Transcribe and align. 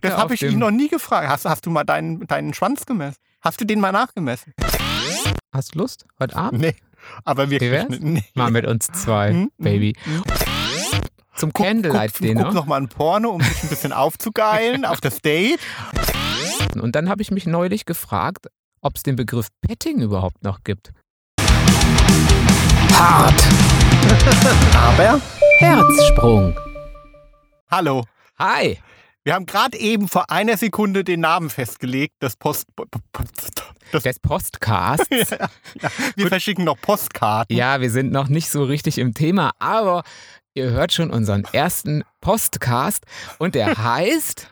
Das 0.00 0.16
habe 0.16 0.34
ich 0.34 0.42
ihn 0.42 0.58
noch 0.58 0.70
nie 0.70 0.88
gefragt. 0.88 1.28
Hast, 1.28 1.44
hast 1.44 1.66
du 1.66 1.70
mal 1.70 1.84
deinen, 1.84 2.26
deinen 2.26 2.54
Schwanz 2.54 2.86
gemessen? 2.86 3.16
Hast 3.42 3.60
du 3.60 3.64
den 3.64 3.80
mal 3.80 3.92
nachgemessen? 3.92 4.52
Hast 5.52 5.74
du 5.74 5.78
Lust? 5.80 6.06
Heute 6.18 6.36
Abend? 6.36 6.60
Nee. 6.60 6.74
Aber 7.24 7.46
nicht. 7.46 7.62
Nee. 8.00 8.24
Mal 8.34 8.50
mit 8.50 8.66
uns 8.66 8.86
zwei, 8.88 9.30
Hm, 9.30 9.50
Baby. 9.58 9.94
hm, 10.04 10.22
Zum 11.34 11.52
Guck, 11.52 11.66
Candlelight-Dinner. 11.66 12.44
guck 12.44 12.54
noch 12.54 12.66
mal 12.66 12.76
ein 12.80 12.88
Porno, 12.88 13.30
um 13.30 13.40
sich 13.42 13.62
ein 13.64 13.68
bisschen 13.70 13.92
aufzugeilen 13.92 14.84
auf 14.84 15.00
das 15.00 15.20
Date. 15.22 15.60
Und 16.80 16.94
dann 16.94 17.08
habe 17.08 17.22
ich 17.22 17.30
mich 17.30 17.46
neulich 17.46 17.86
gefragt, 17.86 18.46
ob 18.82 18.96
es 18.96 19.02
den 19.02 19.16
Begriff 19.16 19.48
Petting 19.62 20.00
überhaupt 20.00 20.42
noch 20.44 20.62
gibt. 20.62 20.92
Hart. 22.92 23.42
Aber 24.74 25.20
Herzsprung. 25.58 26.54
hallo. 27.70 28.04
Hi. 28.38 28.78
Wir 29.24 29.34
haben 29.34 29.44
gerade 29.46 29.78
eben 29.78 30.08
vor 30.08 30.30
einer 30.30 30.56
Sekunde 30.56 31.04
den 31.04 31.20
Namen 31.20 31.50
festgelegt, 31.50 32.14
das 32.20 32.36
Post. 32.36 32.66
Das, 33.92 34.02
Des 34.02 34.18
Postcasts. 34.20 35.06
ja, 35.30 35.48
ja. 35.80 35.90
Wir 36.16 36.28
verschicken 36.28 36.64
noch 36.64 36.80
Postkarten. 36.80 37.54
Ja, 37.56 37.80
wir 37.80 37.90
sind 37.90 38.12
noch 38.12 38.28
nicht 38.28 38.48
so 38.50 38.64
richtig 38.64 38.98
im 38.98 39.12
Thema, 39.14 39.50
aber 39.58 40.04
ihr 40.54 40.70
hört 40.70 40.92
schon 40.92 41.10
unseren 41.10 41.44
ersten 41.52 42.02
Postcast 42.20 43.04
und 43.38 43.54
der 43.54 43.76
heißt 43.84 44.48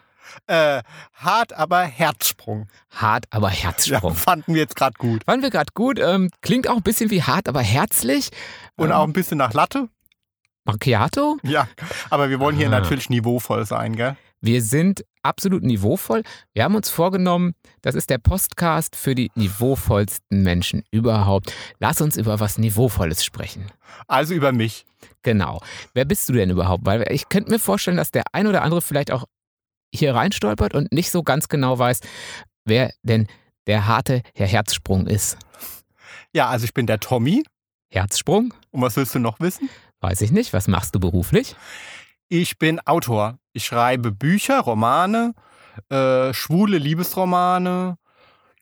Äh, 0.47 0.83
hart, 1.15 1.53
aber 1.55 1.83
Herzsprung. 1.83 2.69
Hart, 2.91 3.25
aber 3.31 3.49
Ja, 3.51 3.55
Herzsprung. 3.65 4.15
fanden 4.15 4.55
wir 4.55 4.61
jetzt 4.63 4.77
gerade 4.77 4.95
gut. 4.99 5.25
Fanden 5.25 5.43
wir 5.43 5.51
gerade 5.51 5.73
gut. 5.75 5.99
Ähm, 5.99 6.31
klingt 6.43 6.69
auch 6.69 6.77
ein 6.77 6.83
bisschen 6.83 7.11
wie 7.11 7.23
hart, 7.23 7.49
aber 7.49 7.61
herzlich. 7.63 8.31
Und 8.77 8.87
ähm, 8.89 8.93
auch 8.93 9.05
ein 9.05 9.13
bisschen 9.15 9.39
nach 9.39 9.53
Latte. 9.55 9.89
Macchiato. 10.65 11.39
Ja, 11.43 11.69
aber 12.11 12.29
wir 12.29 12.39
wollen 12.41 12.57
hier 12.57 12.67
Ah. 12.67 12.71
natürlich 12.71 13.09
niveauvoll 13.09 13.65
sein, 13.65 13.97
gell? 13.97 14.17
Wir 14.41 14.63
sind 14.63 15.05
absolut 15.23 15.63
niveauvoll. 15.63 16.23
Wir 16.55 16.65
haben 16.65 16.75
uns 16.75 16.91
vorgenommen, 16.91 17.55
das 17.83 17.95
ist 17.95 18.11
der 18.11 18.19
Postcast 18.19 18.97
für 18.97 19.15
die 19.15 19.31
niveauvollsten 19.35 20.43
Menschen 20.43 20.85
überhaupt. 20.91 21.53
Lass 21.81 22.01
uns 22.01 22.17
über 22.17 22.41
was 22.41 22.59
Niveauvolles 22.59 23.25
sprechen. 23.25 23.67
Also 24.07 24.35
über 24.35 24.53
mich. 24.53 24.87
Genau. 25.23 25.61
Wer 25.95 26.05
bist 26.05 26.29
du 26.29 26.33
denn 26.33 26.51
überhaupt? 26.51 26.87
Weil 26.87 27.05
ich 27.13 27.29
könnte 27.29 27.51
mir 27.51 27.59
vorstellen, 27.59 27.97
dass 27.97 28.11
der 28.11 28.25
ein 28.33 28.47
oder 28.47 28.63
andere 28.63 28.81
vielleicht 28.81 29.11
auch 29.11 29.25
hier 29.93 30.15
reinstolpert 30.15 30.75
und 30.75 30.93
nicht 30.93 31.11
so 31.11 31.23
ganz 31.23 31.49
genau 31.49 31.79
weiß, 31.79 32.01
wer 32.65 32.93
denn 33.03 33.27
der 33.67 33.87
harte 33.87 34.23
Herr 34.35 34.47
Herzsprung 34.47 35.07
ist. 35.07 35.37
Ja, 36.33 36.49
also 36.49 36.65
ich 36.65 36.75
bin 36.75 36.87
der 36.87 37.01
Tommy. 37.01 37.43
Herzsprung? 37.91 38.53
Und 38.71 38.83
was 38.83 38.97
willst 38.97 39.15
du 39.15 39.19
noch 39.19 39.41
wissen? 39.41 39.71
Weiß 40.01 40.21
ich 40.21 40.31
nicht. 40.31 40.53
Was 40.53 40.69
machst 40.69 40.95
du 40.95 41.01
beruflich? 41.01 41.57
Ich 42.29 42.59
bin 42.59 42.81
Autor. 42.81 43.39
Ich 43.59 43.65
schreibe 43.65 44.13
Bücher, 44.13 44.61
Romane, 44.61 45.35
äh, 45.91 46.33
schwule 46.33 46.79
Liebesromane, 46.79 47.99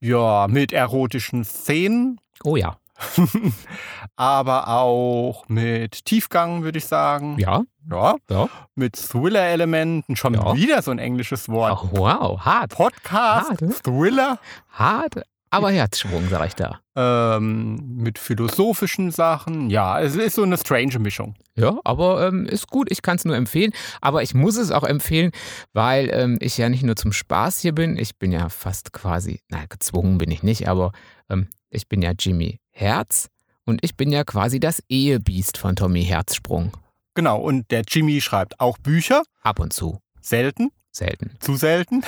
ja, 0.00 0.46
mit 0.48 0.72
erotischen 0.72 1.44
Szenen, 1.44 2.18
Oh 2.44 2.56
ja. 2.56 2.78
aber 4.16 4.68
auch 4.68 5.46
mit 5.48 6.06
Tiefgang, 6.06 6.62
würde 6.62 6.78
ich 6.78 6.86
sagen. 6.86 7.36
Ja. 7.38 7.64
Ja, 7.90 8.14
Ja. 8.30 8.48
mit 8.74 8.96
Thriller-Elementen. 8.96 10.16
Schon 10.16 10.32
Ja. 10.32 10.54
wieder 10.56 10.80
so 10.80 10.92
ein 10.92 10.98
englisches 10.98 11.50
Wort. 11.50 11.78
Oh, 11.92 11.98
wow. 11.98 12.40
Hart. 12.42 12.70
Podcast, 12.74 13.50
Hart, 13.50 13.60
ne? 13.60 13.74
Thriller, 13.82 14.38
Hart, 14.70 15.20
aber 15.50 15.70
Herzsprung, 15.70 16.28
sag 16.28 16.46
ich 16.46 16.54
da. 16.54 16.80
ähm, 16.96 17.96
mit 17.96 18.18
philosophischen 18.18 19.10
Sachen. 19.10 19.70
Ja, 19.70 20.00
es 20.00 20.14
ist 20.16 20.34
so 20.36 20.42
eine 20.42 20.56
strange 20.58 20.98
Mischung. 20.98 21.34
Ja, 21.54 21.78
aber 21.84 22.26
ähm, 22.26 22.46
ist 22.46 22.68
gut. 22.68 22.90
Ich 22.90 23.02
kann 23.02 23.16
es 23.16 23.24
nur 23.24 23.36
empfehlen. 23.36 23.72
Aber 24.00 24.22
ich 24.22 24.34
muss 24.34 24.56
es 24.56 24.70
auch 24.70 24.84
empfehlen, 24.84 25.30
weil 25.72 26.10
ähm, 26.12 26.38
ich 26.40 26.58
ja 26.58 26.68
nicht 26.68 26.82
nur 26.82 26.96
zum 26.96 27.12
Spaß 27.12 27.60
hier 27.60 27.72
bin. 27.74 27.96
Ich 27.96 28.16
bin 28.18 28.32
ja 28.32 28.48
fast 28.48 28.92
quasi, 28.92 29.40
na, 29.48 29.64
gezwungen 29.66 30.18
bin 30.18 30.30
ich 30.30 30.42
nicht, 30.42 30.68
aber 30.68 30.92
ähm, 31.30 31.48
ich 31.70 31.88
bin 31.88 32.02
ja 32.02 32.12
Jimmy 32.18 32.60
Herz 32.70 33.28
und 33.64 33.82
ich 33.84 33.96
bin 33.96 34.10
ja 34.10 34.24
quasi 34.24 34.60
das 34.60 34.82
Ehebiest 34.88 35.58
von 35.58 35.76
Tommy 35.76 36.04
Herzsprung. 36.04 36.72
Genau, 37.14 37.38
und 37.40 37.70
der 37.70 37.82
Jimmy 37.88 38.20
schreibt 38.20 38.60
auch 38.60 38.76
Bücher. 38.78 39.22
Ab 39.42 39.58
und 39.58 39.72
zu. 39.72 40.00
Selten, 40.20 40.70
Selten. 40.90 41.30
zu 41.40 41.56
selten. 41.56 42.02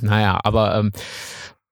naja, 0.00 0.40
aber 0.42 0.76
ähm, 0.76 0.92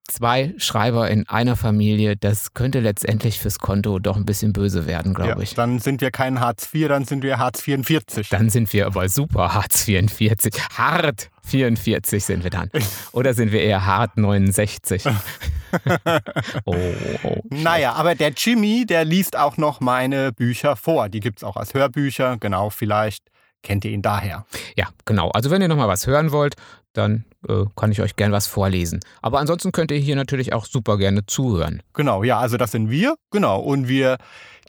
zwei 0.09 0.53
Schreiber 0.57 1.09
in 1.09 1.27
einer 1.27 1.55
Familie, 1.55 2.15
das 2.17 2.53
könnte 2.53 2.79
letztendlich 2.79 3.39
fürs 3.39 3.59
Konto 3.59 3.99
doch 3.99 4.15
ein 4.17 4.25
bisschen 4.25 4.53
böse 4.53 4.85
werden, 4.85 5.13
glaube 5.13 5.31
Ja, 5.31 5.39
ich. 5.39 5.53
dann 5.55 5.79
sind 5.79 6.01
wir 6.01 6.11
kein 6.11 6.39
Hartz 6.39 6.69
IV, 6.73 6.87
dann 6.89 7.05
sind 7.05 7.23
wir 7.23 7.37
Hartz 7.37 7.61
44. 7.61 8.29
Dann 8.29 8.49
sind 8.49 8.71
wir 8.73 8.85
aber 8.87 9.07
super 9.09 9.53
Hartz 9.53 9.83
44. 9.83 10.53
Hart 10.77 11.29
44 11.43 12.23
sind 12.23 12.43
wir 12.43 12.51
dann. 12.51 12.69
Oder 13.11 13.33
sind 13.33 13.51
wir 13.51 13.61
eher 13.61 13.85
hart 13.85 14.17
69? 14.17 15.03
oh, 16.65 16.75
oh. 17.23 17.37
Naja, 17.49 17.93
aber 17.93 18.15
der 18.15 18.31
Jimmy, 18.35 18.85
der 18.85 19.05
liest 19.05 19.37
auch 19.37 19.57
noch 19.57 19.79
meine 19.79 20.31
Bücher 20.31 20.75
vor. 20.75 21.09
Die 21.09 21.19
gibt 21.19 21.39
es 21.39 21.43
auch 21.43 21.55
als 21.57 21.73
Hörbücher. 21.73 22.37
Genau, 22.39 22.69
vielleicht 22.69 23.23
kennt 23.63 23.85
ihr 23.85 23.91
ihn 23.91 24.01
daher. 24.01 24.45
Ja, 24.75 24.87
genau. 25.05 25.29
Also 25.31 25.51
wenn 25.51 25.61
ihr 25.61 25.67
nochmal 25.67 25.87
was 25.87 26.07
hören 26.07 26.31
wollt, 26.31 26.55
dann 26.93 27.25
äh, 27.47 27.65
kann 27.75 27.91
ich 27.91 28.01
euch 28.01 28.15
gern 28.15 28.31
was 28.31 28.47
vorlesen. 28.47 28.99
Aber 29.21 29.39
ansonsten 29.39 29.71
könnt 29.71 29.91
ihr 29.91 29.97
hier 29.97 30.15
natürlich 30.15 30.53
auch 30.53 30.65
super 30.65 30.97
gerne 30.97 31.25
zuhören. 31.25 31.81
Genau, 31.93 32.23
ja, 32.23 32.39
also 32.39 32.57
das 32.57 32.71
sind 32.71 32.89
wir. 32.89 33.15
Genau, 33.31 33.59
und 33.59 33.87
wir 33.87 34.17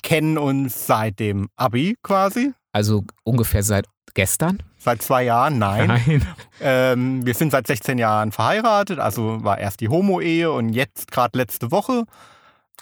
kennen 0.03 0.37
uns 0.39 0.87
seit 0.87 1.19
dem 1.19 1.49
Abi 1.57 1.97
quasi. 2.03 2.53
Also 2.73 3.05
ungefähr 3.25 3.63
seit 3.63 3.87
gestern. 4.15 4.63
Seit 4.79 5.03
zwei 5.03 5.25
Jahren, 5.25 5.59
nein. 5.59 5.89
Nein. 5.89 6.27
Ähm, 6.63 7.25
wir 7.25 7.33
sind 7.33 7.53
seit 7.53 7.67
16 7.67 7.97
Jahren 7.97 8.33
verheiratet, 8.33 8.99
also 8.99 9.43
war 9.43 9.57
erst 9.59 9.81
die 9.81 9.89
Homo-Ehe 9.89 10.53
und 10.53 10.69
jetzt 10.75 11.11
gerade 11.11 11.39
letzte 11.39 11.71
Woche 11.71 12.05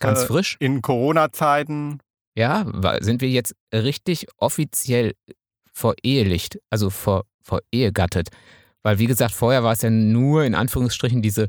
Ganz 0.01 0.23
Äh, 0.23 0.27
frisch. 0.27 0.57
in 0.59 0.83
Corona-Zeiten. 0.83 2.01
Ja, 2.35 2.67
sind 3.01 3.21
wir 3.21 3.29
jetzt 3.29 3.55
richtig 3.73 4.27
offiziell 4.37 5.15
vor 5.79 5.95
Ehelicht, 6.03 6.59
also 6.71 6.91
vor, 6.91 7.25
vor 7.41 7.61
Ehegattet. 7.73 8.29
Weil, 8.83 8.99
wie 9.01 9.07
gesagt, 9.07 9.35
vorher 9.35 9.65
war 9.65 9.73
es 9.73 9.83
ja 9.83 9.91
nur 9.91 10.45
in 10.45 10.55
Anführungsstrichen 10.55 11.21
diese, 11.21 11.49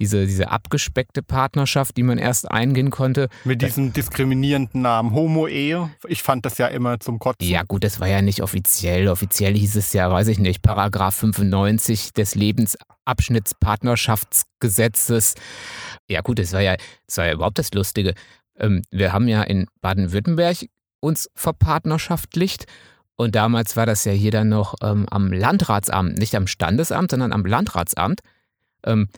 diese, 0.00 0.26
diese 0.26 0.50
abgespeckte 0.50 1.22
Partnerschaft, 1.22 1.96
die 1.96 2.02
man 2.02 2.18
erst 2.18 2.50
eingehen 2.50 2.90
konnte. 2.90 3.28
Mit 3.44 3.62
diesem 3.62 3.92
diskriminierenden 3.92 4.82
Namen 4.82 5.14
Homo-Ehe. 5.14 5.90
Ich 6.08 6.20
fand 6.22 6.44
das 6.44 6.58
ja 6.58 6.66
immer 6.66 6.98
zum 6.98 7.20
Kotzen. 7.20 7.48
Ja, 7.48 7.62
gut, 7.62 7.84
das 7.84 8.00
war 8.00 8.08
ja 8.08 8.22
nicht 8.22 8.42
offiziell. 8.42 9.06
Offiziell 9.08 9.54
hieß 9.54 9.76
es 9.76 9.92
ja, 9.92 10.10
weiß 10.10 10.26
ich 10.28 10.38
nicht, 10.38 10.62
Paragraph 10.62 11.14
95 11.14 12.12
des 12.12 12.34
Lebensabschnittspartnerschaftsgesetzes. 12.34 15.34
Ja, 16.08 16.22
gut, 16.22 16.40
das 16.40 16.52
war 16.52 16.60
ja, 16.60 16.74
das 17.06 17.18
war 17.18 17.26
ja 17.26 17.34
überhaupt 17.34 17.58
das 17.58 17.72
Lustige. 17.72 18.14
Ähm, 18.58 18.82
wir 18.90 19.12
haben 19.12 19.28
ja 19.28 19.42
in 19.42 19.66
Baden-Württemberg 19.80 20.56
uns 21.00 21.30
verpartnerschaftlicht. 21.34 22.66
Und 23.16 23.34
damals 23.34 23.76
war 23.76 23.86
das 23.86 24.04
ja 24.04 24.12
hier 24.12 24.30
dann 24.30 24.48
noch 24.48 24.74
ähm, 24.82 25.06
am 25.10 25.32
Landratsamt, 25.32 26.18
nicht 26.18 26.34
am 26.34 26.46
Standesamt, 26.46 27.10
sondern 27.10 27.32
am 27.32 27.44
Landratsamt. 27.44 28.20
Ähm, 28.84 29.08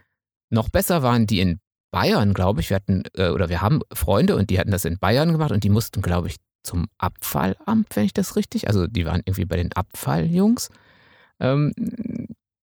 noch 0.51 0.69
besser 0.69 1.03
waren 1.03 1.27
die 1.27 1.41
in 1.41 1.61
Bayern, 1.91 2.35
glaube 2.35 2.61
ich. 2.61 2.71
Wir 2.71 2.77
hatten, 2.77 3.05
äh, 3.17 3.31
oder 3.31 3.49
wir 3.49 3.63
haben 3.63 3.81
Freunde 3.93 4.37
und 4.37 4.51
die 4.51 4.59
hatten 4.59 4.71
das 4.71 4.85
in 4.85 4.99
Bayern 4.99 5.33
gemacht 5.33 5.51
und 5.51 5.65
die 5.65 5.71
mussten, 5.71 6.03
glaube 6.03 6.29
ich, 6.29 6.37
zum 6.63 6.87
Abfallamt, 6.99 7.95
wenn 7.95 8.05
ich 8.05 8.13
das 8.13 8.37
richtig. 8.37 8.69
Also 8.69 8.87
die 8.87 9.07
waren 9.07 9.23
irgendwie 9.25 9.45
bei 9.47 9.57
den 9.57 9.73
Abfalljungs. 9.73 10.69
Ähm, 11.41 11.73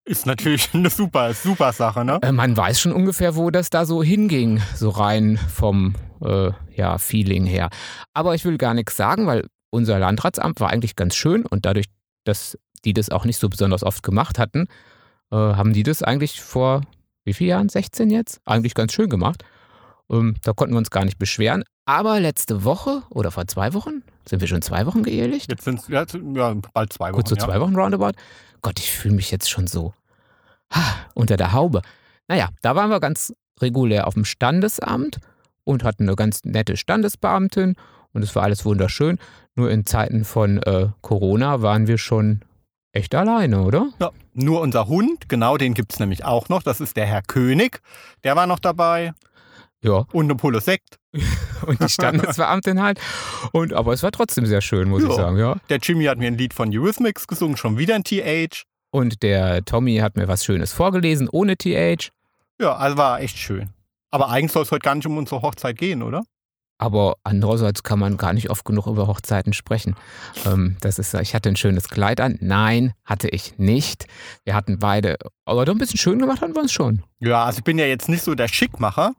Ist 0.04 0.26
natürlich 0.26 0.71
eine 0.75 0.91
super, 0.91 1.32
super 1.32 1.72
Sache, 1.72 2.04
ne? 2.04 2.19
äh, 2.22 2.32
man 2.32 2.56
weiß 2.56 2.81
schon 2.81 2.92
ungefähr, 2.92 3.37
wo 3.37 3.50
das 3.50 3.71
da 3.71 3.87
so 3.87 4.03
hinging, 4.03 4.60
so 4.75 4.91
rein 4.91 5.38
vom 5.38 5.94
äh, 6.21 6.50
ja, 6.75 6.98
Feeling 6.98 7.47
her. 7.47 7.71
Aber 8.12 8.34
ich 8.34 8.44
will 8.44 8.59
gar 8.59 8.75
nichts 8.75 8.97
sagen, 8.97 9.26
weil 9.26 9.47
unser 9.72 9.99
Landratsamt 9.99 10.60
war 10.60 10.71
eigentlich 10.71 10.97
ganz 10.97 11.16
schön 11.16 11.47
und 11.47 11.66
dadurch, 11.66 11.87
dass 12.25 12.59
die 12.84 12.93
das 12.93 13.10
auch 13.10 13.25
nicht 13.25 13.38
so 13.38 13.49
besonders 13.49 13.83
oft 13.83 14.03
gemacht 14.03 14.38
hatten, 14.38 14.66
äh, 15.31 15.37
haben 15.37 15.72
die 15.72 15.83
das 15.83 16.03
eigentlich 16.03 16.41
vor 16.41 16.83
wie 17.24 17.34
vielen 17.34 17.51
Jahren? 17.51 17.69
16 17.69 18.10
jetzt? 18.10 18.41
Eigentlich 18.45 18.74
ganz 18.74 18.92
schön 18.92 19.09
gemacht. 19.09 19.45
Ähm, 20.10 20.34
da 20.42 20.53
konnten 20.53 20.74
wir 20.74 20.78
uns 20.78 20.91
gar 20.91 21.04
nicht 21.04 21.19
beschweren. 21.19 21.65
Aber 21.84 22.21
letzte 22.21 22.65
Woche 22.65 23.03
oder 23.10 23.30
vor 23.30 23.47
zwei 23.47 23.74
Wochen, 23.74 24.03
sind 24.28 24.41
wir 24.41 24.48
schon 24.48 24.63
zwei 24.63 24.86
Wochen 24.86 25.03
geehelicht? 25.03 25.51
Jetzt 25.51 25.65
sind 25.65 25.80
es 25.80 25.89
ja, 25.89 26.04
ja, 26.34 26.57
bald 26.74 26.92
zwei 26.92 27.09
Wochen. 27.09 27.16
Gut, 27.16 27.28
so 27.28 27.36
ja. 27.36 27.45
zwei 27.45 27.60
Wochen 27.60 27.74
roundabout. 27.77 28.13
Gott, 28.60 28.78
ich 28.78 28.91
fühle 28.91 29.15
mich 29.15 29.30
jetzt 29.30 29.51
schon 29.51 29.66
so 29.66 29.95
ah, 30.71 30.95
unter 31.15 31.36
der 31.36 31.53
Haube. 31.53 31.83
Naja, 32.28 32.48
da 32.63 32.77
waren 32.77 32.91
wir 32.91 33.01
ganz 33.01 33.33
regulär 33.60 34.07
auf 34.07 34.15
dem 34.15 34.24
Standesamt 34.24 35.19
und 35.65 35.84
hatten 35.84 36.04
eine 36.04 36.16
ganz 36.16 36.45
nette 36.45 36.77
Standesbeamtin 36.77 37.77
und 38.13 38.22
es 38.22 38.34
war 38.34 38.42
alles 38.45 38.65
wunderschön. 38.65 39.19
Nur 39.54 39.71
in 39.71 39.84
Zeiten 39.87 40.25
von 40.25 40.59
äh, 40.63 40.89
Corona 41.03 41.60
waren 41.63 41.87
wir 41.87 41.99
schon 41.99 42.41
echt 42.93 43.15
alleine, 43.15 43.63
oder? 43.63 43.89
Ja, 44.01 44.10
nur 44.34 44.60
unser 44.60 44.87
Hund, 44.87 45.28
genau, 45.28 45.57
den 45.57 45.75
gibt 45.75 45.93
es 45.93 46.01
nämlich 46.01 46.25
auch 46.25 46.49
noch. 46.49 46.63
Das 46.63 46.81
ist 46.81 46.97
der 46.97 47.07
Herr 47.07 47.22
König. 47.22 47.81
Der 48.25 48.37
war 48.37 48.47
noch 48.47 48.59
dabei. 48.59 49.13
Ja, 49.84 50.04
Und 50.13 50.27
eine 50.27 50.37
Pulle 50.37 50.60
Sekt. 50.60 50.99
und 51.66 51.81
die 51.83 51.89
Standesbeamtin 51.89 52.81
halt. 52.81 53.01
Und, 53.53 53.72
aber 53.72 53.93
es 53.93 54.03
war 54.03 54.13
trotzdem 54.13 54.47
sehr 54.47 54.60
schön, 54.60 54.89
muss 54.89 55.03
ich 55.03 55.09
Ja. 55.09 55.15
sagen, 55.16 55.37
ja. 55.39 55.57
Der 55.69 55.78
Jimmy 55.78 56.05
hat 56.05 56.19
mir 56.19 56.28
ein 56.28 56.39
Lied 56.39 56.55
von 56.55 56.71
Eurythmics 56.72 57.27
gesungen, 57.27 57.57
schon 57.57 57.77
wieder 57.78 57.95
ein 57.97 58.05
TH. 58.05 58.63
Und 58.91 59.22
der 59.22 59.65
Tommy 59.65 59.97
hat 59.97 60.16
mir 60.16 60.28
was 60.28 60.45
Schönes 60.45 60.72
vorgelesen, 60.72 61.28
ohne 61.31 61.57
TH. 61.57 62.10
Ja, 62.60 62.77
also 62.77 62.97
war 62.97 63.21
echt 63.21 63.37
schön. 63.39 63.71
Aber 64.10 64.28
eigentlich 64.31 64.53
soll 64.53 64.63
es 64.63 64.71
heute 64.71 64.84
gar 64.84 64.95
nicht 64.95 65.07
um 65.07 65.16
unsere 65.16 65.43
Hochzeit 65.43 65.77
gehen, 65.78 66.03
oder? 66.03 66.22
Aber 66.83 67.15
andererseits 67.23 67.84
kann 67.84 68.01
man 68.01 68.17
gar 68.17 68.33
nicht 68.33 68.51
oft 68.51 68.65
genug 68.65 68.89
über 68.89 69.07
Hochzeiten 69.07 69.53
sprechen. 69.53 69.95
Ähm, 70.45 70.77
das 70.81 70.99
ist, 70.99 71.15
ich 71.15 71.33
hatte 71.33 71.49
ein 71.49 71.55
schönes 71.55 71.89
Kleid 71.89 72.21
an. 72.21 72.39
Nein, 72.41 72.93
hatte 73.05 73.29
ich 73.29 73.57
nicht. 73.57 74.07
Wir 74.45 74.55
hatten 74.57 74.81
beide, 74.81 75.17
aber 75.45 75.65
doch 75.65 75.75
ein 75.75 75.79
bisschen 75.79 75.99
schön 75.99 76.19
gemacht 76.19 76.43
haben 76.43 76.57
wir 76.57 76.63
uns 76.63 76.73
schon. 76.73 77.05
Ja, 77.21 77.45
also 77.45 77.59
ich 77.59 77.65
bin 77.65 77.79
ja 77.79 77.87
jetzt 77.87 78.09
nicht 78.09 78.25
so 78.25 78.34
der 78.34 78.49
Schickmacher. 78.49 79.13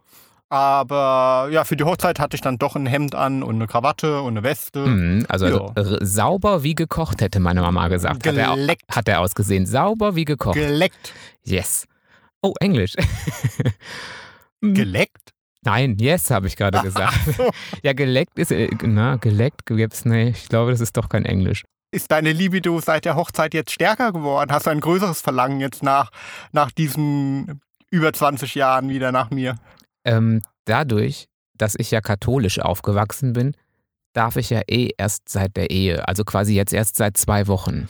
Aber 0.49 1.47
ja, 1.51 1.63
für 1.63 1.77
die 1.77 1.85
Hochzeit 1.85 2.19
hatte 2.19 2.35
ich 2.35 2.41
dann 2.41 2.57
doch 2.57 2.75
ein 2.75 2.85
Hemd 2.85 3.15
an 3.15 3.43
und 3.43 3.55
eine 3.55 3.65
Krawatte 3.67 4.21
und 4.21 4.33
eine 4.33 4.43
Weste. 4.43 4.85
Mhm, 4.85 5.25
also, 5.29 5.47
Ja. 5.47 5.71
also 5.73 5.97
sauber 6.01 6.63
wie 6.63 6.75
gekocht, 6.75 7.21
hätte 7.21 7.39
meine 7.39 7.61
Mama 7.61 7.87
gesagt. 7.87 8.27
Hat 8.27 8.35
er, 8.35 8.53
Geleckt. 8.55 8.83
hat 8.93 9.07
er 9.07 9.21
ausgesehen. 9.21 9.65
Sauber 9.65 10.15
wie 10.15 10.25
gekocht. 10.25 10.55
Geleckt. 10.55 11.13
yes. 11.43 11.85
Oh, 12.41 12.53
Englisch. 12.59 12.93
Mhm. 14.61 14.75
Geleckt? 14.75 15.32
Nein, 15.65 15.97
yes, 15.99 16.29
habe 16.31 16.47
ich 16.47 16.55
gerade 16.55 16.79
gesagt. 16.83 17.17
Ja, 17.83 17.93
geleckt 17.93 18.37
ist, 18.37 18.51
äh, 18.51 18.69
na, 18.83 19.15
geleckt 19.17 19.65
gibt's, 19.65 20.05
nee, 20.05 20.29
ich 20.29 20.49
glaube, 20.49 20.71
das 20.71 20.81
ist 20.81 20.97
doch 20.97 21.09
kein 21.09 21.25
Englisch. 21.25 21.63
Ist 21.91 22.11
deine 22.11 22.31
Libido 22.31 22.79
seit 22.79 23.05
der 23.05 23.15
Hochzeit 23.15 23.53
jetzt 23.53 23.71
stärker 23.71 24.11
geworden? 24.11 24.51
Hast 24.51 24.65
du 24.65 24.71
ein 24.71 24.79
größeres 24.79 25.21
Verlangen 25.21 25.59
jetzt 25.59 25.83
nach, 25.83 26.09
nach 26.51 26.71
diesen 26.71 27.61
über 27.91 28.11
20 28.11 28.55
Jahren 28.55 28.89
wieder 28.89 29.11
nach 29.11 29.29
mir? 29.29 29.55
Ähm, 30.03 30.41
dadurch, 30.65 31.27
dass 31.55 31.75
ich 31.77 31.91
ja 31.91 32.01
katholisch 32.01 32.59
aufgewachsen 32.59 33.33
bin, 33.33 33.55
darf 34.13 34.37
ich 34.37 34.49
ja 34.49 34.61
eh 34.67 34.89
erst 34.97 35.29
seit 35.29 35.55
der 35.55 35.69
Ehe, 35.69 36.07
also 36.07 36.23
quasi 36.23 36.55
jetzt 36.55 36.73
erst 36.73 36.95
seit 36.95 37.15
zwei 37.17 37.47
Wochen. 37.47 37.89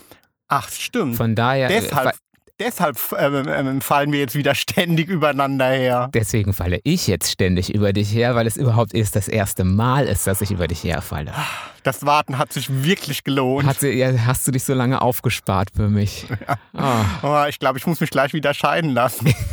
Ach, 0.50 0.70
stimmt. 0.70 1.16
Von 1.16 1.36
daher, 1.36 1.70
äh, 1.70 1.82
deshalb 1.82 2.16
deshalb 2.64 2.98
ähm, 3.18 3.48
ähm, 3.48 3.82
fallen 3.82 4.12
wir 4.12 4.20
jetzt 4.20 4.36
wieder 4.36 4.56
ständig 4.64 5.10
übereinander 5.10 5.70
her. 5.70 6.10
deswegen 6.14 6.54
falle 6.54 6.80
ich 6.84 7.08
jetzt 7.08 7.32
ständig 7.32 7.74
über 7.74 7.94
dich 7.94 8.14
her, 8.14 8.36
weil 8.36 8.48
es 8.48 8.58
überhaupt 8.58 8.94
erst 8.94 9.16
das 9.16 9.28
erste 9.28 9.64
Mal 9.64 10.06
ist, 10.08 10.28
dass 10.28 10.42
ich 10.42 10.52
über 10.52 10.68
dich 10.68 10.84
herfalle. 10.84 11.34
Das 11.84 12.06
Warten 12.06 12.38
hat 12.38 12.54
sich 12.54 12.84
wirklich 12.84 13.24
gelohnt. 13.24 13.68
Hat, 13.68 13.82
ja, 13.82 14.12
hast 14.26 14.48
du 14.48 14.52
dich 14.52 14.64
so 14.64 14.74
lange 14.74 15.02
aufgespart 15.02 15.70
für 15.76 15.90
mich? 15.90 16.26
Ah. 16.76 17.06
Oh, 17.22 17.48
ich 17.48 17.60
glaube, 17.60 17.78
ich 17.78 17.86
muss 17.86 18.00
mich 18.00 18.10
gleich 18.10 18.34
wieder 18.34 18.54
scheiden 18.54 18.92
lassen. 18.92 19.34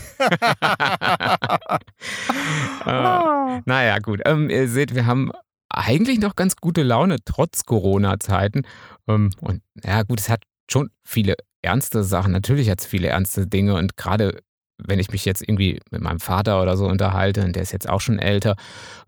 Ah. 2.84 3.60
Naja, 3.66 3.98
gut. 3.98 4.20
Ähm, 4.24 4.48
ihr 4.48 4.68
seht, 4.68 4.94
wir 4.94 5.06
haben 5.06 5.30
eigentlich 5.68 6.18
noch 6.18 6.34
ganz 6.34 6.56
gute 6.56 6.82
Laune, 6.82 7.16
trotz 7.24 7.64
Corona-Zeiten. 7.66 8.62
Ähm, 9.06 9.30
und 9.40 9.60
ja, 9.84 10.02
gut, 10.02 10.20
es 10.20 10.28
hat 10.28 10.42
schon 10.70 10.90
viele 11.04 11.36
ernste 11.62 12.04
Sachen. 12.04 12.32
Natürlich 12.32 12.70
hat 12.70 12.80
es 12.80 12.86
viele 12.86 13.08
ernste 13.08 13.46
Dinge. 13.46 13.74
Und 13.74 13.96
gerade 13.96 14.40
wenn 14.78 14.98
ich 14.98 15.10
mich 15.10 15.24
jetzt 15.24 15.42
irgendwie 15.42 15.80
mit 15.90 16.00
meinem 16.00 16.20
Vater 16.20 16.62
oder 16.62 16.76
so 16.76 16.86
unterhalte, 16.86 17.44
und 17.44 17.54
der 17.54 17.62
ist 17.62 17.72
jetzt 17.72 17.88
auch 17.88 18.00
schon 18.00 18.18
älter, 18.18 18.56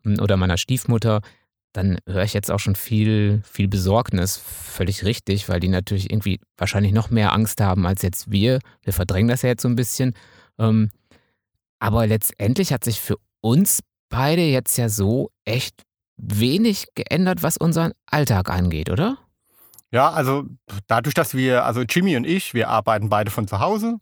ähm, 0.04 0.18
oder 0.20 0.36
meiner 0.36 0.58
Stiefmutter, 0.58 1.20
dann 1.72 1.98
höre 2.06 2.24
ich 2.24 2.34
jetzt 2.34 2.50
auch 2.50 2.60
schon 2.60 2.74
viel, 2.74 3.40
viel 3.44 3.66
Besorgnis. 3.66 4.36
Völlig 4.36 5.04
richtig, 5.04 5.48
weil 5.48 5.60
die 5.60 5.68
natürlich 5.68 6.10
irgendwie 6.10 6.38
wahrscheinlich 6.58 6.92
noch 6.92 7.10
mehr 7.10 7.32
Angst 7.32 7.60
haben 7.60 7.86
als 7.86 8.02
jetzt 8.02 8.30
wir. 8.30 8.58
Wir 8.82 8.92
verdrängen 8.92 9.28
das 9.28 9.42
ja 9.42 9.48
jetzt 9.48 9.62
so 9.62 9.68
ein 9.68 9.76
bisschen. 9.76 10.14
Ähm, 10.58 10.90
aber 11.78 12.06
letztendlich 12.06 12.72
hat 12.72 12.84
sich 12.84 13.00
für 13.00 13.16
uns 13.40 13.80
beide 14.10 14.42
jetzt 14.42 14.76
ja 14.76 14.88
so 14.88 15.30
echt 15.44 15.82
wenig 16.16 16.88
geändert, 16.94 17.42
was 17.42 17.56
unseren 17.56 17.92
Alltag 18.06 18.50
angeht, 18.50 18.90
oder? 18.90 19.18
Ja, 19.92 20.10
also 20.10 20.44
dadurch, 20.86 21.14
dass 21.14 21.34
wir, 21.34 21.64
also 21.64 21.82
Jimmy 21.82 22.16
und 22.16 22.24
ich, 22.26 22.54
wir 22.54 22.68
arbeiten 22.68 23.08
beide 23.08 23.30
von 23.30 23.46
zu 23.46 23.60
Hause. 23.60 23.98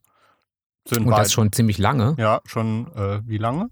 Sind 0.88 1.00
Und 1.00 1.10
beide, 1.10 1.22
das 1.25 1.32
schon 1.32 1.52
ziemlich 1.52 1.78
lange. 1.78 2.14
Ja, 2.19 2.40
schon 2.46 2.87
äh, 2.96 3.20
wie 3.26 3.38
lange? 3.38 3.70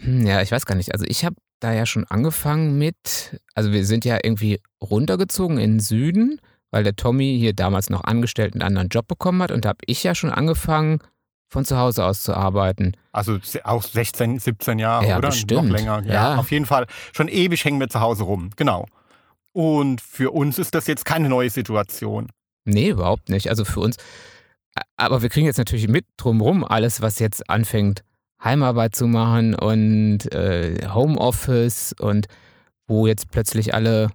Hm, 0.00 0.26
Ja, 0.26 0.42
ich 0.42 0.52
weiß 0.52 0.66
gar 0.66 0.74
nicht. 0.74 0.92
Also 0.92 1.04
ich 1.08 1.24
habe 1.24 1.36
da 1.60 1.72
ja 1.72 1.86
schon 1.86 2.04
angefangen 2.08 2.76
mit, 2.78 3.40
also 3.54 3.72
wir 3.72 3.84
sind 3.86 4.04
ja 4.04 4.18
irgendwie 4.22 4.60
runtergezogen 4.82 5.58
in 5.58 5.72
den 5.74 5.80
Süden, 5.80 6.40
weil 6.70 6.84
der 6.84 6.94
Tommy 6.96 7.36
hier 7.38 7.54
damals 7.54 7.88
noch 7.90 8.04
angestellt 8.04 8.52
einen 8.54 8.62
anderen 8.62 8.88
Job 8.88 9.08
bekommen 9.08 9.42
hat 9.42 9.50
und 9.50 9.64
da 9.64 9.70
habe 9.70 9.78
ich 9.86 10.04
ja 10.04 10.14
schon 10.14 10.30
angefangen, 10.30 10.98
von 11.48 11.64
zu 11.64 11.78
Hause 11.78 12.04
aus 12.04 12.22
zu 12.22 12.34
arbeiten. 12.34 12.92
Also 13.12 13.38
auch 13.62 13.82
16, 13.82 14.40
17 14.40 14.78
Jahre, 14.80 15.06
Ja, 15.08 15.18
oder? 15.18 15.28
bestimmt. 15.28 15.68
Noch 15.68 15.76
länger. 15.76 16.02
Ja, 16.04 16.12
Ja. 16.12 16.36
Auf 16.36 16.50
jeden 16.50 16.66
Fall. 16.66 16.86
Schon 17.12 17.28
ewig 17.28 17.64
hängen 17.64 17.78
wir 17.80 17.88
zu 17.88 18.00
Hause 18.00 18.24
rum. 18.24 18.50
Genau. 18.56 18.86
Und 19.54 20.00
für 20.00 20.32
uns 20.32 20.58
ist 20.58 20.74
das 20.74 20.86
jetzt 20.86 21.04
keine 21.04 21.28
neue 21.28 21.48
Situation. 21.48 22.28
Nee, 22.64 22.90
überhaupt 22.90 23.28
nicht. 23.28 23.48
Also 23.48 23.64
für 23.64 23.80
uns. 23.80 23.96
Aber 24.96 25.22
wir 25.22 25.28
kriegen 25.28 25.46
jetzt 25.46 25.58
natürlich 25.58 25.86
mit 25.88 26.06
drumrum 26.16 26.64
alles, 26.64 27.00
was 27.00 27.20
jetzt 27.20 27.48
anfängt, 27.48 28.02
Heimarbeit 28.42 28.96
zu 28.96 29.06
machen 29.06 29.54
und 29.54 30.32
äh, 30.34 30.88
Homeoffice 30.92 31.94
und 31.98 32.26
wo 32.88 33.06
jetzt 33.06 33.30
plötzlich 33.30 33.74
alle 33.74 34.10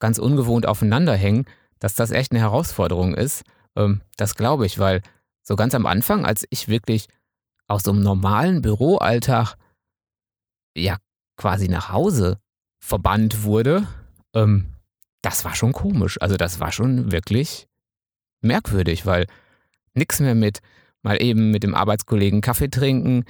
ganz 0.00 0.18
ungewohnt 0.18 0.66
aufeinander 0.66 1.14
hängen, 1.14 1.46
dass 1.78 1.94
das 1.94 2.10
echt 2.10 2.32
eine 2.32 2.40
Herausforderung 2.40 3.14
ist. 3.14 3.44
Ähm, 3.76 4.00
das 4.16 4.34
glaube 4.34 4.66
ich, 4.66 4.80
weil 4.80 5.02
so 5.42 5.54
ganz 5.54 5.74
am 5.74 5.86
Anfang, 5.86 6.26
als 6.26 6.44
ich 6.50 6.68
wirklich 6.68 7.06
aus 7.68 7.84
so 7.84 7.92
einem 7.92 8.02
normalen 8.02 8.60
Büroalltag 8.60 9.54
ja 10.76 10.96
quasi 11.36 11.68
nach 11.68 11.92
Hause 11.92 12.38
verbannt 12.80 13.44
wurde, 13.44 13.86
ähm, 14.34 14.66
das 15.22 15.44
war 15.44 15.54
schon 15.54 15.72
komisch. 15.72 16.20
Also 16.20 16.36
das 16.36 16.60
war 16.60 16.72
schon 16.72 17.12
wirklich 17.12 17.68
merkwürdig, 18.40 19.06
weil 19.06 19.26
nix 19.94 20.20
mehr 20.20 20.34
mit 20.34 20.60
mal 21.02 21.22
eben 21.22 21.50
mit 21.50 21.62
dem 21.62 21.74
Arbeitskollegen 21.74 22.40
Kaffee 22.40 22.68
trinken, 22.68 23.24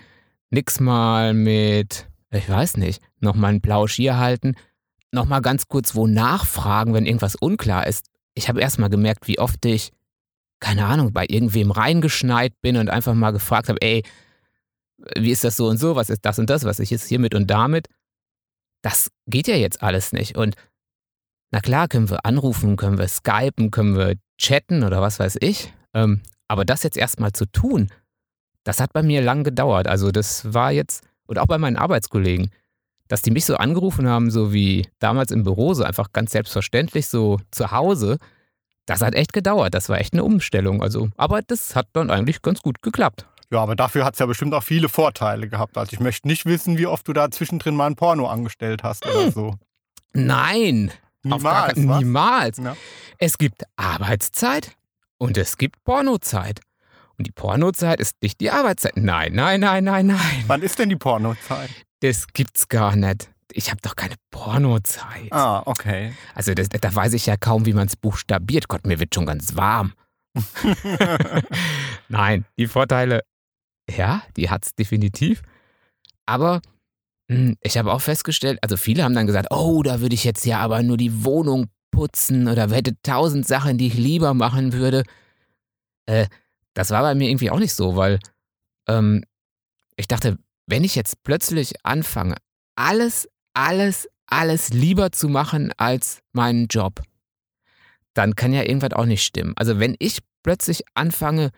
nix 0.50 0.80
mal 0.80 1.34
mit, 1.34 2.08
ich 2.30 2.48
weiß 2.48 2.76
nicht, 2.76 3.02
nochmal 3.20 3.50
einen 3.50 3.60
Plausch 3.60 3.94
hier 3.94 4.18
halten, 4.18 4.54
nochmal 5.12 5.42
ganz 5.42 5.68
kurz 5.68 5.94
wo 5.94 6.06
nachfragen, 6.06 6.94
wenn 6.94 7.06
irgendwas 7.06 7.36
unklar 7.36 7.86
ist. 7.86 8.06
Ich 8.34 8.48
habe 8.48 8.60
erst 8.60 8.78
mal 8.78 8.88
gemerkt, 8.88 9.28
wie 9.28 9.38
oft 9.38 9.64
ich, 9.64 9.92
keine 10.60 10.86
Ahnung, 10.86 11.12
bei 11.12 11.26
irgendwem 11.28 11.70
reingeschneit 11.70 12.52
bin 12.60 12.76
und 12.76 12.90
einfach 12.90 13.14
mal 13.14 13.32
gefragt 13.32 13.68
habe, 13.68 13.80
ey, 13.80 14.02
wie 15.16 15.30
ist 15.30 15.44
das 15.44 15.56
so 15.56 15.68
und 15.68 15.78
so, 15.78 15.94
was 15.94 16.10
ist 16.10 16.24
das 16.24 16.38
und 16.38 16.50
das, 16.50 16.64
was 16.64 16.80
ist 16.80 16.90
jetzt 16.90 17.06
hiermit 17.08 17.34
und 17.34 17.48
damit? 17.48 17.88
Das 18.82 19.10
geht 19.26 19.48
ja 19.48 19.56
jetzt 19.56 19.82
alles 19.82 20.12
nicht. 20.12 20.36
Und 20.36 20.56
na 21.50 21.60
klar, 21.60 21.88
können 21.88 22.10
wir 22.10 22.24
anrufen, 22.24 22.76
können 22.76 22.98
wir 22.98 23.08
skypen, 23.08 23.70
können 23.70 23.96
wir 23.96 24.16
chatten 24.38 24.84
oder 24.84 25.00
was 25.00 25.18
weiß 25.18 25.38
ich. 25.40 25.72
Ähm, 25.94 26.20
aber 26.46 26.64
das 26.64 26.82
jetzt 26.82 26.96
erstmal 26.96 27.32
zu 27.32 27.46
tun, 27.46 27.90
das 28.64 28.80
hat 28.80 28.92
bei 28.92 29.02
mir 29.02 29.22
lang 29.22 29.44
gedauert. 29.44 29.86
Also 29.86 30.10
das 30.10 30.52
war 30.52 30.72
jetzt, 30.72 31.05
und 31.26 31.38
auch 31.38 31.46
bei 31.46 31.58
meinen 31.58 31.76
Arbeitskollegen, 31.76 32.50
dass 33.08 33.22
die 33.22 33.31
mich 33.31 33.46
so 33.46 33.56
angerufen 33.56 34.06
haben, 34.06 34.31
so 34.31 34.52
wie 34.52 34.86
damals 34.98 35.31
im 35.31 35.43
Büro, 35.43 35.72
so 35.72 35.82
einfach 35.82 36.12
ganz 36.12 36.32
selbstverständlich, 36.32 37.08
so 37.08 37.40
zu 37.50 37.70
Hause, 37.70 38.19
das 38.84 39.02
hat 39.02 39.14
echt 39.14 39.32
gedauert. 39.32 39.74
Das 39.74 39.88
war 39.88 39.98
echt 39.98 40.12
eine 40.12 40.24
Umstellung. 40.24 40.82
Also, 40.82 41.08
aber 41.17 41.43
das 41.43 41.74
hat 41.74 41.88
dann 41.94 42.10
eigentlich 42.10 42.43
ganz 42.43 42.60
gut 42.60 42.82
geklappt. 42.82 43.26
Ja, 43.50 43.60
aber 43.60 43.76
dafür 43.76 44.05
hat 44.05 44.14
es 44.14 44.20
ja 44.20 44.26
bestimmt 44.26 44.52
auch 44.52 44.62
viele 44.62 44.90
Vorteile 44.90 45.48
gehabt. 45.48 45.78
Also 45.78 45.93
ich 45.94 46.00
möchte 46.00 46.28
nicht 46.28 46.44
wissen, 46.44 46.76
wie 46.76 46.86
oft 46.86 47.08
du 47.08 47.14
da 47.14 47.31
zwischendrin 47.31 47.74
mal 47.74 47.86
ein 47.86 47.96
Porno 47.96 48.26
angestellt 48.26 48.82
hast 48.82 49.06
oder 49.06 49.32
so. 49.32 49.55
Nein, 50.12 50.90
auf 51.29 51.43
gar 51.43 51.72
Niemals, 51.75 51.98
niemals. 51.98 52.58
Ja. 52.58 52.77
Es 53.19 53.39
gibt 53.39 53.65
Arbeitszeit 53.77 54.77
und 55.19 55.37
es 55.37 55.58
gibt 55.58 55.82
Pornozeit. 55.84 56.60
Und 57.17 57.27
die 57.27 57.32
Pornozeit 57.32 58.01
ist 58.01 58.22
nicht 58.22 58.41
die 58.41 58.51
Arbeitszeit. 58.51 58.96
Nein, 58.96 59.32
nein, 59.34 59.60
nein, 59.60 59.84
nein, 59.84 60.06
nein. 60.06 60.44
Wann 60.46 60.63
ist 60.63 60.79
denn 60.79 60.89
die 60.89 60.96
Pornozeit? 60.96 61.70
Das 62.01 62.29
gibt's 62.29 62.69
gar 62.69 62.94
nicht. 62.94 63.31
Ich 63.53 63.70
habe 63.70 63.81
doch 63.82 63.96
keine 63.96 64.15
Pornozeit. 64.31 65.32
Ah, 65.32 65.63
okay. 65.67 66.13
Also 66.34 66.55
das, 66.55 66.69
da 66.69 66.94
weiß 66.94 67.15
ich 67.15 67.27
ja 67.27 67.37
kaum, 67.37 67.67
wie 67.67 67.72
man 67.72 67.89
es 67.89 67.96
buchstabiert. 67.96 68.69
Gott, 68.69 68.87
mir 68.87 69.01
wird 69.01 69.15
schon 69.15 69.27
ganz 69.27 69.56
warm. 69.56 69.94
Nein, 72.08 72.44
die 72.56 72.69
Vorteile, 72.69 73.25
ja, 73.91 74.22
die 74.37 74.51
hat's 74.51 74.75
definitiv. 74.75 75.43
Aber 76.27 76.60
ich 77.29 77.77
habe 77.77 77.93
auch 77.93 78.01
festgestellt, 78.01 78.58
also 78.63 78.77
viele 78.77 79.05
haben 79.05 79.15
dann 79.15 79.27
gesagt, 79.27 79.49
oh, 79.51 79.82
da 79.82 80.01
würde 80.01 80.15
ich 80.15 80.25
jetzt 80.25 80.47
ja 80.47 80.61
aber 80.61 80.82
nur 80.82 80.97
die 80.97 81.25
Wohnung 81.25 81.67
putzen 81.91 82.49
oder 82.49 82.70
hätte 82.70 83.01
tausend 83.03 83.47
Sachen, 83.47 83.77
die 83.77 83.89
ich 83.89 83.94
lieber 83.94 84.32
machen 84.32 84.73
würde. 84.73 85.05
Äh, 86.06 86.27
das 86.73 86.91
war 86.91 87.03
bei 87.03 87.15
mir 87.15 87.29
irgendwie 87.29 87.51
auch 87.51 87.58
nicht 87.58 87.75
so, 87.75 87.97
weil 87.97 88.19
ähm, 88.89 89.25
ich 89.97 90.08
dachte, 90.08 90.39
wenn 90.67 90.85
ich 90.85 90.94
jetzt 90.94 91.23
plötzlich 91.23 91.75
anfange, 91.85 92.37
alles, 92.77 93.29
alles, 93.53 94.08
alles 94.27 94.70
lieber 94.70 95.13
zu 95.13 95.29
machen 95.29 95.73
als 95.77 96.20
meinen 96.32 96.67
Job, 96.69 97.03
dann 98.15 98.37
kann 98.37 98.53
ja 98.53 98.63
irgendwas 98.63 98.93
auch 98.93 99.06
nicht 99.06 99.25
stimmen. 99.25 99.55
Also 99.56 99.79
wenn 99.79 99.97
ich 99.99 100.20
plötzlich 100.43 100.85
anfange, 100.94 101.51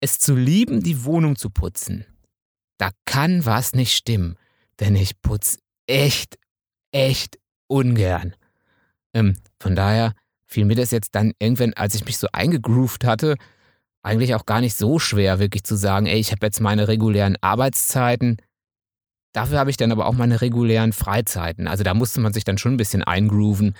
es 0.00 0.18
zu 0.18 0.34
lieben, 0.34 0.82
die 0.82 1.04
Wohnung 1.04 1.36
zu 1.36 1.48
putzen, 1.48 2.04
da 2.78 2.90
kann 3.06 3.46
was 3.46 3.72
nicht 3.72 3.94
stimmen. 3.94 4.36
Denn 4.80 4.96
ich 4.96 5.20
putze 5.22 5.58
echt, 5.86 6.38
echt 6.92 7.38
ungern. 7.68 8.34
Ähm, 9.14 9.36
von 9.60 9.74
daher 9.74 10.14
fiel 10.46 10.64
mir 10.64 10.76
das 10.76 10.90
jetzt 10.90 11.14
dann 11.14 11.32
irgendwann, 11.38 11.74
als 11.74 11.94
ich 11.94 12.04
mich 12.04 12.18
so 12.18 12.28
eingegroovt 12.32 13.04
hatte, 13.04 13.36
eigentlich 14.02 14.34
auch 14.34 14.46
gar 14.46 14.60
nicht 14.60 14.76
so 14.76 14.98
schwer, 14.98 15.38
wirklich 15.40 15.64
zu 15.64 15.74
sagen, 15.74 16.06
ey, 16.06 16.18
ich 16.18 16.30
habe 16.30 16.46
jetzt 16.46 16.60
meine 16.60 16.86
regulären 16.86 17.36
Arbeitszeiten. 17.40 18.36
Dafür 19.32 19.58
habe 19.58 19.70
ich 19.70 19.76
dann 19.76 19.90
aber 19.90 20.06
auch 20.06 20.14
meine 20.14 20.40
regulären 20.40 20.92
Freizeiten. 20.92 21.66
Also 21.66 21.82
da 21.82 21.92
musste 21.92 22.20
man 22.20 22.32
sich 22.32 22.44
dann 22.44 22.56
schon 22.56 22.74
ein 22.74 22.78
bisschen 22.78 23.02
eingrooven, 23.02 23.74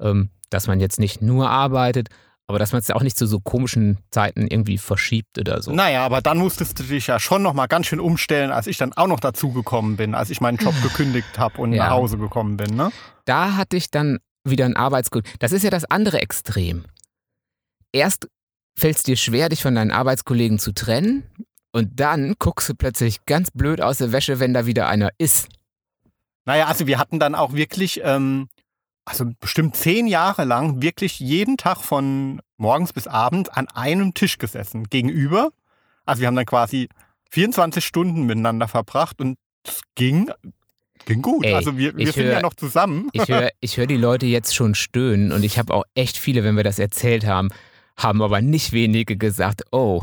ähm, 0.00 0.30
dass 0.50 0.68
man 0.68 0.80
jetzt 0.80 1.00
nicht 1.00 1.22
nur 1.22 1.50
arbeitet, 1.50 2.08
aber 2.48 2.58
dass 2.58 2.72
man 2.72 2.80
es 2.80 2.88
ja 2.88 2.96
auch 2.96 3.02
nicht 3.02 3.16
zu 3.18 3.26
so 3.26 3.40
komischen 3.40 3.98
Zeiten 4.10 4.46
irgendwie 4.48 4.78
verschiebt 4.78 5.38
oder 5.38 5.62
so. 5.62 5.70
Naja, 5.72 6.04
aber 6.04 6.22
dann 6.22 6.38
musstest 6.38 6.78
du 6.78 6.82
dich 6.82 7.06
ja 7.06 7.20
schon 7.20 7.42
nochmal 7.42 7.68
ganz 7.68 7.86
schön 7.86 8.00
umstellen, 8.00 8.50
als 8.50 8.66
ich 8.66 8.78
dann 8.78 8.92
auch 8.94 9.06
noch 9.06 9.20
dazugekommen 9.20 9.96
bin, 9.96 10.14
als 10.14 10.30
ich 10.30 10.40
meinen 10.40 10.56
Job 10.56 10.74
gekündigt 10.82 11.38
habe 11.38 11.60
und 11.60 11.72
Ja. 11.74 11.84
nach 11.84 11.90
Hause 11.92 12.16
gekommen 12.18 12.56
bin. 12.56 12.74
Ne? 12.74 12.90
Da 13.26 13.56
hatte 13.56 13.76
ich 13.76 13.90
dann 13.90 14.18
wieder 14.44 14.64
ein 14.64 14.76
Arbeitskollegen. 14.76 15.30
Das 15.40 15.52
ist 15.52 15.62
ja 15.62 15.70
das 15.70 15.84
andere 15.84 16.20
Extrem. 16.22 16.86
Erst 17.92 18.28
fällt 18.78 18.96
es 18.96 19.02
dir 19.02 19.16
schwer, 19.16 19.48
dich 19.50 19.62
von 19.62 19.74
deinen 19.74 19.90
Arbeitskollegen 19.90 20.58
zu 20.58 20.72
trennen 20.72 21.24
und 21.72 22.00
dann 22.00 22.34
guckst 22.38 22.68
du 22.68 22.74
plötzlich 22.74 23.26
ganz 23.26 23.50
blöd 23.50 23.82
aus 23.82 23.98
der 23.98 24.12
Wäsche, 24.12 24.40
wenn 24.40 24.54
da 24.54 24.64
wieder 24.66 24.88
einer 24.88 25.10
ist. 25.18 25.48
Naja, 26.46 26.66
also 26.66 26.86
wir 26.86 26.98
hatten 26.98 27.18
dann 27.20 27.34
auch 27.34 27.52
wirklich, 27.52 28.00
ähm, 28.04 28.48
also 29.08 29.26
bestimmt 29.40 29.76
zehn 29.76 30.06
Jahre 30.06 30.44
lang, 30.44 30.82
wirklich 30.82 31.18
jeden 31.20 31.56
Tag 31.56 31.78
von 31.82 32.40
morgens 32.56 32.92
bis 32.92 33.06
abends 33.06 33.48
an 33.50 33.68
einem 33.68 34.14
Tisch 34.14 34.38
gesessen, 34.38 34.84
gegenüber. 34.90 35.50
Also 36.04 36.20
wir 36.20 36.26
haben 36.26 36.36
dann 36.36 36.46
quasi 36.46 36.88
24 37.30 37.84
Stunden 37.84 38.24
miteinander 38.26 38.68
verbracht 38.68 39.20
und 39.20 39.36
es 39.66 39.80
ging, 39.94 40.30
ging 41.06 41.22
gut. 41.22 41.44
Ey, 41.44 41.54
also 41.54 41.76
wir, 41.76 41.96
wir 41.96 42.12
sind 42.12 42.24
hör- 42.26 42.32
ja 42.34 42.40
noch 42.40 42.54
zusammen. 42.54 43.08
Ich 43.12 43.28
höre 43.28 43.50
ich 43.60 43.76
hör 43.76 43.86
die 43.86 43.96
Leute 43.96 44.26
jetzt 44.26 44.54
schon 44.54 44.74
stöhnen 44.74 45.32
und 45.32 45.42
ich 45.44 45.58
habe 45.58 45.74
auch 45.74 45.84
echt 45.94 46.16
viele, 46.16 46.44
wenn 46.44 46.56
wir 46.56 46.64
das 46.64 46.78
erzählt 46.78 47.26
haben, 47.26 47.48
haben 47.96 48.22
aber 48.22 48.40
nicht 48.40 48.72
wenige 48.72 49.16
gesagt, 49.16 49.62
oh, 49.72 50.02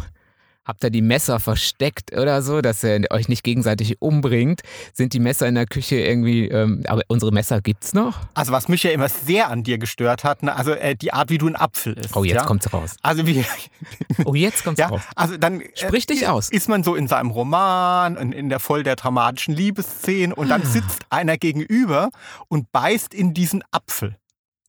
habt 0.65 0.83
ihr 0.83 0.89
die 0.89 1.01
Messer 1.01 1.39
versteckt 1.39 2.11
oder 2.17 2.41
so, 2.41 2.61
dass 2.61 2.83
ihr 2.83 3.05
euch 3.11 3.29
nicht 3.29 3.43
gegenseitig 3.43 4.01
umbringt? 4.01 4.61
Sind 4.93 5.13
die 5.13 5.19
Messer 5.19 5.47
in 5.47 5.55
der 5.55 5.65
Küche 5.67 5.95
irgendwie, 5.97 6.47
ähm, 6.49 6.83
aber 6.87 7.03
unsere 7.07 7.31
Messer 7.31 7.61
gibt's 7.61 7.93
noch? 7.93 8.17
Also 8.33 8.51
was 8.51 8.67
mich 8.67 8.83
ja 8.83 8.91
immer 8.91 9.07
sehr 9.09 9.49
an 9.49 9.63
dir 9.63 9.77
gestört 9.77 10.23
hat, 10.23 10.43
ne? 10.43 10.55
also 10.55 10.71
äh, 10.71 10.95
die 10.95 11.13
Art, 11.13 11.29
wie 11.29 11.37
du 11.37 11.45
einen 11.47 11.55
Apfel 11.55 11.93
isst. 11.93 12.15
Oh, 12.15 12.23
jetzt 12.23 12.35
ja? 12.35 12.43
kommt's 12.45 12.73
raus. 12.73 12.95
Also 13.01 13.25
wie, 13.27 13.45
Oh, 14.25 14.33
jetzt 14.35 14.63
kommt's 14.63 14.79
ja, 14.79 14.87
raus. 14.87 15.01
also 15.15 15.37
dann 15.37 15.61
äh, 15.61 15.69
Sprich 15.75 16.05
dich 16.07 16.27
aus. 16.27 16.49
ist 16.49 16.67
man 16.67 16.83
so 16.83 16.95
in 16.95 17.07
seinem 17.07 17.29
Roman, 17.31 18.17
in, 18.17 18.31
in 18.31 18.49
der 18.49 18.59
voll 18.59 18.83
der 18.83 18.95
dramatischen 18.95 19.53
Liebesszene 19.55 20.33
und 20.35 20.51
Ah. 20.51 20.57
dann 20.57 20.65
sitzt 20.67 21.05
einer 21.09 21.37
gegenüber 21.37 22.09
und 22.47 22.71
beißt 22.71 23.13
in 23.13 23.33
diesen 23.33 23.63
Apfel. 23.71 24.15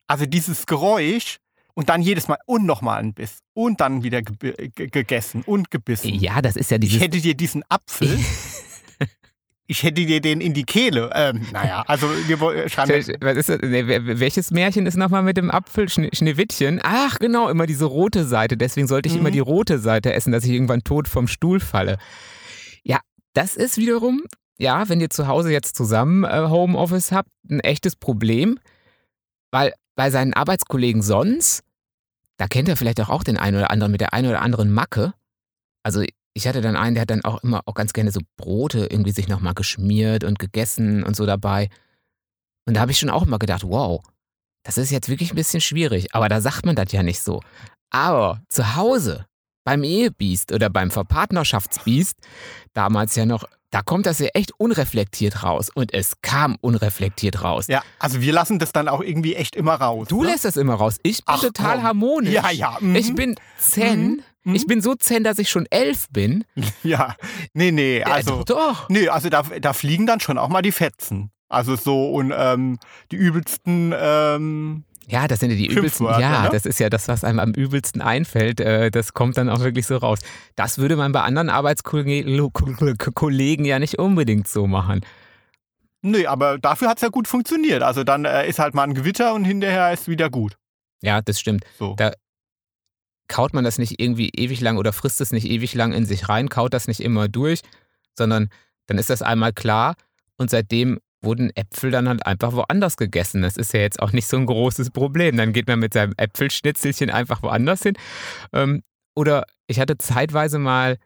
Also 0.07 0.27
dieses 0.27 0.67
Geräusch 0.67 1.39
und 1.77 1.89
dann 1.91 2.01
jedes 2.03 2.27
Mal 2.27 2.39
und 2.47 2.65
nochmal 2.67 2.99
ein 3.01 3.13
Biss 3.15 3.39
und 3.55 3.81
dann 3.81 4.03
wieder 4.03 4.23
ge 4.23 4.71
ge 4.75 4.89
gegessen 4.89 5.43
und 5.47 5.71
gebissen. 5.71 6.13
Ja, 6.15 6.41
das 6.43 6.57
ist 6.57 6.71
ja 6.71 6.77
Ich 6.77 6.81
dieses. 6.89 7.01
hätte 7.03 7.21
dir 7.21 7.35
diesen 7.37 7.63
Apfel, 7.69 8.19
ich 9.69 9.83
hätte 9.83 10.05
dir 10.07 10.21
den 10.21 10.41
in 10.41 10.55
die 10.55 10.63
Kehle, 10.65 11.11
ähm, 11.15 11.45
naja, 11.53 11.83
also 11.87 12.09
wir 12.29 12.39
woll- 12.41 12.69
schreiben, 12.69 12.93
Was 13.21 13.37
ist 13.37 13.49
das? 13.49 13.59
Welches 13.63 14.51
Märchen 14.53 14.87
ist 14.87 14.97
nochmal 14.97 15.23
mit 15.23 15.37
dem 15.37 15.51
Apfel? 15.51 15.89
Schne 15.89 16.09
Schneewittchen? 16.13 16.81
Ach, 16.83 17.19
genau, 17.19 17.49
immer 17.49 17.67
diese 17.67 17.85
rote 17.85 18.25
Seite. 18.25 18.57
Deswegen 18.57 18.87
sollte 18.87 19.09
ich 19.09 19.15
Mhm. 19.15 19.21
immer 19.21 19.31
die 19.33 19.41
rote 19.41 19.79
Seite 19.79 20.13
essen, 20.15 20.33
dass 20.33 20.45
ich 20.45 20.51
irgendwann 20.51 20.83
tot 20.85 21.09
vom 21.09 21.27
Stuhl 21.29 21.59
falle. 21.61 21.99
Ja, 22.85 23.01
das 23.35 23.57
ist 23.57 23.77
wiederum, 23.77 24.23
ja, 24.57 24.89
wenn 24.89 25.01
ihr 25.01 25.11
zu 25.11 25.27
Hause 25.27 25.51
jetzt 25.53 25.77
zusammen 25.77 26.25
äh, 26.25 26.47
Homeoffice 26.49 27.11
habt, 27.13 27.29
ein 27.51 27.61
echtes 27.61 27.97
Problem. 27.97 28.59
Weil 29.51 29.75
bei 29.97 30.11
seinen 30.11 30.33
Arbeitskollegen 30.35 31.03
sonst, 31.03 31.63
da 32.39 32.47
kennt 32.47 32.69
er 32.69 32.77
vielleicht 32.77 33.01
auch, 33.01 33.09
auch 33.09 33.25
den 33.25 33.37
einen 33.37 33.57
oder 33.57 33.71
anderen 33.71 33.93
mit 33.93 34.01
der 34.01 34.13
einen 34.13 34.29
oder 34.29 34.43
anderen 34.43 34.73
Macke. 34.73 35.15
Also 35.83 36.05
ich 36.35 36.47
hatte 36.47 36.61
dann 36.61 36.77
einen, 36.77 36.95
der 36.95 37.03
hat 37.03 37.11
dann 37.11 37.25
auch 37.25 37.43
immer 37.43 37.63
auch 37.65 37.75
ganz 37.75 37.93
gerne 37.93 38.11
so 38.11 38.21
Brote 38.37 38.87
irgendwie 38.91 39.13
sich 39.13 39.29
nochmal 39.29 39.55
geschmiert 39.55 40.23
und 40.23 40.39
gegessen 40.39 41.03
und 41.03 41.17
so 41.17 41.25
dabei. 41.25 41.71
Und 42.67 42.75
da 42.75 42.81
habe 42.81 42.93
ich 42.93 42.99
schon 42.99 43.11
auch 43.11 43.23
immer 43.23 43.39
gedacht, 43.39 43.63
wow, 43.65 44.03
das 44.65 44.77
ist 44.77 44.91
jetzt 44.91 45.09
wirklich 45.09 45.33
ein 45.33 45.37
bisschen 45.37 45.61
schwierig. 45.61 46.15
Aber 46.15 46.29
da 46.29 46.41
sagt 46.41 46.67
man 46.67 46.77
das 46.77 46.93
ja 46.93 47.03
nicht 47.03 47.23
so. 47.23 47.41
Aber 47.91 48.43
zu 48.49 48.77
Hause, 48.77 49.27
beim 49.65 49.83
Ehebiest 49.83 50.53
oder 50.53 50.69
beim 50.69 50.91
Verpartnerschaftsbiest, 50.91 52.17
damals 52.73 53.15
ja 53.15 53.25
noch, 53.25 53.45
da 53.77 53.83
kommt 53.83 54.07
das 54.07 54.21
ja 54.21 54.29
echt 54.29 54.53
unreflektiert 54.59 55.43
raus. 55.43 55.69
Und 55.69 55.93
es 55.93 56.23
kam 56.23 56.57
unreflektiert 56.63 57.43
raus. 57.43 57.67
ja, 57.67 57.83
also 57.99 58.23
wir 58.23 58.33
lassen 58.33 58.59
das 58.59 58.73
dann 58.73 58.89
auch 58.89 59.03
irgendwie 59.03 59.35
echt 59.35 59.55
immer 59.55 59.75
raus. 59.75 60.09
Du 60.09 60.23
ne? 60.23 60.31
lässt 60.31 60.47
das 60.47 60.57
immer 60.57 60.77
raus. 60.77 60.97
Ich 61.03 61.19
bin 61.27 61.35
Ach, 61.35 61.41
total 61.43 61.75
komm. 61.75 61.83
harmonisch. 61.85 62.33
Ja, 62.33 62.51
ja. 62.51 62.79
mhm. 62.81 62.97
Ich 62.97 63.15
bin 63.15 63.35
zen. 63.59 64.23
Mhm. 64.45 64.55
Ich 64.55 64.67
bin 64.67 64.81
so 64.81 64.95
zen, 64.95 65.25
dass 65.25 65.39
ich 65.39 65.51
schon 65.51 65.67
elf 65.69 66.07
bin. 66.09 66.45
Ja, 66.85 67.17
nee, 67.53 67.71
nee, 67.71 68.03
also. 68.03 68.41
äh, 68.41 68.45
doch. 68.47 68.89
Nee, 68.89 69.09
also 69.09 69.29
da, 69.29 69.43
da 69.43 69.75
fliegen 69.75 70.07
dann 70.07 70.21
schon 70.21 70.39
auch 70.39 70.49
mal 70.49 70.63
die 70.63 70.73
Fetzen. 70.73 71.31
Also 71.51 71.77
so 71.77 72.13
und 72.13 72.33
ähm, 72.35 72.79
die 73.13 73.17
übelsten, 73.17 73.93
ähm, 73.95 74.85
Ja, 75.09 75.29
das 75.29 75.39
sind 75.41 75.51
ja 75.51 75.57
die 75.57 75.67
übelsten. 75.69 76.07
Ja, 76.07 76.43
ne? 76.45 76.49
das 76.51 76.67
ist 76.67 76.81
ja 76.81 76.91
das, 76.91 77.07
was 77.07 77.23
einem 77.23 77.39
am 77.39 77.53
übelsten 77.53 78.01
einfällt. 78.03 78.61
Äh, 78.61 78.91
Das 78.91 79.13
kommt 79.15 79.37
dann 79.37 79.49
auch 79.49 79.61
wirklich 79.61 79.87
so 79.87 79.97
raus. 79.99 80.19
Das 80.57 80.79
würde 80.79 80.97
man 80.97 81.13
bei 81.13 81.21
anderen 81.23 81.49
Arbeitskollegen 81.49 83.65
ja 83.65 83.79
nicht 83.79 83.99
unbedingt 83.99 84.49
so 84.49 84.67
machen. 84.67 85.01
nee, 86.03 86.27
aber 86.27 86.59
dafür 86.59 86.89
hat's 86.89 87.03
ja 87.03 87.09
gut 87.09 87.29
funktioniert. 87.29 87.83
Also 87.83 88.05
dann 88.05 88.25
äh, 88.25 88.49
ist 88.49 88.59
halt 88.59 88.75
mal 88.75 88.85
ein 88.85 88.95
Gewitter 88.95 89.35
und 89.35 89.45
hinterher 89.45 89.93
ist 89.93 90.09
wieder 90.09 90.31
gut. 90.31 90.57
Ja, 91.03 91.21
das 91.21 91.41
stimmt. 91.41 91.65
So. 91.79 91.95
Da- 91.97 92.13
Kaut 93.29 93.55
man 93.55 93.65
das 93.65 93.79
nicht 93.79 94.01
irgendwie 94.01 94.31
ewig 94.37 94.61
lang 94.61 94.79
oder 94.79 94.93
frisst 94.93 95.21
es 95.21 95.33
nicht 95.33 95.47
ewig 95.49 95.75
lang 95.75 95.93
in 95.93 96.07
sich 96.07 96.29
rein, 96.29 96.49
kaut 96.49 96.73
das 96.73 96.87
nicht 96.87 97.01
immer 97.01 97.27
durch, 97.27 97.61
sondern 98.17 98.51
dann 98.87 98.99
ist 98.99 99.11
das 99.11 99.21
einmal 99.21 99.53
klar 99.53 99.97
und 100.37 100.49
seitdem 100.49 101.01
wurden 101.23 101.51
Äpfel 101.57 101.91
dann 101.91 102.09
halt 102.09 102.27
einfach 102.27 102.53
woanders 102.53 102.97
gegessen. 102.97 103.43
Das 103.43 103.57
ist 103.57 103.73
ja 103.73 103.81
jetzt 103.81 104.01
auch 104.01 104.13
nicht 104.13 104.27
so 104.27 104.37
ein 104.37 104.47
großes 104.47 104.91
Problem. 104.91 105.37
Dann 105.37 105.53
geht 105.53 105.67
man 105.67 105.79
mit 105.79 105.95
seinem 105.95 106.15
Äpfelschnitzelchen 106.17 107.11
einfach 107.11 107.43
woanders 107.43 107.83
hin. 107.83 107.95
Ähm, 108.53 108.83
oder 109.15 109.45
ich 109.67 109.81
hatte 109.81 109.99
zeitweise 109.99 110.59
mal, 110.59 110.99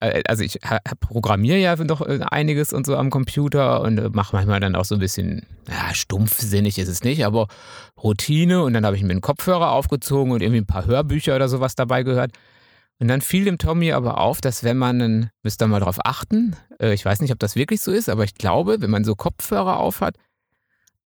äh, 0.00 0.22
also 0.26 0.44
ich 0.44 0.60
programmiere 1.00 1.58
ja 1.58 1.76
noch 1.76 2.00
äh, 2.00 2.20
einiges 2.30 2.72
und 2.72 2.86
so 2.86 2.96
am 2.96 3.10
Computer 3.10 3.82
und 3.82 3.98
äh, 3.98 4.10
mache 4.10 4.34
manchmal 4.34 4.60
dann 4.60 4.76
auch 4.76 4.84
so 4.84 4.94
ein 4.94 5.00
bisschen, 5.00 5.46
ja, 5.68 5.94
stumpfsinnig 5.94 6.78
ist 6.78 6.88
es 6.88 7.02
nicht, 7.02 7.26
aber 7.26 7.48
Routine 8.02 8.62
und 8.62 8.72
dann 8.72 8.86
habe 8.86 8.96
ich 8.96 9.02
mir 9.02 9.10
einen 9.10 9.20
Kopfhörer 9.20 9.72
aufgezogen 9.72 10.32
und 10.32 10.42
irgendwie 10.42 10.60
ein 10.60 10.66
paar 10.66 10.86
Hörbücher 10.86 11.34
oder 11.36 11.48
sowas 11.48 11.74
dabei 11.74 12.04
gehört. 12.04 12.32
Und 12.98 13.08
dann 13.08 13.20
fiel 13.20 13.44
dem 13.44 13.58
Tommy 13.58 13.92
aber 13.92 14.18
auf, 14.18 14.40
dass 14.40 14.64
wenn 14.64 14.78
man, 14.78 15.02
einen, 15.02 15.30
müsst 15.42 15.62
ihr 15.62 15.66
mal 15.66 15.80
drauf 15.80 15.98
achten, 16.04 16.56
äh, 16.80 16.94
ich 16.94 17.04
weiß 17.04 17.20
nicht, 17.20 17.32
ob 17.32 17.38
das 17.38 17.56
wirklich 17.56 17.80
so 17.80 17.92
ist, 17.92 18.08
aber 18.08 18.24
ich 18.24 18.34
glaube, 18.34 18.80
wenn 18.80 18.90
man 18.90 19.04
so 19.04 19.14
Kopfhörer 19.14 19.78
aufhat, 19.78 20.16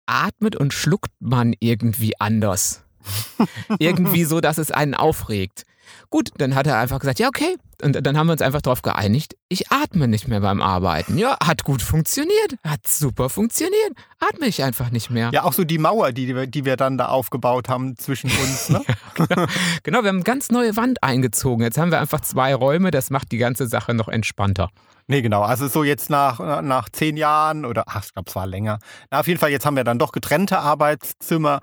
atmet 0.06 0.56
und 0.56 0.74
schluckt 0.74 1.12
man 1.20 1.54
irgendwie 1.60 2.20
anders. 2.20 2.84
irgendwie 3.80 4.26
so, 4.26 4.42
dass 4.42 4.58
es 4.58 4.72
einen 4.72 4.96
aufregt. 4.96 5.64
Gut, 6.10 6.30
dann 6.38 6.56
hat 6.56 6.68
er 6.68 6.78
einfach 6.78 7.00
gesagt, 7.00 7.20
ja, 7.20 7.28
okay. 7.28 7.58
Und 7.84 8.06
dann 8.06 8.18
haben 8.18 8.26
wir 8.28 8.32
uns 8.34 8.42
einfach 8.42 8.62
darauf 8.64 8.82
geeinigt, 8.82 9.36
ich 9.50 9.72
atme 9.72 10.08
nicht 10.08 10.28
mehr 10.28 10.40
beim 10.40 10.62
Arbeiten. 10.64 11.18
Ja, 11.20 11.38
hat 11.44 11.64
gut 11.64 11.84
funktioniert, 11.84 12.56
hat 12.64 12.88
super 12.88 13.30
funktioniert. 13.30 13.92
Atme 14.20 14.48
ich 14.48 14.64
einfach 14.64 14.90
nicht 14.90 15.12
mehr. 15.12 15.30
Ja, 15.32 15.44
auch 15.44 15.54
so 15.54 15.64
die 15.64 15.78
Mauer, 15.78 16.12
die, 16.12 16.34
wir- 16.36 16.48
die 16.48 16.66
wir 16.66 16.76
dann 16.76 16.98
da 16.98 17.10
aufgebaut 17.10 17.70
haben 17.70 17.96
zwischen 17.98 18.32
uns. 18.32 18.70
Ne? 18.70 18.82
Genau, 19.84 20.02
wir 20.02 20.10
haben 20.10 20.18
eine 20.18 20.24
ganz 20.24 20.50
neue 20.50 20.76
Wand 20.76 21.04
eingezogen. 21.04 21.64
Jetzt 21.64 21.78
haben 21.78 21.92
wir 21.92 22.00
einfach 22.00 22.22
zwei 22.22 22.54
Räume, 22.56 22.92
das 22.92 23.10
macht 23.10 23.32
die 23.32 23.38
ganze 23.38 23.68
Sache 23.68 23.94
noch 23.94 24.08
entspannter. 24.08 24.70
Nee, 25.10 25.22
genau. 25.22 25.42
Also 25.42 25.70
so 25.70 25.86
jetzt 25.86 26.10
nach, 26.10 26.62
nach 26.62 26.90
zehn 26.90 27.16
Jahren 27.16 27.64
oder, 27.64 27.86
ach, 27.88 28.04
ich 28.04 28.14
glaube, 28.14 28.30
es 28.30 28.36
war 28.36 28.46
länger. 28.46 28.80
Na, 29.10 29.22
auf 29.22 29.28
jeden 29.28 29.40
Fall, 29.40 29.52
jetzt 29.52 29.66
haben 29.66 29.78
wir 29.78 29.86
dann 29.86 30.00
doch 30.00 30.12
getrennte 30.12 30.60
Arbeitszimmer. 30.60 31.62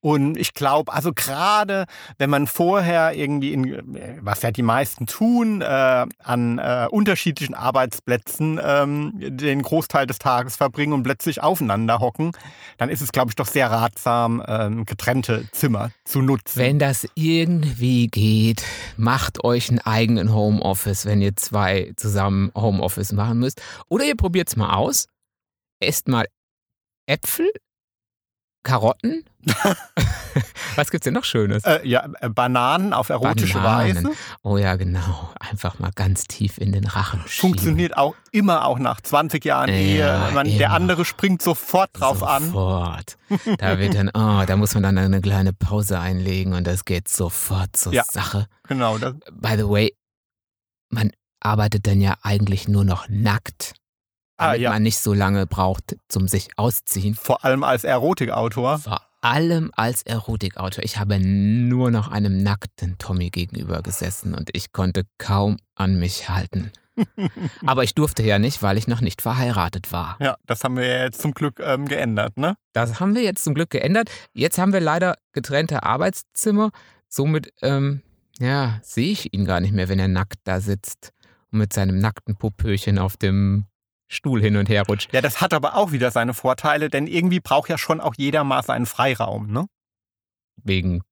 Und 0.00 0.38
ich 0.38 0.54
glaube, 0.54 0.92
also 0.94 1.12
gerade 1.12 1.84
wenn 2.16 2.30
man 2.30 2.46
vorher 2.46 3.12
irgendwie, 3.12 3.52
in, 3.52 4.18
was 4.22 4.40
ja 4.40 4.50
die 4.50 4.62
meisten 4.62 5.06
tun, 5.06 5.60
äh, 5.60 6.06
an 6.22 6.58
äh, 6.58 6.86
unterschiedlichen 6.90 7.54
Arbeitsplätzen 7.54 8.58
ähm, 8.64 9.12
den 9.16 9.60
Großteil 9.60 10.06
des 10.06 10.18
Tages 10.18 10.56
verbringen 10.56 10.94
und 10.94 11.02
plötzlich 11.02 11.42
aufeinander 11.42 11.98
hocken, 11.98 12.32
dann 12.78 12.88
ist 12.88 13.02
es, 13.02 13.12
glaube 13.12 13.30
ich, 13.30 13.36
doch 13.36 13.46
sehr 13.46 13.70
ratsam, 13.70 14.42
ähm, 14.46 14.86
getrennte 14.86 15.46
Zimmer 15.52 15.90
zu 16.04 16.22
nutzen. 16.22 16.58
Wenn 16.60 16.78
das 16.78 17.06
irgendwie 17.14 18.06
geht, 18.06 18.64
macht 18.96 19.44
euch 19.44 19.68
einen 19.68 19.80
eigenen 19.80 20.32
Homeoffice, 20.32 21.04
wenn 21.04 21.20
ihr 21.20 21.36
zwei 21.36 21.92
zusammen 21.96 22.52
Homeoffice 22.54 22.85
machen 23.12 23.38
müsst. 23.38 23.60
Oder 23.88 24.04
ihr 24.04 24.16
probiert 24.16 24.48
es 24.48 24.56
mal 24.56 24.74
aus. 24.74 25.06
Esst 25.80 26.08
mal 26.08 26.26
Äpfel, 27.06 27.50
Karotten 28.62 29.24
Was 30.74 30.90
gibt's 30.90 31.04
denn 31.04 31.14
noch 31.14 31.22
Schönes? 31.24 31.62
Äh, 31.64 31.86
ja, 31.86 32.08
äh, 32.20 32.28
Bananen 32.28 32.92
auf 32.92 33.08
erotische 33.10 33.54
Bananen. 33.58 34.04
Weise. 34.08 34.16
Oh 34.42 34.56
ja, 34.58 34.74
genau. 34.74 35.30
Einfach 35.38 35.78
mal 35.78 35.92
ganz 35.94 36.24
tief 36.24 36.58
in 36.58 36.72
den 36.72 36.84
Rachen 36.84 37.20
schieben. 37.28 37.50
Funktioniert 37.52 37.96
auch 37.96 38.16
immer 38.32 38.64
auch 38.66 38.78
nach 38.80 39.00
20 39.00 39.44
Jahren 39.44 39.68
Ehe. 39.68 39.98
Ja, 40.00 40.30
Man, 40.34 40.46
immer. 40.46 40.58
der 40.58 40.72
andere 40.72 41.04
springt 41.04 41.42
sofort 41.42 41.90
drauf 41.92 42.22
an. 42.24 42.46
sofort. 42.46 43.16
Da 43.58 43.78
wird 43.78 43.94
dann, 43.94 44.08
oh, 44.08 44.44
da 44.46 44.56
muss 44.56 44.74
man 44.74 44.82
dann 44.82 44.98
eine 44.98 45.20
kleine 45.20 45.52
Pause 45.52 46.00
einlegen 46.00 46.52
und 46.52 46.66
das 46.66 46.84
geht 46.84 47.08
sofort 47.08 47.76
zur 47.76 47.92
Ja. 47.94 48.02
Sache. 48.10 48.46
Genau. 48.68 48.98
Das, 48.98 49.14
By 49.32 49.54
the 49.56 49.68
way, 49.68 49.94
man 50.90 51.12
arbeitet 51.40 51.86
dann 51.86 52.00
ja 52.00 52.16
eigentlich 52.22 52.68
nur 52.68 52.84
noch 52.84 53.08
nackt. 53.08 53.74
Ah, 54.36 54.48
Damit 54.48 54.60
ja. 54.60 54.70
man 54.70 54.82
nicht 54.82 54.98
so 54.98 55.14
lange 55.14 55.46
braucht 55.46 55.96
zum 56.08 56.28
sich 56.28 56.48
ausziehen. 56.56 57.14
vor 57.14 57.44
allem 57.44 57.64
als 57.64 57.84
Erotikautor. 57.84 58.78
Vor 58.78 59.00
allem 59.22 59.70
als 59.74 60.02
Erotikautor. 60.02 60.84
Ich 60.84 60.98
habe 60.98 61.18
nur 61.18 61.90
noch 61.90 62.08
einem 62.08 62.42
nackten 62.42 62.98
Tommy 62.98 63.30
gegenüber 63.30 63.82
gesessen 63.82 64.34
und 64.34 64.50
ich 64.52 64.72
konnte 64.72 65.04
kaum 65.18 65.56
an 65.74 65.98
mich 65.98 66.28
halten. 66.28 66.70
Aber 67.66 67.82
ich 67.82 67.94
durfte 67.94 68.22
ja 68.22 68.38
nicht, 68.38 68.62
weil 68.62 68.78
ich 68.78 68.88
noch 68.88 69.00
nicht 69.00 69.22
verheiratet 69.22 69.92
war. 69.92 70.16
Ja, 70.20 70.36
das 70.46 70.64
haben 70.64 70.76
wir 70.76 70.86
ja 70.86 71.04
jetzt 71.04 71.20
zum 71.20 71.32
Glück 71.32 71.60
ähm, 71.60 71.86
geändert, 71.86 72.36
ne? 72.36 72.56
Das 72.72 73.00
haben 73.00 73.14
wir 73.14 73.22
jetzt 73.22 73.44
zum 73.44 73.54
Glück 73.54 73.70
geändert. 73.70 74.10
Jetzt 74.32 74.58
haben 74.58 74.72
wir 74.72 74.80
leider 74.80 75.16
getrennte 75.32 75.82
Arbeitszimmer. 75.82 76.70
Somit, 77.08 77.52
ähm, 77.62 78.02
ja, 78.38 78.80
sehe 78.82 79.12
ich 79.12 79.32
ihn 79.34 79.44
gar 79.44 79.60
nicht 79.60 79.72
mehr, 79.72 79.88
wenn 79.88 79.98
er 79.98 80.08
nackt 80.08 80.38
da 80.44 80.60
sitzt 80.60 81.12
mit 81.56 81.72
seinem 81.72 81.98
nackten 81.98 82.36
Popöchen 82.36 82.98
auf 82.98 83.16
dem 83.16 83.66
Stuhl 84.08 84.40
hin 84.40 84.56
und 84.56 84.68
her 84.68 84.84
rutscht. 84.86 85.12
Ja, 85.12 85.20
das 85.20 85.40
hat 85.40 85.52
aber 85.52 85.76
auch 85.76 85.92
wieder 85.92 86.10
seine 86.10 86.34
Vorteile, 86.34 86.88
denn 86.90 87.06
irgendwie 87.06 87.40
braucht 87.40 87.68
ja 87.68 87.78
schon 87.78 88.00
auch 88.00 88.14
jeder 88.16 88.44
mal 88.44 88.62
seinen 88.62 88.86
Freiraum, 88.86 89.50
ne? 89.50 89.66
Wegen, 90.62 91.02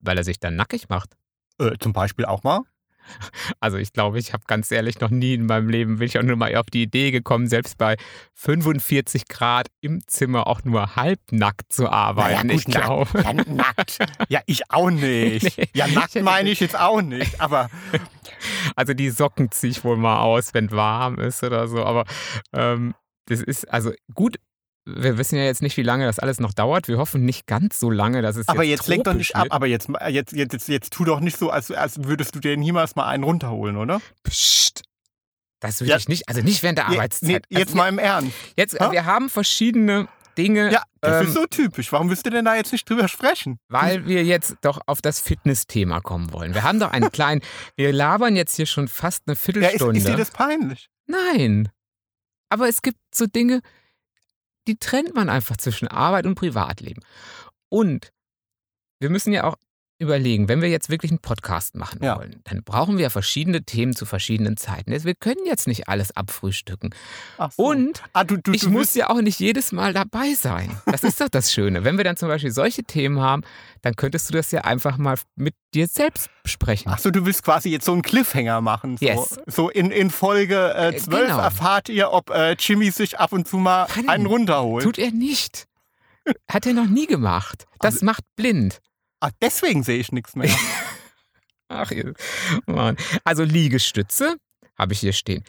weil 0.00 0.18
er 0.18 0.24
sich 0.24 0.38
dann 0.40 0.56
nackig 0.56 0.88
macht. 0.88 1.16
Äh, 1.58 1.78
zum 1.78 1.92
Beispiel 1.92 2.26
auch 2.26 2.42
mal. 2.42 2.60
Also 3.60 3.76
ich 3.76 3.92
glaube, 3.92 4.18
ich 4.18 4.32
habe 4.32 4.44
ganz 4.46 4.70
ehrlich 4.70 5.00
noch 5.00 5.10
nie 5.10 5.34
in 5.34 5.46
meinem 5.46 5.68
Leben, 5.68 5.98
bin 5.98 6.06
ich 6.06 6.18
auch 6.18 6.22
nur 6.22 6.36
mal 6.36 6.54
auf 6.56 6.66
die 6.66 6.82
Idee 6.82 7.10
gekommen, 7.10 7.48
selbst 7.48 7.78
bei 7.78 7.96
45 8.34 9.28
Grad 9.28 9.68
im 9.80 10.00
Zimmer 10.06 10.46
auch 10.46 10.64
nur 10.64 10.96
halbnackt 10.96 11.72
zu 11.72 11.88
arbeiten. 11.88 12.48
gut, 12.48 12.58
ich 12.58 12.64
glaube. 12.64 13.22
Ja, 13.22 13.32
nackt. 13.32 13.98
Ja, 14.28 14.40
ich 14.46 14.70
auch 14.70 14.90
nicht. 14.90 15.04
Nee. 15.56 15.68
Ja, 15.74 15.86
nackt 15.86 16.20
meine 16.22 16.50
ich 16.50 16.60
jetzt 16.60 16.78
auch 16.78 17.02
nicht. 17.02 17.40
Aber 17.40 17.68
Also 18.76 18.94
die 18.94 19.10
Socken 19.10 19.50
ziehe 19.50 19.70
ich 19.70 19.84
wohl 19.84 19.96
mal 19.96 20.20
aus, 20.20 20.54
wenn 20.54 20.70
warm 20.70 21.18
ist 21.18 21.42
oder 21.42 21.68
so. 21.68 21.84
Aber 21.84 22.04
ähm, 22.52 22.94
das 23.26 23.40
ist 23.40 23.70
also 23.70 23.92
gut. 24.14 24.38
Wir 24.86 25.16
wissen 25.16 25.36
ja 25.38 25.44
jetzt 25.44 25.62
nicht, 25.62 25.76
wie 25.78 25.82
lange 25.82 26.04
das 26.04 26.18
alles 26.18 26.40
noch 26.40 26.52
dauert. 26.52 26.88
Wir 26.88 26.98
hoffen 26.98 27.24
nicht 27.24 27.46
ganz 27.46 27.80
so 27.80 27.90
lange, 27.90 28.20
dass 28.20 28.36
es 28.36 28.48
aber 28.48 28.64
jetzt, 28.64 28.80
jetzt 28.80 28.88
lenk 28.88 29.04
doch 29.04 29.14
nicht 29.14 29.34
ab. 29.34 29.46
Aber 29.50 29.66
jetzt, 29.66 29.88
jetzt, 30.08 30.32
jetzt, 30.32 30.52
jetzt, 30.52 30.68
jetzt 30.68 30.92
tu 30.92 31.04
doch 31.04 31.20
nicht 31.20 31.38
so, 31.38 31.48
als, 31.50 31.70
als 31.70 32.04
würdest 32.04 32.34
du 32.34 32.40
dir 32.40 32.56
niemals 32.56 32.94
mal 32.94 33.06
einen 33.06 33.24
runterholen, 33.24 33.76
oder? 33.78 34.00
Psst. 34.24 34.82
Das 35.60 35.80
würde 35.80 35.92
Ja. 35.92 35.96
ich 35.96 36.08
nicht, 36.08 36.28
also 36.28 36.42
nicht 36.42 36.62
während 36.62 36.76
der 36.78 36.88
Arbeitszeit. 36.88 37.28
nee, 37.28 37.34
Also 37.56 37.60
jetzt 37.64 37.74
mal 37.74 37.88
im 37.88 37.98
Ernst. 37.98 38.32
Jetzt, 38.56 38.78
Ha? 38.78 38.92
wir 38.92 39.06
haben 39.06 39.30
verschiedene 39.30 40.06
Dinge, 40.36 40.70
Ja, 40.70 40.82
das 41.00 41.22
ähm, 41.22 41.28
ist 41.28 41.34
so 41.34 41.46
typisch. 41.46 41.90
Warum 41.92 42.10
willst 42.10 42.26
du 42.26 42.30
denn 42.30 42.44
da 42.44 42.54
jetzt 42.54 42.72
nicht 42.72 42.90
drüber 42.90 43.08
sprechen? 43.08 43.58
weil 43.68 44.04
wir 44.06 44.22
jetzt 44.24 44.56
doch 44.60 44.80
auf 44.86 45.00
das 45.00 45.18
Fitness-Thema 45.20 46.00
kommen 46.00 46.32
wollen. 46.34 46.52
Wir 46.52 46.62
haben 46.64 46.78
doch 46.80 46.90
einen 46.90 47.10
kleinen, 47.12 47.40
wir 47.76 47.90
labern 47.92 48.36
jetzt 48.36 48.56
hier 48.56 48.66
schon 48.66 48.88
fast 48.88 49.22
eine 49.26 49.32
Ja, 49.34 49.38
ist, 49.38 49.44
Viertelstunde. 49.44 49.98
ist 49.98 50.08
dir 50.08 50.16
das 50.16 50.30
peinlich? 50.30 50.90
Nein. 51.06 51.70
Aber 52.50 52.68
es 52.68 52.82
gibt 52.82 52.98
so 53.14 53.26
Dinge, 53.26 53.60
die 54.66 54.76
trennt 54.76 55.14
man 55.14 55.28
einfach 55.28 55.56
zwischen 55.56 55.88
Arbeit 55.88 56.26
und 56.26 56.34
Privatleben. 56.34 57.02
Und 57.68 58.12
wir 59.00 59.10
müssen 59.10 59.32
ja 59.32 59.44
auch 59.44 59.56
überlegen, 59.98 60.48
wenn 60.48 60.60
wir 60.60 60.68
jetzt 60.68 60.90
wirklich 60.90 61.12
einen 61.12 61.20
Podcast 61.20 61.76
machen 61.76 62.00
Ja. 62.02 62.18
wollen, 62.18 62.40
dann 62.44 62.62
brauchen 62.64 62.98
wir 62.98 63.10
verschiedene 63.10 63.62
Themen 63.62 63.94
zu 63.94 64.06
verschiedenen 64.06 64.56
Zeiten. 64.56 64.92
Wir 65.04 65.14
können 65.14 65.46
jetzt 65.46 65.66
nicht 65.68 65.88
alles 65.88 66.14
abfrühstücken. 66.16 66.90
So. 67.38 67.64
Und 67.64 68.02
ah, 68.12 68.24
du, 68.24 68.36
du, 68.36 68.52
ich 68.52 68.62
du 68.62 68.70
muss 68.70 68.94
ja 68.94 69.08
auch 69.10 69.20
nicht 69.20 69.38
jedes 69.38 69.70
Mal 69.72 69.92
dabei 69.92 70.34
sein. 70.34 70.76
Das 70.86 71.04
ist 71.04 71.20
doch 71.20 71.28
das 71.28 71.52
Schöne. 71.52 71.84
Wenn 71.84 71.96
wir 71.96 72.04
dann 72.04 72.16
zum 72.16 72.28
Beispiel 72.28 72.50
solche 72.50 72.82
Themen 72.82 73.20
haben, 73.20 73.42
dann 73.82 73.94
könntest 73.94 74.28
du 74.28 74.32
das 74.34 74.50
ja 74.50 74.62
einfach 74.62 74.96
mal 74.98 75.16
mit 75.36 75.54
dir 75.74 75.86
selbst 75.86 76.28
besprechen. 76.42 76.90
Ach 76.92 76.98
so, 76.98 77.10
du 77.10 77.24
willst 77.24 77.44
quasi 77.44 77.68
jetzt 77.70 77.84
so 77.84 77.92
einen 77.92 78.02
Cliffhanger 78.02 78.60
machen. 78.60 78.96
So, 78.96 79.04
Yes. 79.06 79.38
so 79.46 79.70
in, 79.70 79.90
in 79.92 80.10
Folge 80.10 80.74
äh, 80.76 80.88
Äh, 80.88 80.96
12 80.96 81.26
genau. 81.28 81.38
erfahrt 81.40 81.88
ihr, 81.88 82.10
ob 82.12 82.30
äh, 82.30 82.56
Jimmy 82.58 82.90
sich 82.90 83.18
ab 83.20 83.32
und 83.32 83.46
zu 83.46 83.58
mal 83.58 83.86
Nein. 83.96 84.08
einen 84.08 84.26
runterholt. 84.26 84.84
Tut 84.84 84.98
er 84.98 85.12
nicht. 85.12 85.66
Hat 86.50 86.66
er 86.66 86.72
noch 86.72 86.86
nie 86.88 87.06
gemacht. 87.06 87.66
Das 87.80 87.94
Also- 87.96 88.06
macht 88.06 88.24
blind. 88.36 88.80
Ach, 89.20 89.30
deswegen 89.40 89.82
sehe 89.82 89.98
ich 89.98 90.12
nichts 90.12 90.36
mehr. 90.36 90.54
Ach, 91.68 91.90
Mann. 92.66 92.96
Also 93.24 93.42
Liegestütze 93.42 94.36
habe 94.76 94.92
ich 94.92 95.00
hier 95.00 95.12
stehen. 95.12 95.44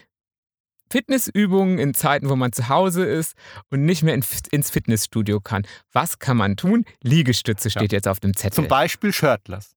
Fitnessübungen 0.90 1.78
in 1.78 1.94
Zeiten, 1.94 2.28
wo 2.28 2.36
man 2.36 2.52
zu 2.52 2.68
Hause 2.68 3.04
ist 3.04 3.34
und 3.70 3.84
nicht 3.84 4.02
mehr 4.02 4.14
in, 4.14 4.24
ins 4.50 4.70
Fitnessstudio 4.70 5.40
kann. 5.40 5.66
Was 5.92 6.18
kann 6.18 6.36
man 6.36 6.56
tun? 6.56 6.84
Liegestütze 7.02 7.70
steht 7.70 7.92
jetzt 7.92 8.06
auf 8.06 8.20
dem 8.20 8.36
Zettel. 8.36 8.54
Zum 8.54 8.68
Beispiel 8.68 9.12
shirtless. 9.12 9.74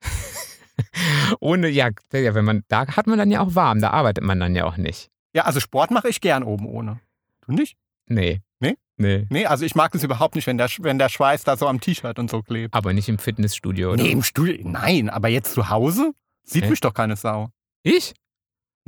Ohne, 1.40 1.68
ja, 1.68 1.90
ja, 2.12 2.34
wenn 2.34 2.44
man, 2.44 2.64
da 2.68 2.86
hat 2.86 3.06
man 3.06 3.18
dann 3.18 3.30
ja 3.30 3.40
auch 3.40 3.54
warm, 3.54 3.80
da 3.80 3.90
arbeitet 3.90 4.24
man 4.24 4.40
dann 4.40 4.54
ja 4.54 4.64
auch 4.64 4.76
nicht. 4.76 5.10
Ja, 5.34 5.44
also 5.44 5.60
Sport 5.60 5.90
mache 5.90 6.08
ich 6.08 6.20
gern 6.20 6.42
oben 6.42 6.66
ohne. 6.66 7.00
Du 7.46 7.52
nicht? 7.52 7.76
Nee. 8.06 8.40
Nee? 8.60 8.76
Nee. 8.98 9.26
Nee, 9.30 9.46
also 9.46 9.64
ich 9.64 9.74
mag 9.74 9.92
das 9.92 10.02
überhaupt 10.02 10.34
nicht, 10.34 10.46
wenn 10.46 10.58
der, 10.58 10.68
wenn 10.80 10.98
der 10.98 11.08
Schweiß 11.08 11.44
da 11.44 11.56
so 11.56 11.68
am 11.68 11.80
T-Shirt 11.80 12.18
und 12.18 12.30
so 12.30 12.42
klebt. 12.42 12.74
Aber 12.74 12.92
nicht 12.92 13.08
im 13.08 13.18
Fitnessstudio, 13.18 13.92
oder? 13.92 14.02
Nee, 14.02 14.10
im 14.10 14.22
Studio. 14.22 14.56
Nein, 14.68 15.08
aber 15.08 15.28
jetzt 15.28 15.54
zu 15.54 15.70
Hause 15.70 16.12
sieht 16.42 16.64
Hä? 16.64 16.70
mich 16.70 16.80
doch 16.80 16.94
keine 16.94 17.16
Sau. 17.16 17.50
Ich? 17.82 18.14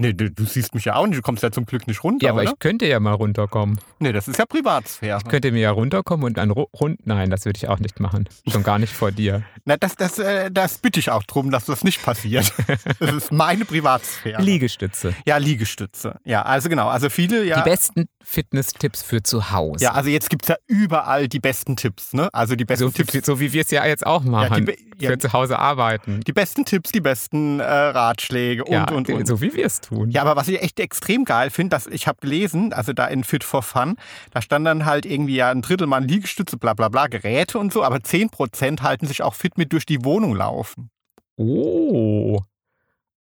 Nee, 0.00 0.14
du, 0.14 0.30
du 0.30 0.44
siehst 0.44 0.74
mich 0.74 0.86
ja 0.86 0.94
auch 0.96 1.06
nicht, 1.06 1.18
du 1.18 1.22
kommst 1.22 1.42
ja 1.42 1.50
zum 1.52 1.66
Glück 1.66 1.86
nicht 1.86 2.02
runter, 2.02 2.24
Ja, 2.26 2.32
aber 2.32 2.40
oder? 2.42 2.52
ich 2.52 2.58
könnte 2.58 2.86
ja 2.86 2.98
mal 3.00 3.12
runterkommen. 3.12 3.78
Nee, 3.98 4.12
das 4.12 4.28
ist 4.28 4.38
ja 4.38 4.46
Privatsphäre. 4.46 5.20
Könnte 5.28 5.52
mir 5.52 5.60
ja 5.60 5.70
runterkommen 5.72 6.24
und 6.26 6.38
dann 6.38 6.50
ru- 6.50 6.68
rund. 6.78 7.06
Nein, 7.06 7.28
das 7.30 7.44
würde 7.44 7.58
ich 7.58 7.68
auch 7.68 7.78
nicht 7.78 8.00
machen. 8.00 8.28
Schon 8.50 8.62
gar 8.62 8.78
nicht 8.78 8.92
vor 8.94 9.12
dir. 9.12 9.42
Na, 9.66 9.76
das, 9.76 9.96
das, 9.96 10.18
äh, 10.18 10.50
das 10.50 10.78
bitte 10.78 10.98
ich 11.00 11.10
auch 11.10 11.22
drum, 11.24 11.50
dass 11.50 11.66
das 11.66 11.84
nicht 11.84 12.02
passiert. 12.02 12.52
das 12.98 13.12
ist 13.12 13.30
meine 13.32 13.64
Privatsphäre. 13.66 14.40
Liegestütze. 14.42 15.14
Ja, 15.26 15.36
Liegestütze. 15.36 16.18
Ja, 16.24 16.42
also 16.42 16.68
genau. 16.70 16.88
Also 16.88 17.10
viele, 17.10 17.44
ja. 17.44 17.60
Die 17.62 17.68
besten 17.68 18.06
Fitness-Tipps 18.24 19.02
für 19.02 19.22
zu 19.22 19.50
Hause. 19.50 19.84
ja, 19.84 19.92
also 19.92 20.08
jetzt 20.08 20.30
gibt 20.30 20.44
es 20.44 20.48
ja 20.48 20.56
überall 20.66 21.28
die 21.28 21.40
besten 21.40 21.76
Tipps, 21.76 22.12
ne? 22.14 22.28
Also 22.32 22.56
die 22.56 22.64
besten 22.64 22.84
so, 22.86 22.90
Tipps. 22.90 23.26
so 23.26 23.40
wie 23.40 23.52
wir 23.52 23.62
es 23.62 23.70
ja 23.70 23.84
jetzt 23.86 24.06
auch 24.06 24.22
machen. 24.22 24.64
be- 24.64 24.76
ja. 24.98 25.10
Für 25.10 25.18
zu 25.18 25.32
Hause 25.32 25.58
arbeiten. 25.58 26.20
Die 26.20 26.32
besten 26.32 26.64
Tipps, 26.66 26.92
die 26.92 27.00
besten 27.00 27.58
äh, 27.60 27.64
Ratschläge 27.64 28.64
und, 28.64 28.72
ja, 28.72 28.84
und, 28.90 29.08
und. 29.08 29.26
so 29.26 29.40
wie 29.40 29.54
wir 29.54 29.64
es 29.64 29.80
tun. 29.80 29.89
Ja, 30.08 30.22
aber 30.22 30.36
was 30.36 30.48
ich 30.48 30.62
echt 30.62 30.80
extrem 30.80 31.24
geil 31.24 31.50
finde, 31.50 31.70
dass 31.70 31.86
ich 31.86 32.06
habe 32.06 32.18
gelesen, 32.20 32.72
also 32.72 32.92
da 32.92 33.06
in 33.06 33.24
Fit 33.24 33.44
for 33.44 33.62
Fun, 33.62 33.96
da 34.30 34.42
stand 34.42 34.66
dann 34.66 34.86
halt 34.86 35.06
irgendwie 35.06 35.36
ja 35.36 35.50
ein 35.50 35.62
Drittel 35.62 35.86
Mann 35.86 36.06
Liegestütze, 36.06 36.56
bla 36.56 36.74
bla 36.74 36.88
bla, 36.88 37.06
Geräte 37.06 37.58
und 37.58 37.72
so, 37.72 37.82
aber 37.82 37.96
10% 37.96 38.82
halten 38.82 39.06
sich 39.06 39.22
auch 39.22 39.34
fit 39.34 39.58
mit 39.58 39.72
durch 39.72 39.86
die 39.86 40.04
Wohnung 40.04 40.34
laufen. 40.34 40.90
Oh. 41.36 42.40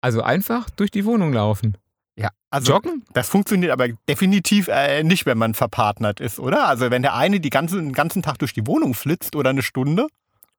Also 0.01 0.21
einfach 0.21 0.69
durch 0.69 0.91
die 0.91 1.05
Wohnung 1.05 1.33
laufen. 1.33 1.77
Ja, 2.17 2.29
also 2.49 2.73
Joggen? 2.73 3.03
das 3.13 3.27
funktioniert 3.27 3.71
aber 3.71 3.89
definitiv 4.07 4.69
äh, 4.69 5.03
nicht, 5.03 5.25
wenn 5.25 5.37
man 5.37 5.53
verpartnert 5.53 6.19
ist, 6.19 6.39
oder? 6.39 6.67
Also 6.67 6.91
wenn 6.91 7.01
der 7.01 7.15
eine 7.15 7.39
die 7.39 7.49
ganze, 7.49 7.77
den 7.77 7.91
ganzen 7.91 8.21
Tag 8.21 8.39
durch 8.39 8.53
die 8.53 8.65
Wohnung 8.65 8.93
flitzt 8.93 9.35
oder 9.35 9.49
eine 9.49 9.63
Stunde. 9.63 10.07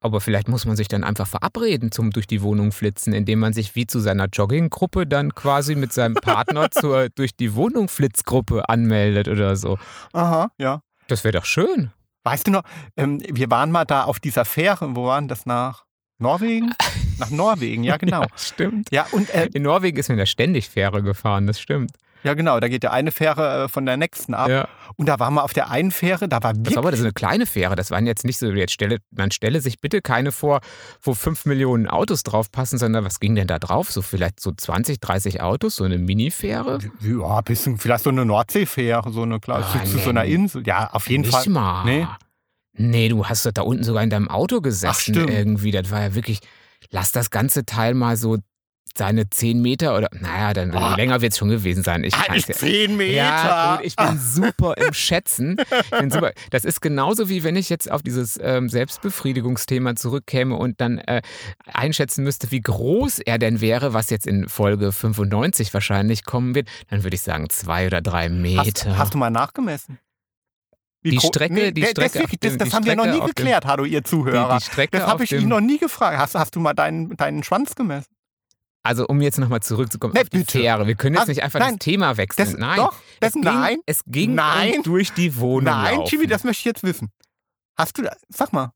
Aber 0.06 0.20
vielleicht 0.20 0.48
muss 0.48 0.64
man 0.64 0.76
sich 0.76 0.88
dann 0.88 1.04
einfach 1.04 1.26
verabreden 1.26 1.90
zum 1.90 2.12
durch 2.12 2.26
die 2.26 2.40
Wohnung 2.42 2.72
flitzen, 2.72 3.12
indem 3.12 3.40
man 3.40 3.52
sich 3.52 3.74
wie 3.74 3.86
zu 3.86 3.98
seiner 3.98 4.26
Jogginggruppe 4.26 5.06
dann 5.06 5.34
quasi 5.34 5.74
mit 5.74 5.92
seinem 5.92 6.14
Partner 6.22 6.70
zur 6.70 7.08
durch 7.10 7.36
die 7.36 7.54
Wohnung 7.54 7.88
Flitzgruppe 7.88 8.68
anmeldet 8.68 9.28
oder 9.28 9.56
so. 9.56 9.78
Aha, 10.12 10.50
ja. 10.58 10.80
Das 11.08 11.24
wäre 11.24 11.32
doch 11.32 11.44
schön. 11.44 11.90
Weißt 12.24 12.46
du 12.46 12.52
noch, 12.52 12.62
ähm, 12.96 13.20
wir 13.28 13.50
waren 13.50 13.70
mal 13.70 13.84
da 13.84 14.04
auf 14.04 14.20
dieser 14.20 14.44
Fähre, 14.44 14.96
wo 14.96 15.06
waren 15.06 15.28
das 15.28 15.44
nach 15.44 15.84
Norwegen? 16.18 16.72
Nach 17.18 17.30
Norwegen, 17.30 17.84
ja 17.84 17.96
genau. 17.98 18.24
Stimmt. 18.36 18.90
Ja, 18.90 19.06
und 19.12 19.28
äh, 19.30 19.48
In 19.52 19.62
Norwegen 19.62 19.98
ist 19.98 20.08
man 20.08 20.18
ja 20.18 20.26
ständig 20.26 20.68
Fähre 20.68 21.02
gefahren, 21.02 21.46
das 21.46 21.60
stimmt. 21.60 21.92
Ja 22.26 22.34
genau, 22.34 22.60
da 22.60 22.68
geht 22.68 22.82
der 22.82 22.92
eine 22.92 23.10
Fähre 23.12 23.64
äh, 23.64 23.68
von 23.68 23.86
der 23.86 23.96
nächsten 23.96 24.34
ab. 24.34 24.48
Ja. 24.50 24.68
Und 24.96 25.06
da 25.06 25.18
waren 25.18 25.34
wir 25.34 25.44
auf 25.44 25.52
der 25.52 25.70
einen 25.70 25.90
Fähre, 25.90 26.28
da 26.28 26.42
war 26.42 26.52
Das 26.52 26.58
wirklich 26.58 26.76
war 26.76 26.82
aber 26.82 26.90
das 26.90 27.00
ist 27.00 27.04
eine 27.06 27.12
kleine 27.12 27.46
Fähre. 27.46 27.76
Das 27.76 27.90
waren 27.90 28.06
jetzt 28.06 28.24
nicht 28.24 28.38
so, 28.38 28.46
jetzt 28.50 28.72
stelle, 28.72 28.98
man 29.10 29.30
stelle 29.30 29.60
sich 29.60 29.80
bitte 29.80 30.02
keine 30.02 30.32
vor, 30.32 30.60
wo 31.00 31.14
fünf 31.14 31.46
Millionen 31.46 31.86
Autos 31.88 32.22
drauf 32.24 32.50
passen, 32.50 32.78
sondern 32.78 33.04
was 33.04 33.20
ging 33.20 33.34
denn 33.34 33.46
da 33.46 33.58
drauf? 33.58 33.90
So 33.92 34.02
vielleicht 34.02 34.40
so 34.40 34.52
20, 34.52 35.00
30 35.00 35.40
Autos, 35.40 35.76
so 35.76 35.84
eine 35.84 35.98
Mini-Fähre? 35.98 36.78
Ja, 37.00 37.38
ein 37.38 37.44
bisschen, 37.44 37.78
vielleicht 37.78 38.04
so 38.04 38.10
eine 38.10 38.24
Nordseefähre, 38.26 39.10
so 39.12 39.22
eine 39.22 39.40
kleine, 39.40 39.64
Ah, 39.64 39.84
zu, 39.84 39.96
nee. 39.96 40.02
so 40.02 40.10
einer 40.10 40.24
Insel. 40.24 40.66
Ja, 40.66 40.90
auf 40.92 41.08
jeden 41.08 41.22
Nicht 41.22 41.32
Fall. 41.32 41.48
mal. 41.48 41.84
Nee. 41.84 42.06
Nee, 42.78 43.08
du 43.08 43.24
hast 43.26 43.46
doch 43.46 43.52
da 43.52 43.62
unten 43.62 43.84
sogar 43.84 44.02
in 44.02 44.10
deinem 44.10 44.28
Auto 44.28 44.60
gesessen 44.60 45.14
stimmt. 45.14 45.30
irgendwie. 45.30 45.70
Das 45.70 45.90
war 45.90 46.02
ja 46.02 46.14
wirklich, 46.14 46.40
lass 46.90 47.10
das 47.12 47.30
ganze 47.30 47.64
Teil 47.64 47.94
mal 47.94 48.16
so 48.18 48.36
seine 48.94 49.28
10 49.28 49.60
Meter 49.60 49.96
oder, 49.96 50.08
naja, 50.12 50.54
dann 50.54 50.74
Oh. 50.74 50.94
länger 50.96 51.20
wird 51.20 51.32
es 51.32 51.38
schon 51.38 51.48
gewesen 51.50 51.82
sein. 51.82 52.02
Ich 52.04 52.14
10 52.46 52.96
Meter. 52.96 53.12
Ja, 53.12 53.78
ich 53.82 53.94
bin 53.96 54.18
super 54.18 54.74
im 54.78 54.92
Schätzen. 54.94 55.56
Super. 56.08 56.32
Das 56.50 56.64
ist 56.64 56.80
genauso 56.80 57.28
wie 57.28 57.44
wenn 57.44 57.56
ich 57.56 57.68
jetzt 57.68 57.90
auf 57.90 58.02
dieses 58.02 58.38
ähm, 58.42 58.68
Selbstbefriedigungsthema 58.70 59.96
zurückkäme 59.96 60.56
und 60.56 60.80
dann 60.80 60.98
äh, 60.98 61.20
einschätzen 61.66 62.24
müsste, 62.24 62.50
wie 62.50 62.60
groß 62.60 63.18
er 63.18 63.38
denn 63.38 63.60
wäre, 63.60 63.92
was 63.92 64.08
jetzt 64.10 64.26
in 64.26 64.48
Folge 64.48 64.92
95 64.92 65.74
wahrscheinlich 65.74 66.24
kommen 66.24 66.54
wird. 66.54 66.68
Dann 66.88 67.02
würde 67.02 67.16
ich 67.16 67.22
sagen 67.22 67.50
zwei 67.50 67.86
oder 67.86 68.00
drei 68.00 68.24
hast, 68.28 68.32
Meter. 68.32 68.96
hast 68.98 69.14
du 69.14 69.18
mal 69.18 69.30
nachgemessen? 69.30 69.98
Die 71.04 71.20
Strecke- 71.20 71.72
die 71.72 71.82
das, 71.82 71.90
Strecke 71.90 72.18
dem- 72.20 72.26
das, 72.40 72.56
das 72.58 72.68
die 72.70 72.74
haben 72.74 72.84
wir 72.84 72.96
noch 72.96 73.04
Strecke 73.04 73.16
nie 73.18 73.22
auf 73.22 73.30
dem- 73.30 73.34
geklärt, 73.34 73.64
hallo 73.66 73.84
ihr 73.84 74.02
Zuhörer. 74.02 74.54
die, 74.54 74.64
die 74.64 74.70
Strecke 74.72 74.98
das 74.98 75.06
habe 75.06 75.22
ich 75.22 75.30
dem, 75.30 75.48
noch 75.48 75.60
nie 75.60 75.78
gefragt. 75.78 76.18
Hast, 76.18 76.34
hast 76.34 76.56
du 76.56 76.60
mal 76.60 76.72
deinen, 76.74 77.16
deinen 77.16 77.44
Schwanz 77.44 77.74
gemessen? 77.76 78.08
Also 78.86 79.06
um 79.06 79.20
jetzt 79.20 79.38
nochmal 79.38 79.60
zurückzukommen 79.60 80.14
Ne, 80.14 80.20
auf 80.22 80.30
die 80.30 80.38
bitte. 80.38 80.58
Fähre. 80.58 80.86
Wir 80.86 80.94
können 80.94 81.14
jetzt 81.14 81.22
Hast- 81.22 81.28
nicht 81.28 81.42
einfach 81.42 81.58
nein, 81.60 81.76
das 81.76 81.84
Thema 81.84 82.16
wechseln. 82.16 82.46
Das, 82.50 82.56
nein. 82.58 82.76
Doch, 82.76 82.94
das, 83.20 83.28
es 83.28 83.32
ging, 83.34 83.42
nein, 83.44 83.78
Es 83.86 84.02
ging 84.06 84.34
Nein. 84.34 84.82
durch 84.82 85.12
die 85.12 85.36
Wohnung 85.36 85.64
nein, 85.64 85.96
laufen. 85.98 86.10
Jimmy, 86.10 86.26
das 86.26 86.44
möchte 86.44 86.60
ich 86.60 86.64
jetzt 86.66 86.82
wissen. 86.82 87.10
Hast 87.78 87.98
du, 87.98 88.04
sag 88.28 88.52
mal, 88.52 88.72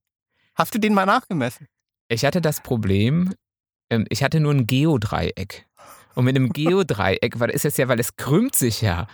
hast 0.55 0.75
du 0.75 0.79
den 0.79 0.93
mal 0.95 1.07
nachgemessen? 1.07 1.67
Ich 2.09 2.25
hatte 2.25 2.41
das 2.41 2.61
Problem, 2.61 3.33
ähm, 3.91 4.05
ich 4.11 4.23
hatte 4.23 4.41
nur 4.41 4.53
ein 4.53 4.67
Geodreieck. 4.67 5.67
Und 6.15 6.25
mit 6.25 6.37
einem 6.37 6.49
Geodreieck, 6.53 7.39
weil 7.41 7.51
ist 7.51 7.65
es 7.65 7.77
ja, 7.77 7.89
weil 7.89 8.01
es 8.01 8.17
krümmt 8.17 8.55
sich 8.55 8.81
ja. 8.83 9.07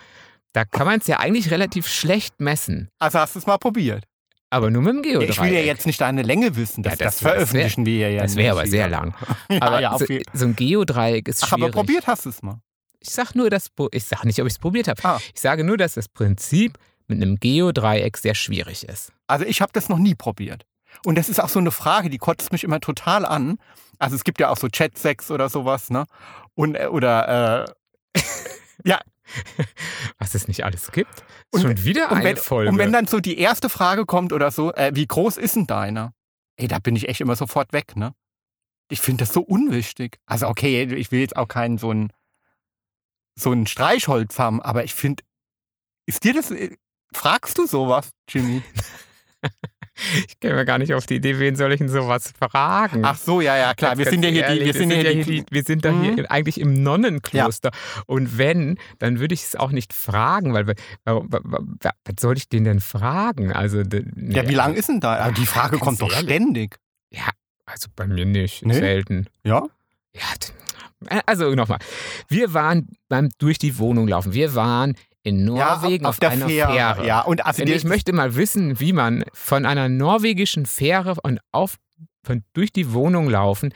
Da 0.52 0.64
kann 0.64 0.86
man 0.86 1.00
es 1.00 1.06
ja 1.06 1.18
eigentlich 1.20 1.50
relativ 1.50 1.86
schlecht 1.86 2.40
messen. 2.40 2.88
Also 2.98 3.18
hast 3.18 3.34
du 3.34 3.38
es 3.40 3.46
mal 3.46 3.58
probiert? 3.58 4.04
Aber 4.56 4.70
nur 4.70 4.82
mit 4.82 4.92
dem 4.94 4.96
Ja, 5.04 5.18
Geodreieck. 5.18 5.30
ich 5.30 5.40
will 5.42 5.52
ja 5.52 5.60
jetzt 5.60 5.86
nicht 5.86 6.00
deine 6.00 6.22
Länge 6.22 6.56
wissen. 6.56 6.82
Das, 6.82 6.98
Ja, 6.98 7.04
das, 7.06 7.14
das 7.16 7.24
wär- 7.24 7.32
veröffentlichen 7.32 7.84
wir 7.86 8.10
ja 8.10 8.22
Das 8.22 8.36
wäre 8.36 8.52
aber 8.58 8.66
sehr 8.66 8.88
lang. 8.88 9.14
Ja, 9.50 9.62
Aber 9.62 9.80
ja, 9.80 9.98
so, 9.98 10.06
so 10.32 10.44
ein 10.46 10.56
Geodreieck 10.56 11.28
ist 11.28 11.42
Ach, 11.44 11.48
schwierig. 11.48 11.64
aber 11.64 11.72
probiert 11.72 12.06
hast 12.06 12.24
du 12.24 12.30
es 12.30 12.42
mal. 12.42 12.60
Ich 13.00 13.10
sag 13.10 13.34
nur, 13.34 13.50
dass 13.50 13.68
ich 13.92 14.04
sag 14.04 14.24
nicht, 14.24 14.40
ob 14.40 14.46
ich 14.46 14.54
es 14.54 14.58
probiert 14.58 14.88
habe. 14.88 15.00
Ah. 15.04 15.20
Ich 15.34 15.40
sage 15.40 15.62
nur, 15.62 15.76
dass 15.76 15.94
das 15.94 16.08
Prinzip 16.08 16.78
mit 17.06 17.22
einem 17.22 17.36
Geodreieck 17.36 18.16
sehr 18.16 18.34
schwierig 18.34 18.88
ist. 18.88 19.12
Also 19.28 19.44
ich 19.44 19.60
habe 19.60 19.70
das 19.72 19.88
noch 19.88 19.98
nie 19.98 20.14
probiert. 20.14 20.64
Und 21.04 21.16
das 21.16 21.28
ist 21.28 21.40
auch 21.40 21.48
so 21.50 21.58
eine 21.58 21.70
Frage, 21.70 22.08
die 22.10 22.18
kotzt 22.18 22.50
mich 22.52 22.64
immer 22.64 22.80
total 22.80 23.24
an. 23.26 23.58
Also 23.98 24.16
es 24.16 24.24
gibt 24.24 24.40
ja 24.40 24.48
auch 24.48 24.56
so 24.56 24.68
Chat-Sex 24.68 25.30
oder 25.30 25.48
sowas, 25.48 25.90
ne? 25.90 26.06
Und, 26.54 26.74
äh, 26.74 26.86
oder, 26.86 27.66
äh, 28.14 28.20
Was 30.18 30.34
es 30.34 30.48
nicht 30.48 30.64
alles 30.64 30.92
gibt. 30.92 31.24
Und- 31.50 31.62
schon 31.62 31.84
wieder 31.84 32.10
und, 32.10 32.18
eine 32.18 32.24
wenn, 32.24 32.36
Folge. 32.36 32.70
und 32.70 32.78
wenn 32.78 32.92
dann 32.92 33.06
so 33.06 33.20
die 33.20 33.38
erste 33.38 33.68
Frage 33.68 34.06
kommt 34.06 34.32
oder 34.32 34.50
so, 34.50 34.72
äh, 34.74 34.92
wie 34.94 35.06
groß 35.06 35.36
ist 35.36 35.56
denn 35.56 35.66
deiner? 35.66 36.12
Ey, 36.56 36.68
da 36.68 36.78
bin 36.78 36.96
ich 36.96 37.08
echt 37.08 37.20
immer 37.20 37.36
sofort 37.36 37.72
weg, 37.72 37.96
ne? 37.96 38.14
Ich 38.88 39.00
finde 39.00 39.24
das 39.24 39.32
so 39.34 39.40
unwichtig. 39.42 40.18
Also 40.26 40.46
okay, 40.48 40.84
ich 40.84 41.10
will 41.10 41.20
jetzt 41.20 41.36
auch 41.36 41.48
keinen 41.48 41.76
so 41.78 41.90
ein 41.92 42.12
so 43.38 43.52
ein 43.52 43.66
Streichholz 43.66 44.38
haben, 44.38 44.62
aber 44.62 44.84
ich 44.84 44.94
finde, 44.94 45.22
ist 46.06 46.24
dir 46.24 46.32
das, 46.32 46.50
äh, 46.50 46.76
fragst 47.12 47.58
du 47.58 47.66
sowas, 47.66 48.10
Jimmy? 48.28 48.62
ich 50.28 50.38
käme 50.40 50.64
gar 50.64 50.78
nicht 50.78 50.92
auf 50.94 51.06
die 51.06 51.16
Idee, 51.16 51.38
wen 51.38 51.56
soll 51.56 51.72
ich 51.72 51.78
denn 51.78 51.88
sowas 51.88 52.32
fragen? 52.38 53.02
Ach 53.04 53.16
so, 53.16 53.40
ja, 53.40 53.56
ja, 53.56 53.74
klar. 53.74 53.92
Ganz, 53.96 53.98
Wir 54.04 54.10
sind 54.10 54.22
ja 54.24 54.30
hier 54.30 54.48
die, 54.48 54.64
wir 54.64 54.72
sind 54.74 54.90
ja 54.90 54.96
hier 55.10 55.24
die, 55.24 55.44
wir 55.50 55.62
sind 55.62 55.84
da 55.84 55.92
Mhm. 55.92 56.14
hier 56.14 56.30
eigentlich 56.30 56.60
im 56.60 56.82
Nonnenkloster. 56.82 57.70
Und 58.06 58.38
wenn, 58.38 58.78
dann 58.98 59.18
würde 59.20 59.34
ich 59.34 59.42
es 59.44 59.56
auch 59.56 59.70
nicht 59.72 59.92
fragen, 59.92 60.52
weil 60.54 60.66
was 60.66 60.76
soll 62.20 62.36
ich 62.36 62.48
den 62.48 62.64
denn 62.64 62.80
fragen? 62.80 63.52
Also, 63.52 63.82
d- 63.82 64.04
Ja, 64.16 64.42
nee, 64.42 64.48
wie 64.48 64.54
lang 64.54 64.74
ist 64.74 64.88
denn 64.88 65.00
da? 65.00 65.30
Die 65.30 65.46
Frage 65.46 65.72
ganz 65.72 65.82
kommt 65.82 66.02
doch 66.02 66.12
ehrlich. 66.12 66.24
ständig. 66.30 66.76
Ja, 67.10 67.28
also 67.64 67.88
bei 67.96 68.06
mir 68.06 68.26
nicht. 68.26 68.64
Nee? 68.64 68.74
Selten. 68.74 69.26
Ja? 69.44 69.62
Ja, 70.14 71.20
also 71.26 71.54
nochmal. 71.54 71.78
Wir 72.28 72.54
waren 72.54 72.88
beim 73.08 73.28
durch 73.38 73.58
die 73.58 73.78
Wohnung 73.78 74.08
laufen. 74.08 74.32
Wir 74.32 74.54
waren 74.54 74.94
in 75.26 75.44
Norwegen 75.44 76.04
ja, 76.04 76.08
auf, 76.08 76.20
der 76.20 76.30
einer 76.30 76.46
Fähre. 76.48 76.72
Fähre. 76.72 77.06
Ja, 77.06 77.20
und 77.22 77.44
also 77.44 77.64
ich 77.64 77.82
möchte 77.84 78.12
mal 78.12 78.36
wissen, 78.36 78.78
wie 78.78 78.92
man 78.92 79.24
von 79.32 79.66
einer 79.66 79.88
norwegischen 79.88 80.66
Fähre 80.66 81.16
und 81.20 81.40
auf, 81.50 81.76
von, 82.24 82.44
durch 82.52 82.72
die 82.72 82.92
Wohnung 82.92 83.28
laufen 83.28 83.74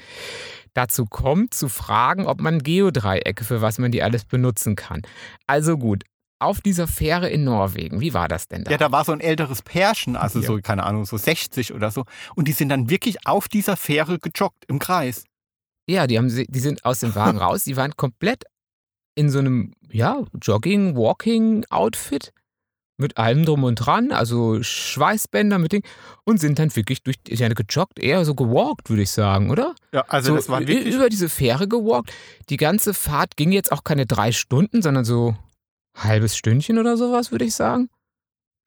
dazu 0.75 1.05
kommt, 1.07 1.53
zu 1.53 1.69
fragen, 1.69 2.27
ob 2.27 2.41
man 2.41 2.63
Geodreiecke, 2.63 3.45
für 3.45 3.61
was 3.61 3.79
man 3.79 3.91
die 3.91 4.05
alles 4.05 4.25
benutzen 4.25 4.77
kann. 4.77 5.03
Also 5.49 5.77
gut, 5.77 6.05
auf 6.39 6.61
dieser 6.61 6.87
Fähre 6.87 7.29
in 7.29 7.43
Norwegen, 7.43 8.01
wie 8.01 8.15
war 8.15 8.29
das 8.29 8.47
denn 8.47 8.63
da? 8.63 8.71
Ja, 8.71 8.79
da 8.79 8.93
war 8.93 9.05
so 9.05 9.11
ein 9.11 9.21
älteres 9.21 9.63
Pärchen, 9.63 10.15
also 10.15 10.39
Ja. 10.39 10.47
so, 10.47 10.59
keine 10.63 10.85
Ahnung, 10.85 11.05
so 11.05 11.17
60 11.17 11.75
oder 11.75 11.91
so. 11.91 12.05
Und 12.37 12.47
die 12.47 12.53
sind 12.53 12.69
dann 12.69 12.89
wirklich 12.89 13.27
auf 13.27 13.49
dieser 13.49 13.77
Fähre 13.77 14.21
gejoggt 14.21 14.65
im 14.69 14.79
Kreis. 14.79 15.25
Ja, 15.89 16.07
die, 16.07 16.17
haben, 16.17 16.29
die 16.29 16.61
sind 16.61 16.85
aus 16.85 17.01
dem 17.01 17.17
Wagen 17.17 17.39
raus, 17.43 17.65
die 17.65 17.77
waren 17.77 17.97
komplett 17.97 18.45
in 19.21 19.29
so 19.31 19.39
einem, 19.39 19.73
ja, 19.91 20.23
Jogging, 20.41 20.97
Walking-Outfit 20.97 22.33
mit 22.97 23.17
allem 23.17 23.45
drum 23.47 23.65
und 23.65 23.77
dran, 23.77 24.13
also 24.13 24.63
Schweißbänder 24.63 25.59
mit 25.59 25.73
Ding 25.73 25.83
und 26.25 26.39
sind 26.39 26.59
dann 26.59 26.75
wirklich 26.77 27.03
durch, 27.03 27.17
ja, 27.29 27.49
gejoggt, 27.49 27.99
eher 27.99 28.25
so 28.27 28.35
gewalkt, 28.35 28.91
würde 28.91 29.03
ich 29.03 29.11
sagen, 29.11 29.51
oder? 29.51 29.75
Ja, 29.93 30.05
also 30.09 30.31
so 30.31 30.37
das 30.37 30.49
war 30.51 30.61
wirklich. 30.67 30.95
über 30.95 31.09
diese 31.09 31.29
Fähre 31.31 31.67
gewalkt. 31.67 32.13
Die 32.51 32.59
ganze 32.59 32.93
Fahrt 32.93 33.37
ging 33.37 33.53
jetzt 33.53 33.73
auch 33.73 33.85
keine 33.85 34.05
drei 34.07 34.33
Stunden, 34.33 34.83
sondern 34.83 35.05
so 35.07 35.35
halbes 35.97 36.37
Stündchen 36.37 36.79
oder 36.79 36.97
sowas, 36.99 37.31
würde 37.31 37.45
ich 37.47 37.55
sagen. 37.55 37.89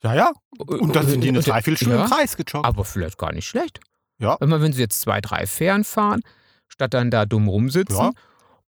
Ja, 0.03 0.15
ja. 0.15 0.31
Und 0.57 0.95
dann 0.95 1.07
sind 1.07 1.21
die 1.23 1.29
eine 1.29 1.37
Und- 1.39 1.47
Dreiviertelstunde 1.47 1.95
ja, 1.97 2.03
im 2.05 2.09
Kreis 2.09 2.35
gejoggt. 2.35 2.65
Aber 2.65 2.85
vielleicht 2.85 3.17
gar 3.17 3.31
nicht 3.33 3.47
schlecht. 3.47 3.79
Ja. 4.19 4.35
Immer 4.41 4.61
wenn 4.61 4.73
sie 4.73 4.81
jetzt 4.81 4.99
zwei, 4.99 5.21
drei 5.21 5.45
Fähren 5.45 5.83
fahren, 5.83 6.21
statt 6.67 6.93
dann 6.93 7.11
da 7.11 7.25
dumm 7.25 7.47
rumsitzen 7.47 7.97
Ja. 7.97 8.11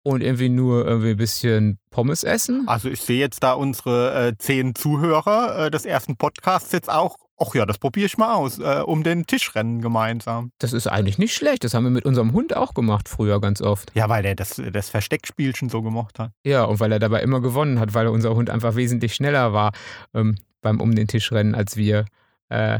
Und 0.06 0.22
irgendwie 0.22 0.48
nur 0.48 0.86
irgendwie 0.86 1.10
ein 1.10 1.16
bisschen 1.16 1.78
Pommes 1.90 2.22
essen. 2.22 2.68
Also 2.68 2.88
ich 2.88 3.00
sehe 3.00 3.18
jetzt 3.18 3.42
da 3.42 3.54
unsere 3.54 4.28
äh, 4.28 4.38
zehn 4.38 4.76
Zuhörer 4.76 5.66
äh, 5.66 5.70
des 5.70 5.84
ersten 5.84 6.16
Podcasts 6.16 6.70
jetzt 6.70 6.88
auch. 6.88 7.16
Ach 7.38 7.52
ja, 7.56 7.66
das 7.66 7.78
probiere 7.78 8.06
ich 8.06 8.16
mal 8.16 8.32
aus, 8.34 8.60
äh, 8.60 8.82
um 8.86 9.02
den 9.02 9.26
Tischrennen 9.26 9.80
gemeinsam. 9.80 10.52
Das 10.58 10.72
ist 10.72 10.86
eigentlich 10.86 11.18
nicht 11.18 11.34
schlecht. 11.34 11.64
Das 11.64 11.74
haben 11.74 11.82
wir 11.82 11.90
mit 11.90 12.04
unserem 12.04 12.32
Hund 12.32 12.54
auch 12.56 12.72
gemacht 12.72 13.08
früher 13.08 13.40
ganz 13.40 13.60
oft. 13.60 13.90
Ja, 13.94 14.08
weil 14.08 14.22
der 14.22 14.36
das, 14.36 14.62
das 14.72 14.90
Versteckspielchen 14.90 15.68
so 15.70 15.82
gemocht 15.82 16.20
hat. 16.20 16.30
Ja, 16.44 16.62
und 16.64 16.78
weil 16.78 16.92
er 16.92 17.00
dabei 17.00 17.20
immer 17.22 17.40
gewonnen 17.40 17.80
hat, 17.80 17.92
weil 17.92 18.06
unser 18.06 18.32
Hund 18.36 18.48
einfach 18.48 18.76
wesentlich 18.76 19.12
schneller 19.12 19.52
war 19.52 19.72
ähm, 20.14 20.36
beim 20.62 20.80
Um 20.80 20.94
den 20.94 21.08
Tisch 21.08 21.32
rennen 21.32 21.56
als 21.56 21.76
wir. 21.76 22.04
Äh, 22.48 22.78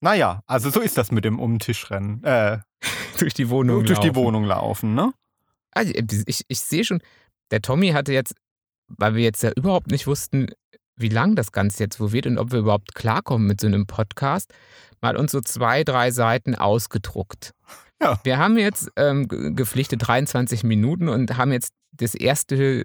Naja, 0.00 0.42
also 0.46 0.70
so 0.70 0.80
ist 0.80 0.96
das 0.96 1.10
mit 1.10 1.24
dem 1.24 1.40
Um 1.40 1.54
den 1.54 1.58
Tischrennen. 1.58 2.22
Äh, 2.22 2.58
durch 3.18 3.34
die 3.34 3.50
Wohnung 3.50 3.84
durch 3.84 3.98
die 3.98 4.06
laufen. 4.08 4.16
Wohnung 4.16 4.44
laufen, 4.44 4.94
ne? 4.94 5.12
Also 5.74 5.92
ich, 6.26 6.42
ich 6.48 6.60
sehe 6.60 6.84
schon, 6.84 7.00
der 7.50 7.60
Tommy 7.62 7.90
hatte 7.90 8.12
jetzt, 8.12 8.34
weil 8.88 9.14
wir 9.14 9.22
jetzt 9.22 9.42
ja 9.42 9.50
überhaupt 9.56 9.90
nicht 9.90 10.06
wussten, 10.06 10.46
wie 10.96 11.08
lang 11.08 11.34
das 11.34 11.50
Ganze 11.52 11.82
jetzt 11.82 11.98
wo 12.00 12.12
wird 12.12 12.26
und 12.26 12.38
ob 12.38 12.52
wir 12.52 12.60
überhaupt 12.60 12.94
klarkommen 12.94 13.46
mit 13.48 13.60
so 13.60 13.66
einem 13.66 13.86
Podcast, 13.86 14.52
mal 15.00 15.16
uns 15.16 15.32
so 15.32 15.40
zwei, 15.40 15.82
drei 15.84 16.10
Seiten 16.12 16.54
ausgedruckt. 16.54 17.52
Ja. 18.00 18.20
Wir 18.22 18.38
haben 18.38 18.56
jetzt 18.58 18.88
ähm, 18.96 19.26
ge- 19.28 19.52
gepflichtet 19.54 20.06
23 20.06 20.62
Minuten 20.64 21.08
und 21.08 21.36
haben 21.36 21.52
jetzt 21.52 21.72
das 21.92 22.14
erste 22.14 22.84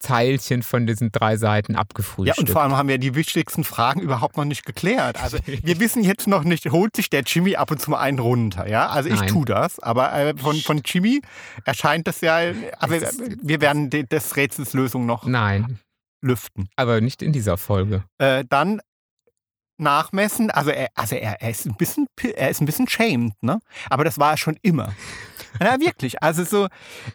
Zeilchen 0.00 0.62
von 0.62 0.86
diesen 0.86 1.12
drei 1.12 1.36
Seiten 1.36 1.74
Ja, 1.74 1.80
abgefrühstückt. 1.80 2.38
und 2.38 2.50
vor 2.50 2.62
allem 2.62 2.76
haben 2.76 2.88
wir 2.88 2.98
die 2.98 3.14
wichtigsten 3.14 3.64
Fragen 3.64 4.00
überhaupt 4.00 4.36
noch 4.36 4.44
nicht 4.46 4.64
geklärt. 4.64 5.22
Also 5.22 5.38
wir 5.46 5.78
wissen 5.78 6.02
jetzt 6.02 6.26
noch 6.26 6.42
nicht, 6.42 6.70
holt 6.70 6.96
sich 6.96 7.10
der 7.10 7.22
Jimmy 7.22 7.56
ab 7.56 7.70
und 7.70 7.80
zu 7.80 7.90
mal 7.90 8.00
einen 8.00 8.18
runter, 8.18 8.66
ja? 8.66 8.88
Also 8.88 9.08
ich 9.10 9.20
Nein. 9.20 9.28
tue 9.28 9.44
das, 9.44 9.78
aber 9.78 10.12
äh, 10.14 10.34
von, 10.36 10.56
von 10.56 10.80
Jimmy 10.84 11.20
erscheint 11.64 12.06
das 12.08 12.20
ja, 12.22 12.40
aber 12.78 12.96
ist- 12.96 13.20
wir 13.46 13.60
werden 13.60 13.90
de- 13.90 14.04
des 14.06 14.36
Rätsels 14.36 14.72
Lösung 14.72 15.04
noch 15.06 15.24
Nein, 15.26 15.78
lüften. 16.22 16.68
aber 16.76 17.00
nicht 17.00 17.22
in 17.22 17.32
dieser 17.32 17.56
Folge. 17.58 18.02
Äh, 18.18 18.44
dann 18.48 18.80
nachmessen, 19.78 20.50
also 20.50 20.70
er, 20.70 20.88
also 20.94 21.14
er, 21.16 21.40
er 21.40 21.50
ist 21.50 21.66
ein 21.66 21.74
bisschen, 21.76 22.06
er 22.36 22.50
ist 22.50 22.60
ein 22.60 22.66
bisschen 22.66 22.86
shamed, 22.88 23.32
ne? 23.42 23.60
Aber 23.88 24.04
das 24.04 24.18
war 24.18 24.32
er 24.32 24.36
schon 24.36 24.56
immer. 24.62 24.92
Ja, 25.60 25.80
wirklich. 25.80 26.22
Also 26.22 26.44
so, 26.44 26.68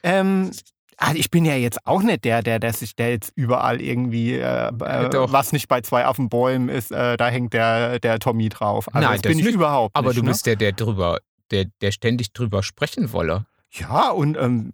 ähm, 0.04 0.52
also 0.98 1.18
ich 1.18 1.30
bin 1.30 1.46
ja 1.46 1.56
jetzt 1.56 1.86
auch 1.86 2.02
nicht 2.02 2.24
der, 2.24 2.42
der, 2.42 2.60
der 2.60 2.74
sich, 2.74 2.96
der 2.96 3.12
jetzt 3.12 3.32
überall 3.36 3.82
irgendwie, 3.82 4.34
äh, 4.34 4.68
äh, 4.68 5.10
Doch. 5.10 5.32
was 5.32 5.52
nicht 5.52 5.68
bei 5.68 5.82
zwei 5.82 6.06
auf 6.06 6.16
dem 6.16 6.30
Bäumen 6.30 6.70
ist, 6.70 6.92
äh, 6.92 7.18
da 7.18 7.28
hängt 7.28 7.54
der, 7.54 8.00
der 8.00 8.20
Tommy 8.20 8.50
drauf. 8.50 8.88
Also 8.94 9.08
Nein, 9.08 9.22
das 9.22 9.30
bin 9.30 9.40
ich 9.40 9.46
nicht. 9.46 9.56
überhaupt 9.56 9.96
Aber 9.96 10.10
nicht. 10.10 10.20
du 10.20 10.24
ne? 10.24 10.30
bist 10.32 10.46
der, 10.46 10.56
der 10.56 10.72
drüber, 10.72 11.20
der, 11.52 11.66
der 11.82 11.92
ständig 11.92 12.34
drüber 12.34 12.64
sprechen 12.64 13.12
wolle. 13.12 13.46
Ja, 13.72 14.12
und 14.12 14.38
ähm, 14.38 14.72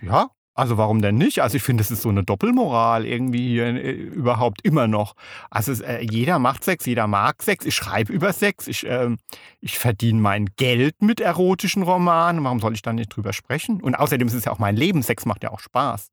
ja, 0.00 0.30
also 0.58 0.76
warum 0.76 1.00
denn 1.00 1.14
nicht? 1.14 1.40
Also 1.40 1.56
ich 1.56 1.62
finde, 1.62 1.82
es 1.82 1.92
ist 1.92 2.02
so 2.02 2.08
eine 2.08 2.24
Doppelmoral 2.24 3.06
irgendwie 3.06 3.48
hier 3.50 3.66
äh, 3.66 3.92
überhaupt 3.92 4.60
immer 4.64 4.88
noch. 4.88 5.14
Also 5.50 5.70
es, 5.70 5.80
äh, 5.80 6.00
jeder 6.00 6.40
macht 6.40 6.64
Sex, 6.64 6.84
jeder 6.84 7.06
mag 7.06 7.40
Sex. 7.44 7.64
Ich 7.64 7.76
schreibe 7.76 8.12
über 8.12 8.32
Sex, 8.32 8.66
ich, 8.66 8.84
ähm, 8.84 9.18
ich 9.60 9.78
verdiene 9.78 10.20
mein 10.20 10.46
Geld 10.56 11.00
mit 11.00 11.20
erotischen 11.20 11.84
Romanen. 11.84 12.42
Warum 12.42 12.58
soll 12.58 12.74
ich 12.74 12.82
da 12.82 12.92
nicht 12.92 13.14
drüber 13.14 13.32
sprechen? 13.32 13.80
Und 13.80 13.94
außerdem 13.94 14.26
ist 14.26 14.34
es 14.34 14.46
ja 14.46 14.52
auch 14.52 14.58
mein 14.58 14.74
Leben. 14.74 15.04
Sex 15.04 15.26
macht 15.26 15.44
ja 15.44 15.52
auch 15.52 15.60
Spaß. 15.60 16.08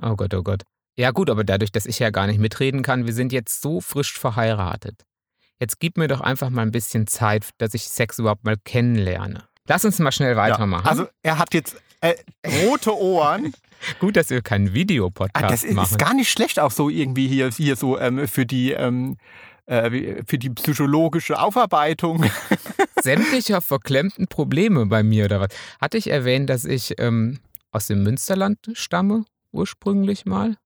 Oh 0.00 0.16
Gott, 0.16 0.32
oh 0.32 0.42
Gott. 0.42 0.62
Ja 0.96 1.10
gut, 1.10 1.28
aber 1.28 1.44
dadurch, 1.44 1.70
dass 1.70 1.84
ich 1.84 1.98
ja 1.98 2.08
gar 2.08 2.26
nicht 2.26 2.40
mitreden 2.40 2.82
kann, 2.82 3.04
wir 3.04 3.12
sind 3.12 3.34
jetzt 3.34 3.60
so 3.60 3.82
frisch 3.82 4.18
verheiratet. 4.18 5.04
Jetzt 5.60 5.78
gib 5.78 5.98
mir 5.98 6.08
doch 6.08 6.20
einfach 6.22 6.48
mal 6.48 6.62
ein 6.62 6.70
bisschen 6.70 7.06
Zeit, 7.06 7.50
dass 7.58 7.74
ich 7.74 7.84
Sex 7.84 8.18
überhaupt 8.18 8.44
mal 8.44 8.56
kennenlerne. 8.56 9.47
Lass 9.68 9.84
uns 9.84 9.98
mal 9.98 10.12
schnell 10.12 10.36
weitermachen. 10.36 10.84
Ja, 10.84 10.90
also 10.90 11.06
er 11.22 11.38
hat 11.38 11.54
jetzt 11.54 11.76
äh, 12.00 12.14
rote 12.64 12.96
Ohren. 12.96 13.52
Gut, 14.00 14.16
dass 14.16 14.30
wir 14.30 14.42
keinen 14.42 14.74
Videopodcast 14.74 15.44
ah, 15.44 15.48
das 15.48 15.62
ist, 15.62 15.74
machen. 15.74 15.90
ist 15.92 15.98
gar 15.98 16.14
nicht 16.14 16.30
schlecht, 16.30 16.58
auch 16.58 16.72
so 16.72 16.88
irgendwie 16.88 17.28
hier, 17.28 17.50
hier 17.50 17.76
so 17.76 17.98
ähm, 17.98 18.26
für 18.26 18.44
die 18.44 18.72
ähm, 18.72 19.16
äh, 19.66 20.24
für 20.26 20.38
die 20.38 20.50
psychologische 20.50 21.38
Aufarbeitung. 21.38 22.24
Sämtlicher 23.02 23.60
verklemmten 23.60 24.26
Probleme 24.26 24.86
bei 24.86 25.02
mir 25.02 25.26
oder 25.26 25.40
was? 25.40 25.50
Hatte 25.80 25.98
ich 25.98 26.10
erwähnt, 26.10 26.50
dass 26.50 26.64
ich 26.64 26.94
ähm, 26.98 27.38
aus 27.70 27.86
dem 27.86 28.02
Münsterland 28.02 28.58
stamme, 28.72 29.24
ursprünglich 29.52 30.24
mal? 30.24 30.56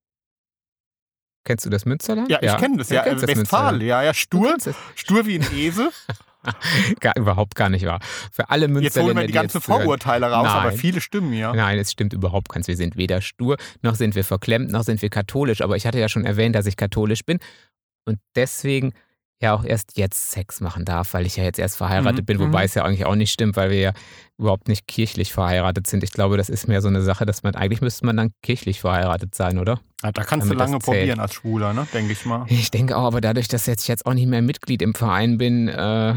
Kennst 1.45 1.67
du 1.67 1.71
das 1.71 1.85
Münsterland? 1.85 2.31
Ja, 2.31 2.41
ich 2.41 2.57
kenne 2.57 2.79
das, 2.79 2.89
ja. 2.91 3.03
das 3.03 3.27
Westfalen, 3.27 3.81
ja, 3.81 4.03
ja, 4.03 4.15
stur, 4.15 4.57
stur 4.95 5.27
wie 5.27 5.41
ein 5.41 5.47
Esel. 5.55 5.91
gar, 7.01 7.17
überhaupt 7.17 7.55
gar 7.55 7.69
nicht 7.69 7.87
wahr. 7.87 8.01
Für 8.33 8.51
alle 8.51 8.69
Münsterländer, 8.69 8.85
Jetzt 8.85 9.03
holen 9.03 9.17
wir 9.17 9.27
die 9.27 9.33
ganzen 9.33 9.61
Vorurteile 9.61 10.27
raus, 10.27 10.47
Nein. 10.47 10.57
aber 10.57 10.73
viele 10.73 11.01
stimmen 11.01 11.33
ja. 11.33 11.53
Nein, 11.53 11.79
es 11.79 11.93
stimmt 11.93 12.13
überhaupt 12.13 12.49
keins. 12.49 12.69
Wir 12.69 12.77
sind 12.77 12.97
weder 12.97 13.21
stur, 13.21 13.57
noch 13.83 13.95
sind 13.95 14.15
wir 14.15 14.25
verklemmt, 14.25 14.71
noch 14.71 14.83
sind 14.83 15.03
wir 15.03 15.11
katholisch. 15.11 15.61
Aber 15.63 15.77
ich 15.77 15.87
hatte 15.87 15.99
ja 15.99 16.09
schon 16.09 16.25
erwähnt, 16.25 16.55
dass 16.55 16.67
ich 16.67 16.77
katholisch 16.77 17.25
bin 17.25 17.39
und 18.05 18.19
deswegen 18.35 18.93
ja 19.43 19.55
auch 19.55 19.65
erst 19.65 19.99
jetzt 19.99 20.31
Sex 20.31 20.61
machen 20.61 20.85
darf, 20.85 21.15
weil 21.15 21.27
ich 21.27 21.37
ja 21.37 21.45
jetzt 21.45 21.59
erst 21.59 21.77
verheiratet 21.77 22.23
mhm. 22.23 22.27
bin, 22.27 22.39
wobei 22.39 22.61
mhm. 22.61 22.65
es 22.65 22.75
ja 22.75 22.85
eigentlich 22.85 23.05
auch 23.05 23.15
nicht 23.15 23.33
stimmt, 23.33 23.57
weil 23.57 23.71
wir 23.71 23.79
ja 23.79 23.93
überhaupt 24.39 24.69
nicht 24.69 24.87
kirchlich 24.87 25.33
verheiratet 25.33 25.87
sind. 25.87 26.03
Ich 26.03 26.13
glaube, 26.13 26.37
das 26.37 26.49
ist 26.49 26.69
mehr 26.69 26.81
so 26.81 26.89
eine 26.89 27.03
Sache, 27.03 27.27
dass 27.27 27.43
man 27.43 27.55
eigentlich 27.55 27.81
müsste 27.81 28.07
man 28.07 28.17
dann 28.17 28.31
kirchlich 28.43 28.81
verheiratet 28.81 29.35
sein, 29.35 29.59
oder? 29.59 29.81
Ja, 30.03 30.13
da 30.13 30.25
kannst 30.25 30.47
Damit 30.47 30.55
du 30.55 30.65
lange 30.65 30.79
probieren 30.79 31.21
als 31.21 31.35
Schwuler, 31.35 31.73
ne? 31.73 31.87
Denke 31.93 32.13
ich 32.13 32.25
mal. 32.25 32.45
Ich 32.49 32.71
denke 32.71 32.97
auch, 32.97 33.05
aber 33.05 33.21
dadurch, 33.21 33.49
dass 33.49 33.69
ich 33.69 33.89
jetzt 33.89 34.07
auch 34.07 34.15
nicht 34.15 34.27
mehr 34.27 34.43
Mitglied 34.43 34.83
im 34.83 34.95
Verein 34.95 35.39
bin, 35.39 35.69
äh, 35.69 36.15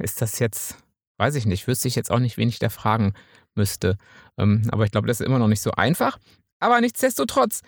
ist 0.00 0.22
das 0.22 0.38
jetzt, 0.38 0.76
weiß 1.18 1.34
ich 1.34 1.46
nicht, 1.46 1.66
wüsste 1.66 1.88
ich 1.88 1.94
jetzt 1.94 2.10
auch 2.10 2.18
nicht, 2.18 2.36
wen 2.36 2.48
ich 2.48 2.58
da 2.58 2.68
fragen 2.68 3.12
müsste. 3.54 3.96
Ähm, 4.38 4.62
aber 4.70 4.84
ich 4.84 4.90
glaube, 4.90 5.06
das 5.06 5.20
ist 5.20 5.26
immer 5.26 5.38
noch 5.38 5.48
nicht 5.48 5.62
so 5.62 5.72
einfach. 5.72 6.18
Aber 6.60 6.80
nichtsdestotrotz, 6.80 7.62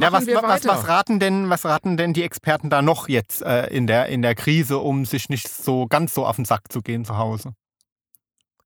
ja, 0.00 0.12
was, 0.12 0.26
was, 0.26 0.64
was, 0.64 0.88
raten 0.88 1.20
denn, 1.20 1.50
was 1.50 1.64
raten 1.64 1.96
denn 1.96 2.12
die 2.12 2.22
Experten 2.22 2.70
da 2.70 2.82
noch 2.82 3.08
jetzt 3.08 3.42
äh, 3.42 3.66
in, 3.66 3.86
der, 3.86 4.06
in 4.06 4.22
der 4.22 4.34
Krise, 4.34 4.78
um 4.78 5.04
sich 5.04 5.28
nicht 5.28 5.48
so 5.48 5.86
ganz 5.86 6.14
so 6.14 6.26
auf 6.26 6.36
den 6.36 6.44
Sack 6.44 6.70
zu 6.70 6.80
gehen 6.80 7.04
zu 7.04 7.16
Hause? 7.16 7.54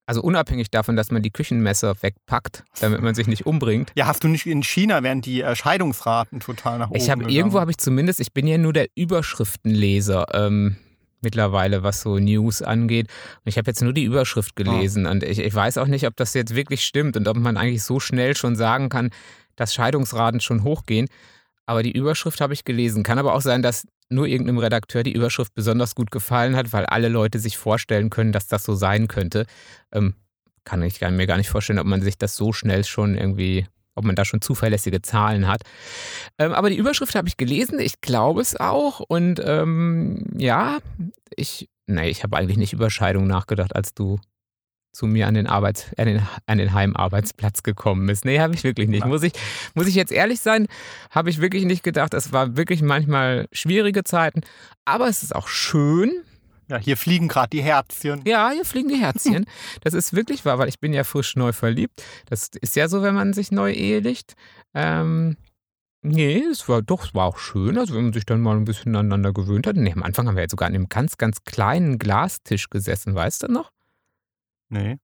Also 0.07 0.21
unabhängig 0.21 0.69
davon, 0.69 0.95
dass 0.95 1.09
man 1.09 1.23
die 1.23 1.31
Küchenmesser 1.31 1.95
wegpackt, 2.01 2.63
damit 2.79 3.01
man 3.01 3.15
sich 3.15 3.25
nicht 3.25 3.47
umbringt. 3.47 3.91
Ja, 3.95 4.05
hast 4.05 4.23
du 4.23 4.27
nicht 4.27 4.45
in 4.45 4.61
China 4.61 5.01
wären 5.01 5.21
die 5.21 5.41
äh, 5.41 5.55
Scheidungsraten 5.55 6.39
total 6.39 6.77
nach 6.77 6.89
oben 6.89 6.97
Ich 6.99 7.09
habe 7.09 7.31
irgendwo 7.31 7.59
habe 7.59 7.71
ich 7.71 7.79
zumindest, 7.79 8.19
ich 8.19 8.31
bin 8.31 8.45
ja 8.45 8.59
nur 8.59 8.71
der 8.71 8.87
Überschriftenleser 8.95 10.27
ähm, 10.33 10.77
mittlerweile, 11.25 11.83
was 11.83 11.99
so 11.99 12.17
News 12.17 12.61
angeht. 12.61 13.07
Und 13.43 13.49
ich 13.49 13.57
habe 13.57 13.69
jetzt 13.69 13.81
nur 13.81 13.91
die 13.91 14.05
Überschrift 14.05 14.55
gelesen 14.55 15.05
oh. 15.05 15.09
und 15.09 15.23
ich, 15.23 15.39
ich 15.39 15.53
weiß 15.53 15.77
auch 15.77 15.87
nicht, 15.87 16.07
ob 16.07 16.15
das 16.15 16.33
jetzt 16.33 16.55
wirklich 16.55 16.85
stimmt 16.85 17.17
und 17.17 17.27
ob 17.27 17.35
man 17.35 17.57
eigentlich 17.57 17.83
so 17.83 17.99
schnell 17.99 18.37
schon 18.37 18.55
sagen 18.55 18.87
kann, 18.87 19.09
dass 19.57 19.73
Scheidungsraten 19.73 20.39
schon 20.39 20.63
hochgehen. 20.63 21.07
Aber 21.65 21.83
die 21.83 21.91
Überschrift 21.91 22.39
habe 22.41 22.53
ich 22.53 22.63
gelesen. 22.63 23.03
Kann 23.03 23.19
aber 23.19 23.33
auch 23.33 23.41
sein, 23.41 23.61
dass 23.61 23.85
nur 24.09 24.27
irgendeinem 24.27 24.59
Redakteur 24.59 25.03
die 25.03 25.13
Überschrift 25.13 25.53
besonders 25.53 25.95
gut 25.95 26.11
gefallen 26.11 26.55
hat, 26.55 26.71
weil 26.73 26.85
alle 26.85 27.09
Leute 27.09 27.39
sich 27.39 27.57
vorstellen 27.57 28.09
können, 28.09 28.31
dass 28.31 28.47
das 28.47 28.63
so 28.63 28.75
sein 28.75 29.07
könnte. 29.07 29.45
Ähm, 29.91 30.13
kann 30.63 30.81
ich 30.83 31.01
mir 31.01 31.27
gar 31.27 31.37
nicht 31.37 31.49
vorstellen, 31.49 31.79
ob 31.79 31.85
man 31.85 32.01
sich 32.01 32.17
das 32.17 32.35
so 32.35 32.53
schnell 32.53 32.83
schon 32.83 33.15
irgendwie, 33.15 33.67
ob 33.95 34.05
man 34.05 34.15
da 34.15 34.25
schon 34.25 34.41
zuverlässige 34.41 35.01
Zahlen 35.01 35.47
hat. 35.47 35.61
Ähm, 36.37 36.53
aber 36.53 36.69
die 36.69 36.77
Überschrift 36.77 37.15
habe 37.15 37.27
ich 37.27 37.37
gelesen, 37.37 37.79
ich 37.79 38.01
glaube 38.01 38.41
es 38.41 38.55
auch. 38.59 38.99
Und 38.99 39.41
ähm, 39.43 40.25
ja, 40.37 40.79
ich, 41.35 41.69
nee, 41.87 42.09
ich 42.09 42.23
habe 42.23 42.37
eigentlich 42.37 42.57
nicht 42.57 42.73
über 42.73 42.89
Scheidung 42.89 43.27
nachgedacht, 43.27 43.75
als 43.75 43.93
du 43.93 44.19
zu 44.95 45.07
mir 45.07 45.27
an 45.27 45.33
den, 45.33 45.47
Arbeits-, 45.47 45.91
an 45.97 46.07
den, 46.07 46.21
an 46.45 46.57
den 46.57 46.73
Heimarbeitsplatz 46.73 47.63
gekommen 47.63 48.07
ist. 48.09 48.25
Nee, 48.25 48.39
habe 48.39 48.55
ich 48.55 48.63
wirklich 48.63 48.87
nicht. 48.87 49.05
Muss 49.05 49.23
ich, 49.23 49.33
muss 49.73 49.87
ich 49.87 49.95
jetzt 49.95 50.11
ehrlich 50.11 50.39
sein, 50.39 50.67
habe 51.11 51.29
ich 51.29 51.41
wirklich 51.41 51.65
nicht 51.65 51.83
gedacht. 51.83 52.13
Es 52.13 52.31
war 52.31 52.55
wirklich 52.55 52.81
manchmal 52.81 53.47
schwierige 53.51 54.03
Zeiten, 54.03 54.41
aber 54.85 55.07
es 55.07 55.21
ist 55.21 55.35
auch 55.35 55.47
schön. 55.49 56.11
Ja, 56.67 56.77
hier 56.77 56.97
fliegen 56.97 57.27
gerade 57.27 57.49
die 57.49 57.61
Herzchen. 57.61 58.21
Ja, 58.25 58.49
hier 58.51 58.65
fliegen 58.65 58.89
die 58.89 58.99
Herzchen. 58.99 59.45
Das 59.81 59.93
ist 59.93 60.13
wirklich 60.13 60.45
wahr, 60.45 60.57
weil 60.57 60.69
ich 60.69 60.79
bin 60.79 60.93
ja 60.93 61.03
frisch 61.03 61.35
neu 61.35 61.53
verliebt. 61.53 62.03
Das 62.25 62.49
ist 62.59 62.75
ja 62.75 62.87
so, 62.87 63.01
wenn 63.03 63.13
man 63.13 63.33
sich 63.33 63.51
neu 63.51 63.71
ehelicht. 63.71 64.33
Ähm, 64.73 65.37
Nee, 66.07 66.37
es 66.51 66.69
war 66.69 66.83
doch, 66.83 67.05
es 67.05 67.15
war 67.15 67.25
auch 67.25 67.39
schön, 67.39 67.79
also 67.79 67.95
wenn 67.95 68.03
man 68.03 68.13
sich 68.13 68.27
dann 68.27 68.39
mal 68.39 68.55
ein 68.55 68.65
bisschen 68.65 68.95
aneinander 68.95 69.33
gewöhnt 69.33 69.65
hat. 69.65 69.75
Nee, 69.75 69.91
am 69.91 70.03
Anfang 70.03 70.27
haben 70.27 70.35
wir 70.35 70.43
jetzt 70.43 70.51
sogar 70.51 70.67
an 70.67 70.75
einem 70.75 70.87
ganz, 70.87 71.17
ganz 71.17 71.43
kleinen 71.45 71.97
Glastisch 71.97 72.69
gesessen, 72.69 73.15
weißt 73.15 73.41
du 73.41 73.47
noch? 73.47 73.71
Nee. 74.69 74.99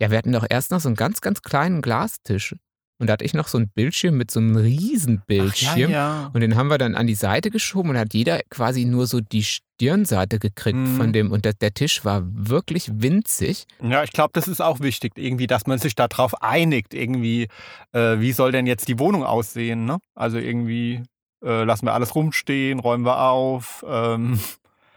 Ja, 0.00 0.10
wir 0.10 0.16
hatten 0.16 0.32
doch 0.32 0.46
erst 0.48 0.70
noch 0.70 0.80
so 0.80 0.88
einen 0.88 0.96
ganz, 0.96 1.20
ganz 1.20 1.42
kleinen 1.42 1.82
Glastisch. 1.82 2.56
Und 2.98 3.06
da 3.06 3.12
hatte 3.12 3.24
ich 3.24 3.34
noch 3.34 3.46
so 3.46 3.58
ein 3.58 3.68
Bildschirm 3.68 4.16
mit 4.16 4.30
so 4.30 4.40
einem 4.40 4.56
Riesenbildschirm. 4.56 5.78
Ja, 5.78 5.88
ja. 5.88 6.30
Und 6.32 6.40
den 6.40 6.56
haben 6.56 6.68
wir 6.68 6.78
dann 6.78 6.96
an 6.96 7.06
die 7.06 7.14
Seite 7.14 7.50
geschoben 7.50 7.90
und 7.90 7.98
hat 7.98 8.12
jeder 8.12 8.40
quasi 8.50 8.84
nur 8.84 9.06
so 9.06 9.20
die 9.20 9.44
Stirnseite 9.44 10.40
gekriegt 10.40 10.78
mhm. 10.78 10.96
von 10.96 11.12
dem. 11.12 11.30
Und 11.30 11.44
der, 11.44 11.52
der, 11.52 11.72
Tisch 11.72 12.04
war 12.04 12.22
wirklich 12.24 12.90
winzig. 12.92 13.66
Ja, 13.80 14.02
ich 14.02 14.10
glaube, 14.10 14.30
das 14.32 14.48
ist 14.48 14.60
auch 14.60 14.80
wichtig, 14.80 15.12
irgendwie, 15.16 15.46
dass 15.46 15.66
man 15.66 15.78
sich 15.78 15.94
darauf 15.94 16.42
einigt, 16.42 16.92
irgendwie, 16.92 17.48
äh, 17.92 18.18
wie 18.18 18.32
soll 18.32 18.50
denn 18.50 18.66
jetzt 18.66 18.88
die 18.88 18.98
Wohnung 18.98 19.22
aussehen, 19.22 19.84
ne? 19.84 19.98
Also 20.16 20.38
irgendwie 20.38 21.02
äh, 21.44 21.62
lassen 21.62 21.86
wir 21.86 21.94
alles 21.94 22.16
rumstehen, 22.16 22.80
räumen 22.80 23.06
wir 23.06 23.20
auf. 23.20 23.84
Ähm, 23.88 24.40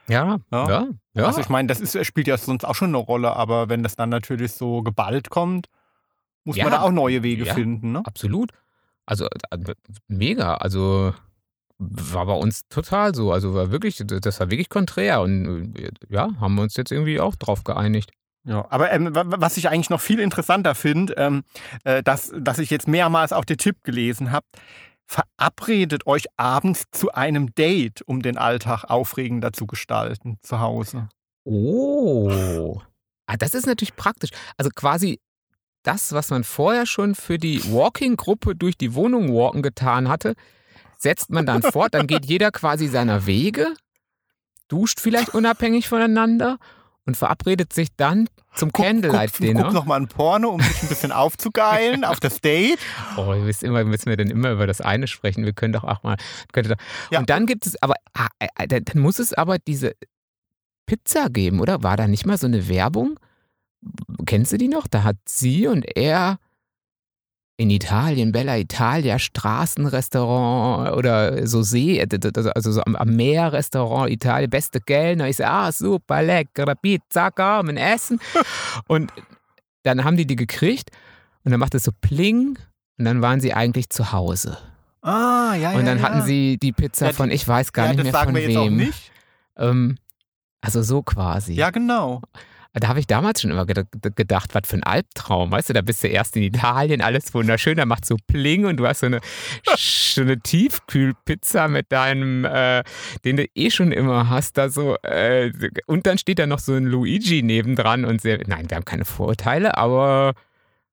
ja, 0.07 0.39
ja, 0.51 0.69
ja. 0.69 0.87
ja. 1.13 1.25
Also 1.25 1.39
ich 1.41 1.49
meine, 1.49 1.67
das 1.67 1.79
ist, 1.79 2.03
spielt 2.05 2.27
ja 2.27 2.37
sonst 2.37 2.65
auch 2.65 2.75
schon 2.75 2.89
eine 2.89 2.97
Rolle, 2.97 3.35
aber 3.35 3.69
wenn 3.69 3.83
das 3.83 3.95
dann 3.95 4.09
natürlich 4.09 4.53
so 4.53 4.81
geballt 4.81 5.29
kommt, 5.29 5.67
muss 6.43 6.55
ja, 6.55 6.63
man 6.63 6.73
da 6.73 6.81
auch 6.81 6.91
neue 6.91 7.23
Wege 7.23 7.45
ja, 7.45 7.53
finden. 7.53 7.91
Ne? 7.91 8.01
Absolut. 8.05 8.51
Also 9.05 9.25
äh, 9.25 9.57
mega. 10.07 10.55
Also 10.55 11.13
war 11.77 12.25
bei 12.25 12.33
uns 12.33 12.67
total 12.69 13.15
so. 13.15 13.31
Also 13.31 13.53
war 13.53 13.71
wirklich, 13.71 14.01
das 14.05 14.39
war 14.39 14.51
wirklich 14.51 14.69
konträr. 14.69 15.21
Und 15.21 15.75
äh, 15.77 15.91
ja, 16.09 16.29
haben 16.39 16.55
wir 16.55 16.61
uns 16.61 16.75
jetzt 16.75 16.91
irgendwie 16.91 17.19
auch 17.19 17.35
drauf 17.35 17.63
geeinigt. 17.63 18.11
Ja, 18.43 18.65
aber 18.69 18.91
ähm, 18.91 19.09
was 19.13 19.57
ich 19.57 19.69
eigentlich 19.69 19.91
noch 19.91 20.01
viel 20.01 20.19
interessanter 20.19 20.73
finde, 20.73 21.13
ähm, 21.17 21.43
äh, 21.83 22.01
dass, 22.01 22.31
dass 22.35 22.57
ich 22.57 22.71
jetzt 22.71 22.87
mehrmals 22.87 23.33
auch 23.33 23.45
den 23.45 23.57
Tipp 23.57 23.83
gelesen 23.83 24.31
habe, 24.31 24.45
verabredet 25.05 26.07
euch 26.07 26.25
abends 26.37 26.85
zu 26.91 27.11
einem 27.11 27.53
Date, 27.53 28.01
um 28.03 28.21
den 28.21 28.37
Alltag 28.37 28.85
aufregender 28.85 29.53
zu 29.53 29.67
gestalten 29.67 30.39
zu 30.41 30.59
Hause. 30.59 31.09
Oh. 31.43 32.81
Ah, 33.27 33.37
das 33.37 33.53
ist 33.53 33.67
natürlich 33.67 33.95
praktisch. 33.95 34.31
Also 34.57 34.71
quasi 34.73 35.19
das, 35.83 36.13
was 36.13 36.29
man 36.29 36.43
vorher 36.43 36.85
schon 36.85 37.15
für 37.15 37.37
die 37.37 37.63
Walking-Gruppe 37.71 38.55
durch 38.55 38.77
die 38.77 38.93
Wohnung 38.93 39.33
walken 39.33 39.61
getan 39.61 40.09
hatte, 40.09 40.35
setzt 40.97 41.29
man 41.29 41.45
dann 41.45 41.61
fort. 41.61 41.93
Dann 41.93 42.07
geht 42.07 42.25
jeder 42.25 42.51
quasi 42.51 42.87
seiner 42.87 43.25
Wege, 43.25 43.73
duscht 44.67 44.99
vielleicht 44.99 45.29
unabhängig 45.33 45.87
voneinander 45.87 46.57
und 47.05 47.17
verabredet 47.17 47.73
sich 47.73 47.89
dann 47.97 48.29
zum 48.53 48.71
Candlelight-Dinner. 48.71 49.63
Guck 49.63 49.73
noch 49.73 49.85
mal 49.85 49.99
ein 49.99 50.07
Porno, 50.07 50.49
um 50.49 50.61
sich 50.61 50.83
ein 50.83 50.89
bisschen 50.89 51.11
aufzugeilen 51.11 52.03
auf 52.05 52.19
das 52.19 52.41
Date. 52.41 52.79
Oh, 53.17 53.33
ihr 53.33 53.45
wisst 53.45 53.63
immer, 53.63 53.83
müssen 53.83 54.07
wir 54.07 54.17
denn 54.17 54.29
immer 54.29 54.51
über 54.51 54.67
das 54.67 54.81
eine 54.81 55.07
sprechen. 55.07 55.45
Wir 55.45 55.53
können 55.53 55.73
doch 55.73 55.83
auch 55.83 56.03
mal. 56.03 56.17
Doch, 56.53 56.75
ja. 57.09 57.19
Und 57.19 57.29
dann 57.29 57.45
gibt 57.45 57.65
es, 57.65 57.81
aber 57.81 57.95
ah, 58.13 58.27
äh, 58.39 58.47
äh, 58.55 58.81
dann 58.81 59.01
muss 59.01 59.19
es 59.19 59.33
aber 59.33 59.57
diese 59.57 59.93
Pizza 60.85 61.29
geben, 61.29 61.59
oder? 61.59 61.83
War 61.83 61.97
da 61.97 62.07
nicht 62.07 62.25
mal 62.25 62.37
so 62.37 62.47
eine 62.47 62.67
Werbung? 62.67 63.19
Kennst 64.25 64.51
du 64.51 64.57
die 64.57 64.67
noch? 64.67 64.87
Da 64.87 65.03
hat 65.03 65.17
sie 65.25 65.67
und 65.67 65.85
er 65.97 66.37
in 67.57 67.69
Italien, 67.69 68.31
Bella 68.31 68.57
Italia, 68.57 69.19
Straßenrestaurant 69.19 70.95
oder 70.95 71.45
so 71.45 71.61
See, 71.61 72.01
also 72.01 72.71
so 72.71 72.81
am, 72.81 72.95
am 72.95 73.15
Meer 73.15 73.53
Restaurant 73.53 74.09
Italien, 74.09 74.49
beste 74.49 74.79
Kellner. 74.79 75.27
Ich 75.27 75.37
sage, 75.37 75.51
ah, 75.51 75.71
super, 75.71 76.23
leckere 76.23 76.75
Pizza, 76.75 77.29
kommen, 77.29 77.77
essen. 77.77 78.19
Und 78.87 79.11
dann 79.83 80.03
haben 80.03 80.17
die 80.17 80.25
die 80.25 80.35
gekriegt 80.35 80.89
und 81.43 81.51
dann 81.51 81.59
macht 81.59 81.73
es 81.73 81.83
so 81.83 81.91
Pling 82.01 82.59
und 82.99 83.05
dann 83.05 83.21
waren 83.21 83.41
sie 83.41 83.53
eigentlich 83.53 83.89
zu 83.89 84.11
Hause. 84.11 84.57
Ah, 85.01 85.55
ja, 85.55 85.71
ja. 85.71 85.79
Und 85.79 85.85
dann 85.85 85.97
ja. 85.97 86.03
hatten 86.03 86.21
sie 86.21 86.57
die 86.57 86.71
Pizza 86.71 87.07
ja, 87.07 87.13
von, 87.13 87.31
ich 87.31 87.47
weiß 87.47 87.73
gar 87.73 87.87
ja, 87.87 87.93
nicht 87.93 88.03
mehr 88.03 88.13
von 88.13 88.35
wem. 88.35 88.93
Ähm, 89.57 89.97
also 90.61 90.83
so 90.83 91.01
quasi. 91.01 91.53
Ja, 91.53 91.71
genau. 91.71 92.21
Da 92.73 92.87
habe 92.87 92.99
ich 92.99 93.07
damals 93.07 93.41
schon 93.41 93.51
immer 93.51 93.65
gedacht, 93.65 94.55
was 94.55 94.61
für 94.65 94.77
ein 94.77 94.83
Albtraum. 94.83 95.51
Weißt 95.51 95.69
du, 95.69 95.73
da 95.73 95.81
bist 95.81 96.03
du 96.03 96.07
erst 96.07 96.37
in 96.37 96.43
Italien, 96.43 97.01
alles 97.01 97.33
wunderschön, 97.33 97.75
da 97.75 97.85
macht 97.85 98.05
so 98.05 98.15
Pling 98.27 98.65
und 98.65 98.77
du 98.77 98.87
hast 98.87 99.01
so 99.01 99.07
eine, 99.07 99.19
so 99.75 100.21
eine 100.21 100.39
Tiefkühlpizza 100.39 101.67
mit 101.67 101.91
deinem, 101.91 102.45
äh, 102.45 102.83
den 103.25 103.37
du 103.37 103.45
eh 103.55 103.71
schon 103.71 103.91
immer 103.91 104.29
hast, 104.29 104.57
da 104.57 104.69
so. 104.69 104.95
Äh, 105.03 105.51
und 105.85 106.07
dann 106.07 106.17
steht 106.17 106.39
da 106.39 106.47
noch 106.47 106.59
so 106.59 106.73
ein 106.73 106.85
Luigi 106.85 107.43
nebendran 107.43 108.05
und 108.05 108.21
sehr. 108.21 108.39
Nein, 108.47 108.69
wir 108.69 108.77
haben 108.77 108.85
keine 108.85 109.05
Vorurteile, 109.05 109.77
aber. 109.77 110.33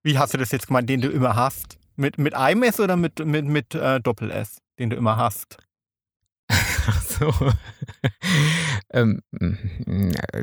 Wie 0.02 0.18
hast 0.18 0.34
du 0.34 0.38
das 0.38 0.50
jetzt 0.50 0.66
gemeint, 0.66 0.88
den 0.88 1.00
du 1.00 1.08
immer 1.08 1.36
hast? 1.36 1.78
Mit, 1.94 2.18
mit 2.18 2.34
einem 2.34 2.64
S 2.64 2.80
oder 2.80 2.96
mit, 2.96 3.24
mit, 3.24 3.44
mit 3.44 3.74
äh, 3.74 4.00
Doppel-S, 4.00 4.58
den 4.78 4.90
du 4.90 4.96
immer 4.96 5.16
hast? 5.16 5.58
So. 7.18 7.32
ähm, 8.92 9.22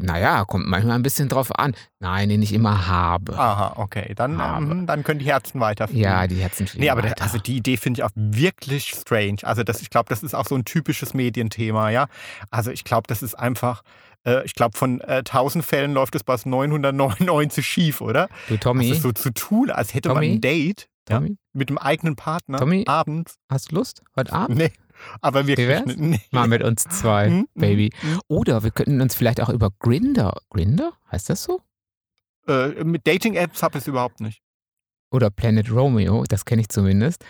naja, 0.02 0.46
kommt 0.46 0.68
manchmal 0.68 0.96
ein 0.96 1.04
bisschen 1.04 1.30
drauf 1.30 1.58
an. 1.58 1.74
Nein, 2.00 2.30
den 2.30 2.42
ich 2.42 2.54
immer 2.54 2.88
habe. 2.88 3.38
Aha, 3.38 3.74
okay. 3.78 4.14
Dann, 4.16 4.40
ähm, 4.40 4.86
dann 4.88 5.04
können 5.04 5.20
die 5.20 5.26
Herzen 5.26 5.60
weiterfliegen. 5.60 6.04
Ja, 6.04 6.28
die 6.28 6.36
Herzen 6.38 6.68
fliegen 6.68 6.84
Nee, 6.84 6.90
aber 6.90 7.04
weiter. 7.04 7.16
das, 7.16 7.28
also 7.28 7.38
die 7.38 7.56
Idee 7.58 7.78
finde 7.78 8.00
ich 8.00 8.04
auch 8.04 8.12
wirklich 8.16 8.90
strange. 8.90 9.38
Also 9.44 9.64
das, 9.64 9.82
ich 9.82 9.90
glaube, 9.90 10.10
das 10.10 10.24
ist 10.24 10.34
auch 10.36 10.46
so 10.46 10.56
ein 10.56 10.66
typisches 10.66 11.14
Medienthema, 11.14 11.90
ja. 11.90 12.08
Also 12.52 12.72
ich 12.72 12.84
glaube, 12.84 13.08
das 13.08 13.24
ist 13.24 13.36
einfach, 13.36 13.82
äh, 14.26 14.44
ich 14.46 14.54
glaube, 14.56 14.78
von 14.78 15.02
äh, 15.02 15.18
1000 15.26 15.64
Fällen 15.66 15.94
läuft 15.94 16.16
es 16.16 16.24
bei 16.24 16.36
999 16.44 17.66
schief, 17.66 18.02
oder? 18.02 18.28
du, 18.48 18.56
Das 18.56 18.62
Tommy, 18.64 18.90
ist 18.90 19.02
so 19.02 19.12
zu 19.12 19.32
tun, 19.32 19.70
als 19.72 19.94
hätte 19.94 20.10
man 20.10 20.18
Tommy? 20.18 20.34
ein 20.34 20.42
Date 20.42 20.88
ja, 21.10 21.18
Tommy, 21.18 21.38
mit 21.54 21.70
einem 21.70 21.78
eigenen 21.78 22.16
Partner 22.16 22.58
Tommy? 22.58 22.84
abends. 22.88 23.36
hast 23.50 23.72
du 23.72 23.76
Lust? 23.76 24.02
Heute 24.16 24.34
Abend? 24.34 24.58
Nee, 24.58 24.72
aber 25.22 25.46
wär's? 25.48 25.96
nicht. 25.98 26.32
Mal 26.34 26.48
mit 26.48 26.64
uns 26.64 26.84
zwei, 26.86 27.28
Hm, 27.30 27.48
Baby. 27.56 27.92
hm, 28.00 28.12
hm. 28.14 28.20
Oder 28.28 28.64
wir 28.64 28.72
könnten 28.72 29.02
uns 29.02 29.16
vielleicht 29.16 29.42
auch 29.42 29.50
über 29.50 29.70
Grinder, 29.80 30.38
Grinder, 30.50 30.94
heißt 31.12 31.30
das 31.30 31.44
so? 31.44 31.62
Äh, 32.48 32.84
mit 32.84 33.08
Dating-Apps 33.08 33.64
habe 33.64 33.78
ich 33.78 33.84
es 33.84 33.88
überhaupt 33.88 34.20
nicht. 34.22 34.42
Oder 35.12 35.30
Planet 35.30 35.72
Romeo, 35.72 36.24
das 36.28 36.46
kenne 36.46 36.62
ich 36.62 36.70
zumindest, 36.70 37.24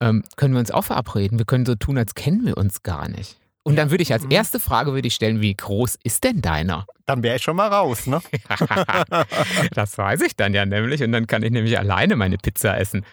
ähm, 0.00 0.22
können 0.36 0.54
wir 0.54 0.60
uns 0.60 0.70
auch 0.70 0.84
verabreden. 0.84 1.38
Wir 1.38 1.46
können 1.46 1.66
so 1.66 1.74
tun, 1.74 1.98
als 1.98 2.14
kennen 2.14 2.44
wir 2.46 2.56
uns 2.56 2.82
gar 2.82 3.08
nicht. 3.08 3.38
Und 3.64 3.76
dann 3.76 3.90
würde 3.92 4.02
ich 4.02 4.12
als 4.12 4.24
Mhm. 4.24 4.32
erste 4.32 4.58
Frage 4.58 4.92
würde 4.92 5.06
ich 5.06 5.14
stellen, 5.14 5.40
wie 5.40 5.54
groß 5.54 5.96
ist 6.02 6.24
denn 6.24 6.42
deiner? 6.42 6.84
Dann 7.06 7.22
wäre 7.22 7.36
ich 7.36 7.42
schon 7.42 7.54
mal 7.54 7.68
raus, 7.68 8.06
ne? 8.08 8.20
das 9.72 9.96
weiß 9.98 10.20
ich 10.22 10.34
dann 10.36 10.54
ja 10.54 10.66
nämlich 10.66 11.02
und 11.02 11.12
dann 11.12 11.26
kann 11.26 11.42
ich 11.42 11.50
nämlich 11.50 11.78
alleine 11.78 12.16
meine 12.16 12.38
Pizza 12.38 12.76
essen. 12.78 13.04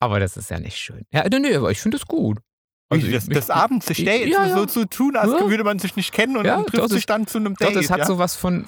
Aber 0.00 0.20
das 0.20 0.36
ist 0.36 0.50
ja 0.50 0.58
nicht 0.60 0.76
schön. 0.76 1.04
Ja, 1.12 1.24
nee, 1.28 1.38
nee, 1.40 1.54
aber 1.56 1.70
ich 1.70 1.80
finde 1.80 1.96
es 1.96 2.06
gut. 2.06 2.38
Also 2.90 3.06
das, 3.10 3.28
ich- 3.28 3.34
das 3.34 3.50
Abends 3.50 3.86
sich 3.86 3.98
ich- 3.98 4.04
Dates, 4.06 4.30
ja, 4.32 4.46
ja. 4.46 4.56
so 4.56 4.64
zu 4.66 4.86
tun, 4.86 5.16
als 5.16 5.32
Ja. 5.32 5.50
würde 5.50 5.64
man 5.64 5.78
sich 5.78 5.94
nicht 5.96 6.12
kennen 6.12 6.36
und 6.36 6.44
dann 6.44 6.64
trifft 6.66 6.82
doch, 6.84 6.88
sich 6.88 7.04
dann 7.06 7.26
zu 7.26 7.38
einem 7.38 7.54
Doch, 7.54 7.66
Date. 7.66 7.76
das 7.76 7.90
hat 7.90 7.98
ja? 7.98 8.06
so 8.06 8.18
was 8.18 8.34
von, 8.36 8.64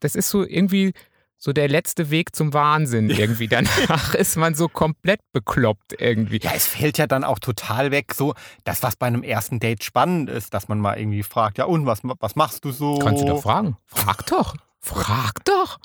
das 0.00 0.14
ist 0.14 0.28
so 0.28 0.44
irgendwie 0.44 0.92
so 1.38 1.54
der 1.54 1.68
letzte 1.68 2.10
Weg 2.10 2.36
zum 2.36 2.52
Wahnsinn 2.52 3.08
irgendwie. 3.08 3.48
Danach 3.48 4.12
ist 4.14 4.36
man 4.36 4.54
so 4.54 4.68
komplett 4.68 5.20
bekloppt 5.32 5.94
irgendwie. 5.98 6.38
Ja, 6.42 6.50
es 6.54 6.66
fällt 6.66 6.98
ja 6.98 7.06
dann 7.06 7.24
auch 7.24 7.38
total 7.38 7.90
weg, 7.90 8.12
so 8.12 8.34
das, 8.64 8.82
was 8.82 8.96
bei 8.96 9.06
einem 9.06 9.22
ersten 9.22 9.58
Date 9.58 9.82
spannend 9.84 10.28
ist, 10.28 10.52
dass 10.52 10.68
man 10.68 10.78
mal 10.78 10.98
irgendwie 10.98 11.22
fragt, 11.22 11.56
ja 11.56 11.64
und, 11.64 11.86
was, 11.86 12.00
was 12.02 12.36
machst 12.36 12.66
du 12.66 12.72
so? 12.72 12.98
Kannst 12.98 13.22
du 13.22 13.26
doch 13.26 13.40
fragen. 13.42 13.78
Frag 13.86 14.26
doch. 14.26 14.54
Frag 14.80 15.42
doch. 15.46 15.78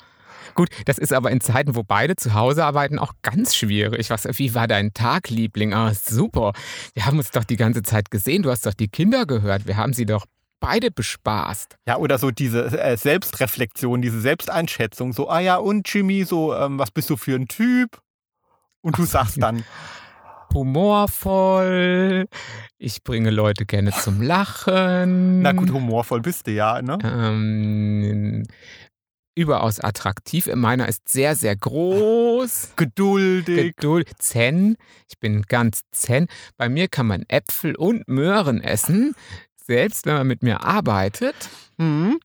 Gut, 0.54 0.68
das 0.84 0.98
ist 0.98 1.12
aber 1.12 1.30
in 1.30 1.40
Zeiten, 1.40 1.74
wo 1.74 1.82
beide 1.82 2.16
zu 2.16 2.34
Hause 2.34 2.64
arbeiten, 2.64 2.98
auch 2.98 3.12
ganz 3.22 3.54
schwierig. 3.54 4.10
Was, 4.10 4.26
wie 4.38 4.54
war 4.54 4.68
dein 4.68 4.92
Tag, 4.92 5.30
Liebling? 5.30 5.74
Ah, 5.74 5.92
super. 5.94 6.52
Wir 6.94 7.06
haben 7.06 7.18
uns 7.18 7.30
doch 7.30 7.44
die 7.44 7.56
ganze 7.56 7.82
Zeit 7.82 8.10
gesehen. 8.10 8.42
Du 8.42 8.50
hast 8.50 8.66
doch 8.66 8.74
die 8.74 8.88
Kinder 8.88 9.26
gehört. 9.26 9.66
Wir 9.66 9.76
haben 9.76 9.92
sie 9.92 10.06
doch 10.06 10.26
beide 10.60 10.90
bespaßt. 10.90 11.76
Ja, 11.86 11.98
oder 11.98 12.18
so 12.18 12.30
diese 12.30 12.78
äh, 12.78 12.96
Selbstreflexion, 12.96 14.02
diese 14.02 14.20
Selbsteinschätzung, 14.20 15.12
so, 15.12 15.28
ah 15.28 15.40
ja, 15.40 15.56
und 15.56 15.92
Jimmy, 15.92 16.24
so, 16.24 16.54
ähm, 16.54 16.78
was 16.78 16.90
bist 16.90 17.10
du 17.10 17.16
für 17.16 17.34
ein 17.34 17.46
Typ? 17.46 18.00
Und 18.80 18.98
du 18.98 19.04
sagst 19.04 19.42
dann, 19.42 19.64
Humorvoll. 20.54 22.26
Ich 22.78 23.02
bringe 23.02 23.30
Leute 23.30 23.66
gerne 23.66 23.90
zum 23.92 24.22
Lachen. 24.22 25.42
na 25.42 25.52
gut, 25.52 25.70
humorvoll 25.70 26.20
bist 26.20 26.46
du 26.46 26.52
ja, 26.52 26.80
ne? 26.82 26.98
Ähm, 27.02 28.44
überaus 29.36 29.78
attraktiv. 29.78 30.48
Meiner 30.54 30.88
ist 30.88 31.08
sehr, 31.08 31.36
sehr 31.36 31.54
groß. 31.54 32.72
Geduldig. 32.76 33.76
Geduld. 33.76 34.10
Zen. 34.18 34.76
Ich 35.08 35.18
bin 35.20 35.42
ganz 35.42 35.82
zen. 35.92 36.26
Bei 36.56 36.68
mir 36.68 36.88
kann 36.88 37.06
man 37.06 37.24
Äpfel 37.28 37.76
und 37.76 38.08
Möhren 38.08 38.60
essen, 38.60 39.14
selbst 39.64 40.06
wenn 40.06 40.14
man 40.14 40.26
mit 40.26 40.42
mir 40.42 40.64
arbeitet. 40.64 41.48
Mhm. 41.76 42.18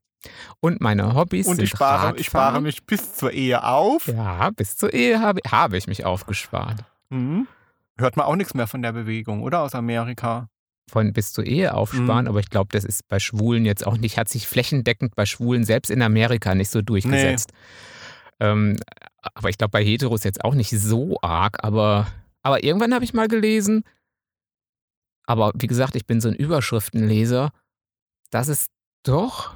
Und 0.60 0.82
meine 0.82 1.16
Hobbys 1.16 1.48
Und 1.48 1.56
sind 1.58 1.66
ich 1.66 1.72
spare, 1.72 2.16
ich 2.16 2.28
spare 2.28 2.46
Radfahren. 2.46 2.64
mich 2.64 2.86
bis 2.86 3.16
zur 3.16 3.32
Ehe 3.32 3.64
auf. 3.64 4.08
Ja, 4.08 4.52
bis 4.52 4.78
zur 4.78 4.94
Ehe 4.94 5.20
habe, 5.20 5.42
habe 5.50 5.78
ich 5.78 5.88
mich 5.88 6.06
aufgespart. 6.06 6.84
Mhm. 7.10 7.48
Hört 7.98 8.18
man 8.18 8.26
auch 8.26 8.36
nichts 8.36 8.54
mehr 8.54 8.68
von 8.68 8.82
der 8.82 8.94
Bewegung, 8.94 9.42
oder? 9.42 9.62
Aus 9.62 9.76
Amerika. 9.76 10.48
Von 10.92 11.14
bis 11.14 11.32
zur 11.32 11.46
Ehe 11.46 11.74
aufsparen, 11.74 12.26
Mhm. 12.26 12.30
aber 12.30 12.40
ich 12.42 12.50
glaube, 12.50 12.68
das 12.74 12.84
ist 12.84 13.08
bei 13.08 13.20
Schwulen 13.20 13.64
jetzt 13.64 13.88
auch 13.88 13.98
nicht, 13.98 14.18
hat 14.18 14.28
sich 14.28 14.46
flächendeckend 14.48 15.16
bei 15.16 15.26
Schwulen 15.26 15.64
selbst 15.64 15.90
in 15.90 16.02
Amerika 16.02 16.54
nicht 16.54 16.70
so 16.70 16.82
durchgesetzt. 16.82 17.52
Ähm, 18.42 18.78
aber 19.22 19.50
ich 19.50 19.58
glaube, 19.58 19.72
bei 19.72 19.84
Heteros 19.86 20.24
jetzt 20.26 20.44
auch 20.44 20.54
nicht 20.54 20.72
so 20.72 21.18
arg, 21.22 21.64
aber, 21.64 22.08
aber 22.42 22.64
irgendwann 22.64 22.94
habe 22.94 23.06
ich 23.06 23.14
mal 23.14 23.28
gelesen, 23.30 23.84
aber 25.26 25.54
wie 25.56 25.68
gesagt, 25.68 25.96
ich 25.96 26.06
bin 26.06 26.20
so 26.20 26.28
ein 26.30 26.36
Überschriftenleser, 26.36 27.52
dass 28.32 28.48
es 28.48 28.68
doch, 29.04 29.56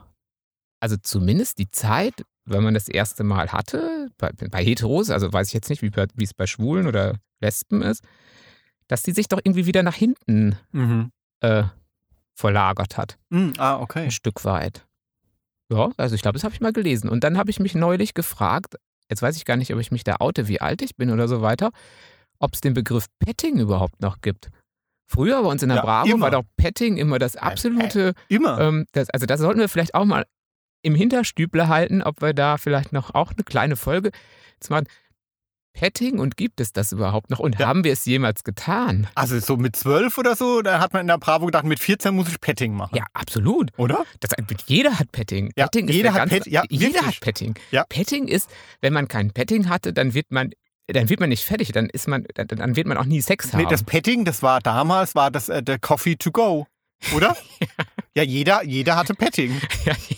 also 0.79 0.95
zumindest 0.97 1.57
die 1.57 1.69
Zeit, 1.69 2.13
wenn 2.45 2.63
man 2.63 2.73
das 2.75 2.87
erste 2.87 3.23
Mal 3.23 3.51
hatte, 3.51 4.09
bei, 4.17 4.31
bei 4.31 4.63
Heteros, 4.63 5.09
also 5.09 5.33
weiß 5.33 5.47
ich 5.49 5.53
jetzt 5.53 5.69
nicht, 5.69 5.81
wie, 5.81 5.91
wie 5.93 6.23
es 6.23 6.33
bei 6.33 6.47
Schwulen 6.47 6.87
oder 6.87 7.17
Lesben 7.41 7.81
ist, 7.81 8.03
dass 8.87 9.01
die 9.03 9.11
sich 9.11 9.27
doch 9.27 9.39
irgendwie 9.43 9.65
wieder 9.65 9.83
nach 9.83 9.95
hinten 9.95 10.55
Mhm. 10.71 11.11
Äh, 11.41 11.63
verlagert 12.33 12.97
hat. 12.97 13.17
Mhm. 13.29 13.53
Ah, 13.57 13.79
okay. 13.79 14.03
Ein 14.05 14.11
Stück 14.11 14.43
weit. 14.45 14.85
Ja, 15.71 15.89
also 15.97 16.15
ich 16.15 16.21
glaube, 16.21 16.33
das 16.33 16.43
habe 16.43 16.53
ich 16.53 16.61
mal 16.61 16.73
gelesen. 16.73 17.09
Und 17.09 17.23
dann 17.23 17.37
habe 17.37 17.49
ich 17.49 17.59
mich 17.59 17.73
neulich 17.75 18.13
gefragt, 18.13 18.75
jetzt 19.09 19.21
weiß 19.21 19.35
ich 19.37 19.45
gar 19.45 19.57
nicht, 19.57 19.73
ob 19.73 19.79
ich 19.79 19.91
mich 19.91 20.03
da 20.03 20.17
oute, 20.19 20.47
wie 20.47 20.61
alt 20.61 20.81
ich 20.81 20.95
bin 20.95 21.09
oder 21.09 21.27
so 21.27 21.41
weiter, 21.41 21.71
ob 22.39 22.53
es 22.53 22.61
den 22.61 22.73
Begriff 22.73 23.05
Petting 23.19 23.57
überhaupt 23.59 24.01
noch 24.01 24.21
gibt. 24.21 24.49
Früher 25.07 25.41
bei 25.41 25.49
uns 25.49 25.63
in 25.63 25.69
der 25.69 25.77
Ja, 25.77 25.83
Bravo 25.83 26.07
immer. 26.09 26.21
war 26.21 26.31
doch 26.31 26.43
Petting 26.57 26.97
immer 26.97 27.19
das 27.19 27.35
absolute, 27.35 28.13
Immer. 28.27 28.59
ähm, 28.59 28.85
das, 28.91 29.09
also 29.11 29.25
das 29.25 29.39
sollten 29.39 29.59
wir 29.59 29.69
vielleicht 29.69 29.93
auch 29.95 30.05
mal 30.05 30.25
im 30.81 30.95
Hinterstüble 30.95 31.67
halten, 31.67 32.01
ob 32.01 32.21
wir 32.21 32.33
da 32.33 32.57
vielleicht 32.57 32.91
noch 32.91 33.13
auch 33.15 33.31
eine 33.31 33.43
kleine 33.43 33.75
Folge 33.75 34.11
zu 34.59 34.71
machen. 34.73 34.87
Petting 35.75 36.19
und 36.19 36.37
gibt 36.37 36.59
es 36.61 36.71
das 36.71 36.91
überhaupt 36.93 37.29
noch? 37.29 37.39
Und 37.39 37.59
Ja. 37.59 37.67
haben 37.67 37.83
wir 37.83 37.91
es 37.93 38.05
jemals 38.05 38.43
getan? 38.43 39.07
Also 39.13 39.37
so 39.39 39.57
mit 39.57 39.75
zwölf 39.75 40.17
oder 40.17 40.35
so, 40.35 40.61
da 40.61 40.79
hat 40.79 40.93
man 40.93 41.01
in 41.01 41.07
der 41.07 41.17
Bravo 41.17 41.45
gedacht, 41.45 41.65
mit 41.65 41.79
14 41.79 42.15
muss 42.15 42.29
ich 42.29 42.39
Petting 42.39 42.73
machen. 42.73 42.95
Ja, 42.95 43.03
absolut. 43.13 43.71
Oder? 43.77 44.05
Das, 44.21 44.31
jeder 44.67 44.97
hat 44.97 45.11
Petting. 45.11 45.51
Ja, 45.57 45.65
Petting 45.67 45.87
jeder 45.89 46.03
der 46.03 46.13
hat 46.13 46.19
ganze, 46.29 46.35
Pet- 46.37 46.47
ja, 46.47 46.63
jeder 46.69 46.93
wirklich. 46.93 47.05
hat 47.05 47.19
Petting. 47.19 47.55
Ja. 47.71 47.83
Petting 47.89 48.27
ist, 48.27 48.49
wenn 48.81 48.93
man 48.93 49.07
kein 49.07 49.31
Petting 49.31 49.67
hatte, 49.69 49.91
dann 49.93 50.13
wird 50.13 50.31
man, 50.31 50.51
dann 50.87 51.09
wird 51.09 51.19
man 51.19 51.29
nicht 51.29 51.43
fertig. 51.43 51.71
Dann 51.73 51.87
ist 51.89 52.07
man, 52.07 52.25
dann, 52.35 52.47
dann 52.47 52.75
wird 52.75 52.87
man 52.87 52.97
auch 52.97 53.05
nie 53.05 53.19
Sex 53.21 53.51
haben. 53.53 53.61
Nee, 53.63 53.67
das 53.69 53.83
Petting, 53.83 54.23
das 54.25 54.41
war 54.41 54.61
damals, 54.61 55.13
war 55.13 55.29
das 55.29 55.49
äh, 55.49 55.61
der 55.61 55.77
Coffee 55.79 56.15
to 56.15 56.31
go. 56.31 56.67
Oder? 57.15 57.35
ja, 58.15 58.23
jeder, 58.23 58.63
jeder 58.63 58.95
hatte 58.95 59.13
Petting. 59.13 59.59
ja, 59.85 59.93
je- 60.07 60.17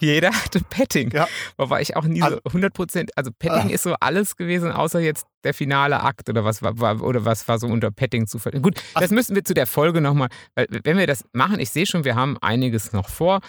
jeder 0.00 0.30
hatte 0.32 0.60
Petting. 0.60 1.10
Ja. 1.12 1.26
Wobei 1.56 1.80
ich 1.82 1.96
auch 1.96 2.04
nie 2.04 2.22
Also- 2.22 2.36
so 2.44 2.50
100 2.50 2.72
Prozent, 2.72 3.10
also 3.16 3.30
Petting 3.38 3.70
Ah. 3.70 3.74
ist 3.74 3.82
so 3.82 3.94
alles 4.00 4.36
gewesen, 4.36 4.70
außer 4.72 5.00
jetzt 5.00 5.26
der 5.42 5.54
finale 5.54 6.00
Akt 6.02 6.28
oder 6.28 6.44
was 6.44 6.62
war, 6.62 6.78
war 6.78 7.02
oder 7.02 7.24
was 7.24 7.46
war 7.48 7.58
so 7.58 7.66
unter 7.66 7.90
Petting 7.90 8.26
zu 8.26 8.38
ver 8.38 8.52
Gut, 8.52 8.80
das 8.94 9.10
müssen 9.10 9.34
wir 9.34 9.44
zu 9.44 9.54
der 9.54 9.66
Folge 9.66 10.00
nochmal, 10.00 10.28
weil 10.54 10.66
wenn 10.84 10.96
wir 10.96 11.06
das 11.06 11.24
machen, 11.32 11.58
ich 11.60 11.70
sehe 11.70 11.86
schon, 11.86 12.04
wir 12.04 12.14
haben 12.14 12.38
einiges 12.40 12.92
noch 12.92 13.08
vor, 13.08 13.40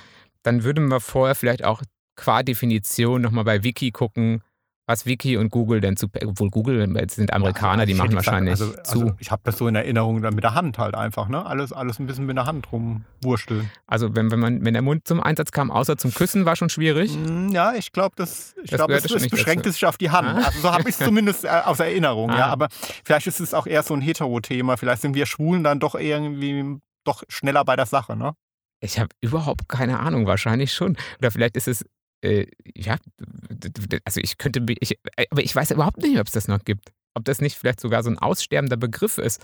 dann 0.43 0.63
würden 0.63 0.87
wir 0.89 0.99
vorher 0.99 1.35
vielleicht 1.35 1.63
auch 1.63 1.81
qua 2.15 2.43
Definition 2.43 3.21
nochmal 3.21 3.43
bei 3.43 3.63
Wiki 3.63 3.91
gucken, 3.91 4.41
was 4.87 5.05
Wiki 5.07 5.35
und 5.37 5.49
Google 5.49 5.81
denn 5.81 5.97
zu, 5.97 6.07
obwohl 6.25 6.49
Google 6.51 6.87
jetzt 6.97 7.15
sind 7.15 7.33
Amerikaner, 7.33 7.85
die 7.87 7.93
Ich 7.93 7.97
machen 7.97 8.09
hätte 8.11 8.17
gesagt, 8.17 8.27
wahrscheinlich 8.27 8.51
also, 8.51 8.71
zu. 8.83 9.01
Also 9.05 9.15
ich 9.19 9.31
habe 9.31 9.41
das 9.43 9.57
so 9.57 9.67
in 9.67 9.75
Erinnerung 9.75 10.21
dann 10.21 10.35
mit 10.35 10.43
der 10.43 10.53
Hand 10.53 10.77
halt 10.77 10.93
einfach, 10.93 11.27
ne? 11.27 11.43
Alles, 11.45 11.73
alles 11.73 11.97
ein 11.99 12.05
bisschen 12.05 12.25
mit 12.27 12.37
der 12.37 12.45
Hand 12.45 12.71
rumwursteln. 12.71 13.71
Also 13.87 14.15
wenn, 14.15 14.29
wenn 14.31 14.39
man, 14.39 14.63
wenn 14.63 14.73
der 14.73 14.83
Mund 14.83 15.07
zum 15.07 15.21
Einsatz 15.21 15.51
kam, 15.51 15.71
außer 15.71 15.97
zum 15.97 16.13
Küssen, 16.13 16.45
war 16.45 16.55
schon 16.55 16.69
schwierig. 16.69 17.17
Mm, 17.17 17.49
Ja, 17.49 17.73
ich 17.73 17.91
glaube, 17.91 18.13
das, 18.15 18.53
ich 18.63 18.69
Das 18.69 18.77
glaub, 18.77 18.91
es, 18.91 19.05
es 19.09 19.27
beschränkt 19.27 19.65
sich 19.65 19.85
auf 19.85 19.97
die 19.97 20.11
Hand. 20.11 20.27
Ah. 20.27 20.45
Also 20.45 20.59
so 20.59 20.71
habe 20.71 20.83
ich 20.89 20.89
es 20.89 20.99
zumindest 21.05 21.45
äh, 21.45 21.49
aus 21.49 21.79
Erinnerung. 21.79 22.29
Ja, 22.29 22.45
Ah. 22.47 22.51
aber 22.51 22.67
vielleicht 23.03 23.25
ist 23.27 23.39
es 23.39 23.53
auch 23.55 23.65
eher 23.67 23.81
so 23.81 23.93
ein 23.95 24.01
Hetero-Thema. 24.01 24.77
Vielleicht 24.77 25.01
sind 25.01 25.15
wir 25.15 25.25
Schwulen 25.25 25.63
dann 25.63 25.79
doch 25.79 25.95
irgendwie 25.95 26.77
doch 27.03 27.23
schneller 27.27 27.65
bei 27.65 27.75
der 27.75 27.85
Sache, 27.87 28.15
ne? 28.15 28.33
Ich 28.81 28.99
habe 28.99 29.09
überhaupt 29.21 29.67
keine 29.67 29.99
Ahnung, 29.99 30.27
wahrscheinlich 30.27 30.73
schon. 30.73 30.95
Oder 31.19 31.31
vielleicht 31.31 31.55
ist 31.57 31.67
es, 31.67 31.85
äh, 32.21 32.47
ja, 32.75 32.97
also 34.05 34.19
ich 34.21 34.37
könnte, 34.37 34.65
ich, 34.79 34.99
äh, 35.15 35.25
aber 35.29 35.43
ich 35.43 35.55
weiß 35.55 35.71
überhaupt 35.71 35.97
nicht, 35.97 36.19
ob 36.19 36.27
es 36.27 36.33
das 36.33 36.47
noch 36.47 36.63
gibt. 36.63 36.91
Ob 37.13 37.25
das 37.25 37.39
nicht 37.41 37.55
vielleicht 37.57 37.79
sogar 37.79 38.03
so 38.03 38.09
ein 38.09 38.17
aussterbender 38.17 38.77
Begriff 38.77 39.17
ist. 39.17 39.41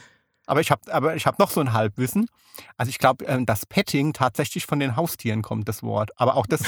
Aber 0.48 0.60
ich 0.60 0.72
habe 0.72 0.82
aber 0.92 1.16
ich 1.16 1.26
noch 1.38 1.52
so 1.52 1.62
ein 1.62 1.72
Halbwissen. 1.72 2.26
Also 2.76 2.90
ich 2.90 2.98
glaube, 2.98 3.26
ähm, 3.26 3.46
dass 3.46 3.66
Petting 3.66 4.12
tatsächlich 4.14 4.66
von 4.66 4.80
den 4.80 4.96
Haustieren 4.96 5.42
kommt, 5.42 5.70
das 5.70 5.84
Wort. 5.84 6.10
Aber 6.20 6.36
auch 6.36 6.46
das, 6.46 6.64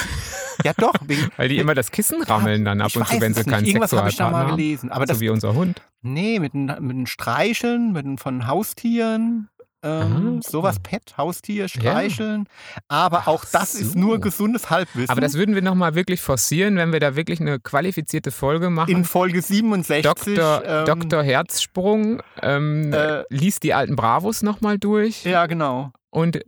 ja 0.64 0.72
doch. 0.76 0.94
Wegen, 1.02 1.28
Weil 1.36 1.48
die 1.48 1.58
immer 1.58 1.74
das 1.74 1.90
Kissen 1.90 2.22
rammeln 2.22 2.64
dann 2.64 2.80
ab 2.80 2.88
ich 2.88 2.96
und 2.96 3.06
zu, 3.06 3.20
wenn 3.20 3.34
sie 3.34 3.44
keinen 3.44 3.66
Irgendwas 3.66 3.92
habe 3.92 4.08
ich 4.08 4.16
da 4.16 4.30
mal 4.30 4.46
haben. 4.46 4.56
gelesen. 4.56 4.90
Aber 4.90 5.04
das, 5.06 5.18
So 5.18 5.20
wie 5.22 5.28
unser 5.28 5.54
Hund. 5.54 5.82
nee, 6.02 6.38
mit 6.38 6.54
den, 6.54 6.66
mit 6.66 6.96
den 6.96 7.06
Streicheln, 7.06 7.92
mit 7.92 8.06
den, 8.06 8.16
von 8.16 8.46
Haustieren. 8.46 9.48
Ähm, 9.84 10.40
Ah. 10.42 10.48
sowas 10.50 10.80
Pet, 10.80 11.14
Haustier, 11.18 11.68
streicheln. 11.68 12.48
Aber 12.88 13.28
auch 13.28 13.44
das 13.44 13.74
ist 13.74 13.94
nur 13.94 14.14
so. 14.14 14.20
gesundes 14.20 14.70
Halbwissen. 14.70 15.10
Aber 15.10 15.20
das 15.20 15.34
würden 15.34 15.54
wir 15.54 15.62
nochmal 15.62 15.94
wirklich 15.94 16.20
forcieren, 16.22 16.76
wenn 16.76 16.92
wir 16.92 17.00
da 17.00 17.16
wirklich 17.16 17.40
eine 17.40 17.60
qualifizierte 17.60 18.30
Folge 18.30 18.70
machen. 18.70 18.90
in 18.90 19.04
Folge 19.04 19.42
67. 19.42 20.02
Dr. 20.02 20.62
ähm, 20.66 20.86
Dr. 20.86 21.22
Herzsprung 21.22 22.22
ähm, 22.42 22.92
äh, 22.92 23.24
liest 23.28 23.62
die 23.62 23.74
alten 23.74 23.94
Bravos 23.96 24.42
nochmal 24.42 24.78
durch. 24.78 25.24
Ja, 25.24 25.46
genau. 25.46 25.92
und 26.10 26.40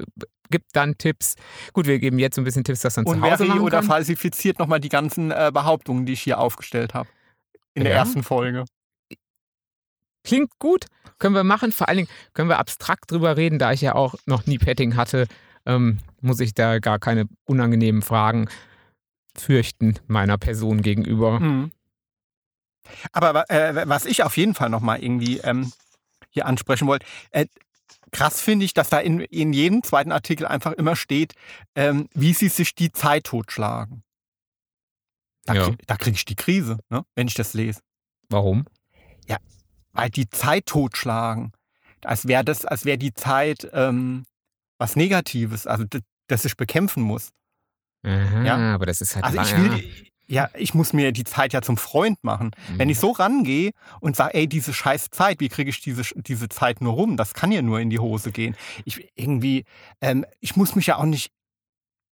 gibt 0.50 0.66
dann 0.74 0.96
Tipps. 0.96 1.34
Gut, 1.72 1.86
wir 1.86 1.98
geben 1.98 2.18
jetzt 2.20 2.36
so 2.36 2.40
ein 2.40 2.44
bisschen 2.44 2.62
Tipps, 2.64 2.80
dass 2.80 2.96
man 2.96 3.04
Und 3.06 3.16
zu 3.20 3.22
Hause 3.30 3.44
machen 3.46 3.60
oder 3.62 3.78
kann. 3.80 3.86
falsifiziert 3.88 4.58
nochmal 4.60 4.78
die 4.80 4.88
ganzen 4.88 5.30
äh, 5.32 5.50
Behauptungen, 5.52 6.06
die 6.06 6.12
ich 6.12 6.20
hier 6.22 6.38
aufgestellt 6.38 6.94
habe. 6.94 7.08
In 7.74 7.82
der 7.84 7.92
Ja. 7.92 7.98
ersten 7.98 8.22
Folge. 8.22 8.64
Klingt 10.26 10.50
gut, 10.58 10.86
können 11.18 11.34
wir 11.36 11.44
machen. 11.44 11.70
Vor 11.72 11.88
allen 11.88 11.98
Dingen 11.98 12.08
können 12.34 12.48
wir 12.48 12.58
abstrakt 12.58 13.10
drüber 13.10 13.36
reden, 13.36 13.58
da 13.60 13.72
ich 13.72 13.80
ja 13.80 13.94
auch 13.94 14.16
noch 14.26 14.46
nie 14.46 14.58
Petting 14.58 14.96
hatte, 14.96 15.28
ähm, 15.64 15.98
muss 16.20 16.40
ich 16.40 16.52
da 16.52 16.80
gar 16.80 16.98
keine 16.98 17.26
unangenehmen 17.44 18.02
Fragen 18.02 18.48
fürchten 19.36 19.98
meiner 20.08 20.36
Person 20.36 20.82
gegenüber. 20.82 21.38
Mhm. 21.38 21.70
Aber 23.12 23.48
äh, 23.50 23.86
was 23.88 24.04
ich 24.04 24.22
auf 24.22 24.36
jeden 24.36 24.54
Fall 24.54 24.68
nochmal 24.70 25.02
irgendwie 25.02 25.38
ähm, 25.38 25.72
hier 26.30 26.46
ansprechen 26.46 26.86
wollte, 26.88 27.06
äh, 27.30 27.46
krass 28.10 28.40
finde 28.40 28.64
ich, 28.64 28.74
dass 28.74 28.88
da 28.88 28.98
in, 28.98 29.20
in 29.20 29.52
jedem 29.52 29.82
zweiten 29.82 30.12
Artikel 30.12 30.46
einfach 30.46 30.72
immer 30.72 30.96
steht, 30.96 31.34
ähm, 31.74 32.08
wie 32.14 32.32
sie 32.32 32.48
sich 32.48 32.74
die 32.74 32.92
Zeit 32.92 33.24
totschlagen. 33.24 34.02
Da, 35.44 35.54
Ja. 35.54 35.64
krieg, 35.64 35.86
kriege 35.98 36.16
ich 36.16 36.24
die 36.24 36.36
Krise, 36.36 36.78
ne, 36.90 37.04
wenn 37.14 37.28
ich 37.28 37.34
das 37.34 37.54
lese. 37.54 37.80
Warum? 38.28 38.66
Weil 39.28 39.38
die 40.14 40.28
Zeit 40.30 40.66
totschlagen, 40.66 41.52
als 42.04 42.28
wäre 42.28 42.44
das, 42.44 42.64
als 42.64 42.84
wäre 42.84 42.98
die 42.98 43.14
Zeit 43.14 43.68
ähm, 43.72 44.24
was 44.78 44.96
Negatives, 44.96 45.66
also 45.66 45.84
das 46.28 46.44
ich 46.44 46.56
bekämpfen 46.56 47.02
muss. 47.02 47.30
Aha, 48.04 48.44
Ja. 48.44 48.74
aber 48.74 48.86
das 48.86 49.00
ist 49.00 49.14
halt 49.16 49.24
Also 49.24 49.40
ich 49.40 49.56
will, 49.56 49.84
ja, 50.28 50.50
ich 50.54 50.74
muss 50.74 50.92
mir 50.92 51.12
die 51.12 51.24
Zeit 51.24 51.52
ja 51.52 51.62
zum 51.62 51.76
Freund 51.76 52.22
machen. 52.22 52.50
Mhm. 52.68 52.78
Wenn 52.78 52.90
ich 52.90 52.98
so 52.98 53.12
rangehe 53.12 53.70
und 54.00 54.16
sage, 54.16 54.34
ey, 54.34 54.48
diese 54.48 54.72
scheiß 54.74 55.10
Zeit, 55.10 55.40
wie 55.40 55.48
kriege 55.48 55.70
ich 55.70 55.80
diese, 55.80 56.02
diese 56.14 56.48
Zeit 56.48 56.80
nur 56.80 56.94
rum? 56.94 57.16
Das 57.16 57.32
kann 57.34 57.52
ja 57.52 57.62
nur 57.62 57.80
in 57.80 57.90
die 57.90 57.98
Hose 58.00 58.32
gehen. 58.32 58.56
Ich 58.84 59.08
irgendwie, 59.14 59.64
ähm, 60.00 60.26
ich 60.40 60.56
muss 60.56 60.74
mich 60.74 60.88
ja 60.88 60.96
auch 60.96 61.04
nicht 61.04 61.32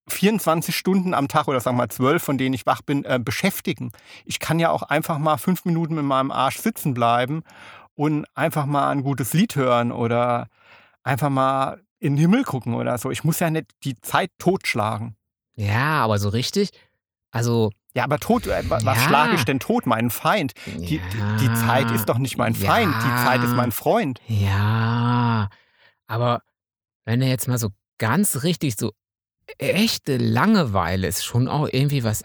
24 0.08 0.76
Stunden 0.76 1.14
am 1.14 1.28
Tag 1.28 1.48
oder 1.48 1.60
sagen 1.60 1.78
wir 1.78 1.84
mal 1.84 1.90
12, 1.90 2.22
von 2.24 2.38
denen 2.38 2.54
ich 2.54 2.66
wach 2.66 2.82
bin, 2.82 3.06
äh, 3.06 3.20
beschäftigen. 3.24 3.92
Ich 4.26 4.40
kann 4.40 4.60
ja 4.60 4.70
auch 4.70 4.84
einfach 4.84 5.18
mal 5.18 5.38
fünf 5.38 5.66
Minuten 5.66 5.96
mit 5.96 6.04
meinem 6.06 6.32
Arsch 6.32 6.58
sitzen 6.58 6.94
bleiben 6.94 7.44
und 7.96 8.26
einfach 8.36 8.66
mal 8.66 8.90
ein 8.90 9.04
gutes 9.04 9.34
Lied 9.34 9.56
hören 9.56 9.92
oder 9.92 10.48
einfach 11.04 11.30
mal 11.30 11.82
in 12.00 12.14
den 12.16 12.20
Himmel 12.20 12.44
gucken 12.44 12.74
oder 12.74 12.98
so. 12.98 13.12
Ich 13.12 13.24
muss 13.24 13.40
ja 13.40 13.50
nicht 13.50 13.72
die 13.84 13.96
Zeit 14.02 14.32
totschlagen. 14.40 15.16
Ja, 15.56 16.04
aber 16.04 16.18
so 16.20 16.30
richtig, 16.30 16.72
also 17.32 17.72
Ja, 17.96 18.04
aber 18.06 18.18
tot, 18.20 18.48
äh, 18.48 18.68
wa- 18.70 18.80
was 18.84 18.98
Ja. 18.98 19.08
schlage 19.08 19.36
ich 19.36 19.46
denn 19.46 19.60
tot? 19.60 19.86
Meinen 19.86 20.10
Feind? 20.10 20.54
Die, 20.66 21.00
die, 21.00 21.24
die 21.40 21.54
Zeit 21.54 21.92
ist 21.92 22.10
doch 22.10 22.18
nicht 22.18 22.38
mein 22.38 22.56
Feind, 22.56 22.94
die 23.04 23.24
Zeit 23.24 23.44
ist 23.44 23.54
mein 23.54 23.72
Freund. 23.72 24.20
Ja, 24.28 25.50
aber 26.08 26.42
wenn 27.06 27.22
er 27.22 27.28
jetzt 27.30 27.48
mal 27.48 27.58
so 27.60 27.70
ganz 28.00 28.42
richtig 28.44 28.76
so 28.78 28.92
echte 29.58 30.18
Langeweile 30.18 31.08
ist 31.08 31.24
schon 31.24 31.48
auch 31.48 31.68
irgendwie 31.72 32.04
was 32.04 32.24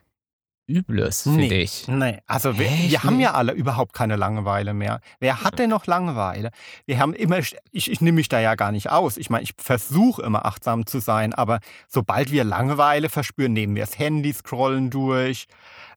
Übles, 0.70 1.22
finde 1.22 1.46
Nee. 1.46 1.62
ich. 1.62 1.88
Nee, 1.88 2.18
also 2.26 2.58
wir, 2.58 2.68
wir 2.68 3.02
haben 3.02 3.20
ja 3.20 3.32
alle 3.32 3.52
überhaupt 3.52 3.94
keine 3.94 4.16
Langeweile 4.16 4.74
mehr. 4.74 5.00
Wer 5.18 5.42
hat 5.42 5.58
denn 5.58 5.70
noch 5.70 5.86
Langeweile? 5.86 6.50
Wir 6.84 6.98
haben 6.98 7.14
immer, 7.14 7.38
ich, 7.38 7.56
ich 7.90 8.00
nehme 8.02 8.16
mich 8.16 8.28
da 8.28 8.38
ja 8.38 8.54
gar 8.54 8.70
nicht 8.70 8.90
aus. 8.90 9.16
Ich 9.16 9.30
meine, 9.30 9.44
ich 9.44 9.54
versuche 9.56 10.20
immer 10.20 10.44
achtsam 10.44 10.84
zu 10.84 11.00
sein, 11.00 11.32
aber 11.32 11.60
sobald 11.88 12.30
wir 12.32 12.44
Langeweile 12.44 13.08
verspüren, 13.08 13.54
nehmen 13.54 13.76
wir 13.76 13.84
das 13.84 13.98
Handy, 13.98 14.30
scrollen 14.34 14.90
durch, 14.90 15.46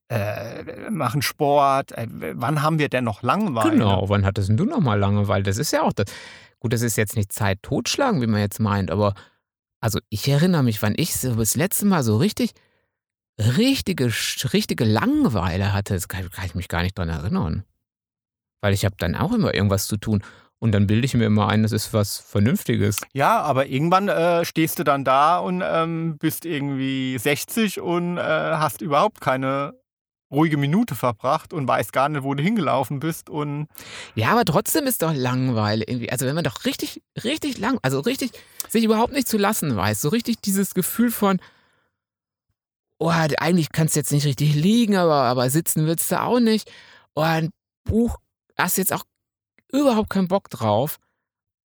äh, 0.08 0.88
machen 0.90 1.20
Sport. 1.20 1.92
Äh, 1.92 2.06
wann 2.10 2.62
haben 2.62 2.78
wir 2.78 2.88
denn 2.88 3.04
noch 3.04 3.22
Langeweile? 3.22 3.72
Genau, 3.72 4.08
wann 4.08 4.24
hattest 4.24 4.48
denn 4.48 4.56
du 4.56 4.64
nochmal 4.64 4.98
Langeweile? 4.98 5.42
Das 5.42 5.58
ist 5.58 5.70
ja 5.72 5.82
auch 5.82 5.92
das. 5.92 6.06
Gut, 6.60 6.72
das 6.72 6.80
ist 6.80 6.96
jetzt 6.96 7.14
nicht 7.16 7.30
Zeit 7.30 7.62
totschlagen, 7.62 8.22
wie 8.22 8.26
man 8.26 8.40
jetzt 8.40 8.58
meint, 8.60 8.90
aber 8.90 9.12
also 9.82 9.98
ich 10.08 10.28
erinnere 10.28 10.62
mich, 10.62 10.80
wann 10.80 10.94
ich 10.96 11.14
so 11.16 11.34
das 11.34 11.56
letzte 11.56 11.86
Mal 11.86 12.04
so 12.04 12.16
richtig, 12.16 12.52
richtige, 13.38 14.06
richtige 14.52 14.84
Langeweile 14.84 15.72
hatte, 15.72 15.94
das 15.94 16.06
kann, 16.06 16.30
kann 16.30 16.46
ich 16.46 16.54
mich 16.54 16.68
gar 16.68 16.82
nicht 16.82 16.96
dran 16.96 17.08
erinnern. 17.08 17.64
Weil 18.60 18.74
ich 18.74 18.84
habe 18.84 18.94
dann 18.96 19.16
auch 19.16 19.32
immer 19.32 19.52
irgendwas 19.52 19.88
zu 19.88 19.96
tun. 19.96 20.22
Und 20.60 20.70
dann 20.70 20.86
bilde 20.86 21.04
ich 21.04 21.14
mir 21.14 21.24
immer 21.24 21.48
ein, 21.48 21.64
das 21.64 21.72
ist 21.72 21.92
was 21.92 22.18
Vernünftiges. 22.18 23.00
Ja, 23.12 23.40
aber 23.40 23.66
irgendwann 23.66 24.06
äh, 24.06 24.44
stehst 24.44 24.78
du 24.78 24.84
dann 24.84 25.04
da 25.04 25.38
und 25.38 25.60
ähm, 25.66 26.16
bist 26.18 26.44
irgendwie 26.44 27.18
60 27.18 27.80
und 27.80 28.18
äh, 28.18 28.20
hast 28.22 28.80
überhaupt 28.82 29.20
keine 29.20 29.74
ruhige 30.32 30.56
Minute 30.56 30.94
verbracht 30.94 31.52
und 31.52 31.68
weißt 31.68 31.92
gar 31.92 32.08
nicht, 32.08 32.24
wo 32.24 32.34
du 32.34 32.42
hingelaufen 32.42 32.98
bist. 32.98 33.30
Und 33.30 33.68
Ja, 34.14 34.30
aber 34.32 34.44
trotzdem 34.44 34.86
ist 34.86 35.02
doch 35.02 35.14
Langeweile 35.14 35.84
irgendwie. 35.86 36.10
Also 36.10 36.26
wenn 36.26 36.34
man 36.34 36.44
doch 36.44 36.64
richtig, 36.64 37.02
richtig 37.22 37.58
lang, 37.58 37.78
also 37.82 38.00
richtig 38.00 38.32
sich 38.68 38.82
überhaupt 38.82 39.12
nicht 39.12 39.28
zu 39.28 39.38
lassen 39.38 39.76
weiß, 39.76 40.00
so 40.00 40.08
richtig 40.08 40.40
dieses 40.40 40.74
Gefühl 40.74 41.10
von, 41.10 41.38
oh, 42.98 43.10
eigentlich 43.10 43.72
kannst 43.72 43.94
du 43.94 44.00
jetzt 44.00 44.12
nicht 44.12 44.26
richtig 44.26 44.54
liegen, 44.54 44.96
aber, 44.96 45.22
aber 45.24 45.50
sitzen 45.50 45.86
willst 45.86 46.10
du 46.10 46.20
auch 46.20 46.40
nicht. 46.40 46.70
Oh, 47.14 47.20
ein 47.20 47.50
Buch 47.84 48.16
hast 48.56 48.78
jetzt 48.78 48.92
auch 48.92 49.04
überhaupt 49.70 50.10
keinen 50.10 50.28
Bock 50.28 50.48
drauf. 50.50 50.98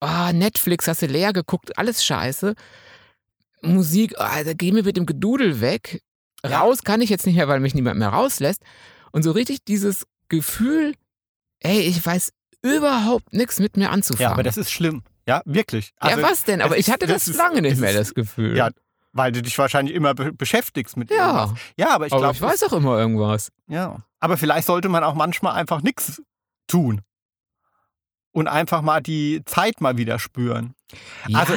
Oh, 0.00 0.32
Netflix 0.32 0.88
hast 0.88 1.02
du 1.02 1.06
leer 1.06 1.32
geguckt, 1.32 1.78
alles 1.78 2.04
scheiße. 2.04 2.54
Musik, 3.62 4.14
oh, 4.18 4.44
da 4.44 4.52
geh 4.52 4.72
mir 4.72 4.82
mit 4.82 4.96
dem 4.96 5.06
Gedudel 5.06 5.60
weg. 5.60 6.02
Raus 6.52 6.82
kann 6.82 7.00
ich 7.00 7.10
jetzt 7.10 7.26
nicht 7.26 7.36
mehr, 7.36 7.48
weil 7.48 7.60
mich 7.60 7.74
niemand 7.74 7.98
mehr 7.98 8.08
rauslässt. 8.08 8.62
Und 9.12 9.22
so 9.22 9.30
richtig 9.32 9.64
dieses 9.64 10.06
Gefühl, 10.28 10.94
ey, 11.60 11.80
ich 11.80 12.04
weiß 12.04 12.32
überhaupt 12.62 13.32
nichts 13.32 13.58
mit 13.60 13.76
mir 13.76 13.90
anzufangen. 13.90 14.22
ja, 14.28 14.32
aber 14.32 14.42
das 14.42 14.56
ist 14.56 14.70
schlimm. 14.70 15.02
Ja, 15.28 15.42
wirklich. 15.44 15.92
Also, 15.98 16.20
ja, 16.20 16.26
was 16.28 16.44
denn? 16.44 16.60
Aber 16.62 16.78
ich 16.78 16.90
hatte 16.90 17.06
das, 17.06 17.24
das 17.24 17.28
ist- 17.28 17.36
lange 17.36 17.62
nicht 17.62 17.78
mehr, 17.78 17.90
ist- 17.90 17.98
das 17.98 18.14
Gefühl. 18.14 18.56
Ja, 18.56 18.70
weil 19.12 19.32
du 19.32 19.42
dich 19.42 19.56
wahrscheinlich 19.58 19.94
immer 19.94 20.14
be 20.14 20.32
beschäftigst 20.32 20.96
mit 20.96 21.10
Ja. 21.10 21.40
irgendwas. 21.42 21.60
Ja, 21.78 21.94
aber 21.94 22.06
ich 22.06 22.10
glaube, 22.12 22.32
ich 22.32 22.40
weiß 22.42 22.62
auch 22.64 22.72
immer 22.72 22.98
irgendwas. 22.98 23.50
ja. 23.68 24.02
Aber 24.20 24.36
vielleicht 24.38 24.66
sollte 24.66 24.88
man 24.88 25.04
auch 25.04 25.14
manchmal 25.14 25.54
einfach 25.54 25.82
nichts 25.82 26.22
tun. 26.68 27.02
Und 28.36 28.48
einfach 28.48 28.82
mal 28.82 29.00
die 29.00 29.40
Zeit 29.46 29.80
mal 29.80 29.96
wieder 29.96 30.18
spüren. 30.18 30.74
Ja, 31.26 31.38
Also, 31.40 31.54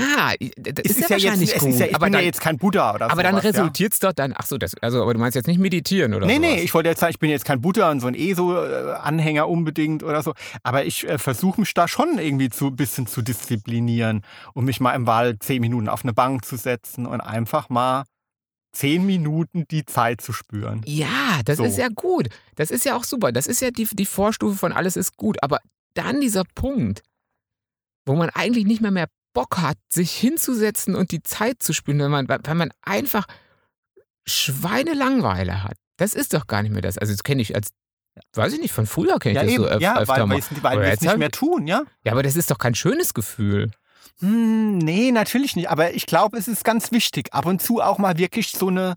das 0.56 0.86
Es 0.86 0.92
ist, 0.98 1.10
ja 1.10 1.18
jetzt, 1.18 1.26
wahrscheinlich 1.26 1.54
es 1.54 1.60
gut. 1.62 1.70
ist 1.72 1.80
ja, 1.82 1.86
ich 1.88 1.96
aber 1.96 2.06
bin 2.06 2.14
dann, 2.14 2.22
ja 2.22 2.26
jetzt 2.28 2.40
kein 2.40 2.58
Buddha 2.58 2.94
oder 2.96 3.12
aber 3.12 3.22
dann 3.22 3.34
sowas, 3.34 3.44
ja. 3.44 3.50
resultiert 3.52 3.92
es 3.92 4.00
doch 4.00 4.14
dann, 4.14 4.34
ach 4.36 4.46
so, 4.46 4.58
das, 4.58 4.76
also, 4.82 5.02
aber 5.04 5.14
du 5.14 5.20
meinst 5.20 5.36
jetzt 5.36 5.48
nicht 5.48 5.60
meditieren 5.60 6.14
oder 6.14 6.26
Nee, 6.26 6.36
sowas? 6.38 6.50
nee, 6.52 6.62
ich 6.62 6.74
wollte 6.74 6.88
jetzt 6.88 7.02
sagen, 7.02 7.12
ich 7.12 7.20
bin 7.20 7.30
jetzt 7.30 7.44
kein 7.44 7.60
Buddha 7.60 7.92
und 7.92 8.00
so 8.00 8.08
ein 8.08 8.16
ESO-Anhänger 8.16 9.50
unbedingt 9.50 10.04
oder 10.04 10.24
so. 10.24 10.34
Aber 10.64 10.86
ich 10.86 11.06
äh, 11.08 11.18
versuche 11.18 11.60
mich 11.60 11.74
da 11.74 11.90
schon 11.90 12.18
irgendwie 12.18 12.50
zu 12.50 12.68
ein 12.68 12.76
bisschen 12.78 13.08
zu 13.08 13.22
disziplinieren, 13.22 14.22
um 14.54 14.64
mich 14.64 14.80
mal 14.80 14.94
im 14.94 15.06
Wald 15.06 15.44
zehn 15.44 15.60
Minuten 15.60 15.90
auf 15.90 16.04
eine 16.04 16.14
Bank 16.14 16.46
zu 16.46 16.56
setzen 16.56 17.06
und 17.06 17.20
einfach 17.22 17.68
mal 17.70 18.04
zehn 18.72 19.06
Minuten 19.06 19.66
die 19.70 19.86
Zeit 19.86 20.22
zu 20.22 20.32
spüren. 20.32 20.82
Ja, 20.86 21.42
das 21.44 21.58
So. 21.58 21.66
ist 21.66 21.78
ja 21.78 21.90
gut. 21.94 22.30
Das 22.56 22.72
ist 22.72 22.86
ja 22.86 22.96
auch 22.96 23.04
super. 23.04 23.34
Das 23.34 23.48
ist 23.48 23.62
ja 23.62 23.70
die, 23.72 23.88
die 23.92 24.06
Vorstufe 24.06 24.56
von 24.58 24.72
alles 24.72 24.96
ist 24.96 25.18
gut. 25.18 25.44
Aber 25.44 25.60
dann 26.00 26.22
dieser 26.22 26.44
Punkt, 26.56 27.02
wo 28.06 28.16
man 28.16 28.30
eigentlich 28.30 28.66
nicht 28.66 28.82
mehr 28.82 28.92
mehr 28.92 29.08
Bock 29.34 29.60
hat, 29.60 29.78
sich 29.90 30.12
hinzusetzen 30.12 30.96
und 30.96 31.12
die 31.12 31.22
Zeit 31.22 31.62
zu 31.62 31.74
spüren, 31.74 32.00
wenn 32.00 32.12
man, 32.12 32.28
weil 32.28 32.56
man 32.56 32.72
einfach 32.82 33.26
Schweinelangweile 34.26 35.64
hat. 35.64 35.76
Das 35.98 36.14
ist 36.14 36.34
doch 36.34 36.48
gar 36.48 36.64
nicht 36.64 36.72
mehr 36.72 36.82
das. 36.82 36.98
Also 36.98 37.14
das 37.14 37.24
kenne 37.24 37.42
ich 37.42 37.56
als, 37.56 37.70
weiß 38.34 38.54
ich 38.54 38.60
nicht, 38.60 38.74
von 38.74 38.86
früher 38.86 39.20
kenne 39.20 39.34
ich 39.34 39.36
Ja, 39.36 39.44
das 39.44 39.52
eben. 39.54 39.64
so 39.64 39.70
öf 39.70 39.82
ja, 39.82 39.98
öfter 39.98 40.14
weil, 40.14 40.26
mal. 40.26 40.42
weil, 40.62 40.82
wir 40.82 40.94
es 40.94 41.02
nicht 41.02 41.18
mehr 41.18 41.32
tun, 41.32 41.68
ja? 41.68 41.84
Ja, 42.04 42.14
aber 42.14 42.24
das 42.24 42.36
ist 42.36 42.50
doch 42.50 42.58
kein 42.58 42.76
schönes 42.76 43.14
Gefühl. 43.14 43.72
Hm, 44.20 44.78
nee, 44.78 45.12
natürlich 45.12 45.56
nicht. 45.56 45.70
Aber 45.70 45.94
ich 45.94 46.06
glaube, 46.06 46.38
es 46.38 46.48
ist 46.48 46.64
ganz 46.64 46.92
wichtig, 46.92 47.34
ab 47.34 47.46
und 47.46 47.62
zu 47.62 47.82
auch 47.82 47.98
mal 47.98 48.18
wirklich 48.18 48.52
so 48.52 48.68
eine, 48.68 48.96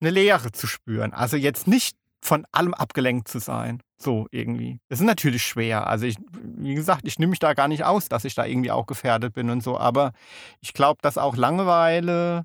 eine 0.00 0.10
Leere 0.10 0.52
zu 0.52 0.66
spüren. 0.66 1.12
Also 1.12 1.36
jetzt 1.36 1.66
nicht 1.66 1.96
von 2.24 2.46
allem 2.52 2.72
abgelenkt 2.72 3.28
zu 3.28 3.38
sein. 3.38 3.82
So 3.98 4.26
irgendwie. 4.30 4.80
Das 4.88 5.00
ist 5.00 5.06
natürlich 5.06 5.42
schwer. 5.42 5.86
Also 5.86 6.06
ich, 6.06 6.16
wie 6.42 6.74
gesagt, 6.74 7.02
ich 7.06 7.18
nehme 7.18 7.30
mich 7.30 7.38
da 7.38 7.52
gar 7.52 7.68
nicht 7.68 7.84
aus, 7.84 8.08
dass 8.08 8.24
ich 8.24 8.34
da 8.34 8.46
irgendwie 8.46 8.70
auch 8.70 8.86
gefährdet 8.86 9.34
bin 9.34 9.50
und 9.50 9.62
so. 9.62 9.78
Aber 9.78 10.12
ich 10.60 10.72
glaube, 10.72 11.00
dass 11.02 11.18
auch 11.18 11.36
Langeweile 11.36 12.44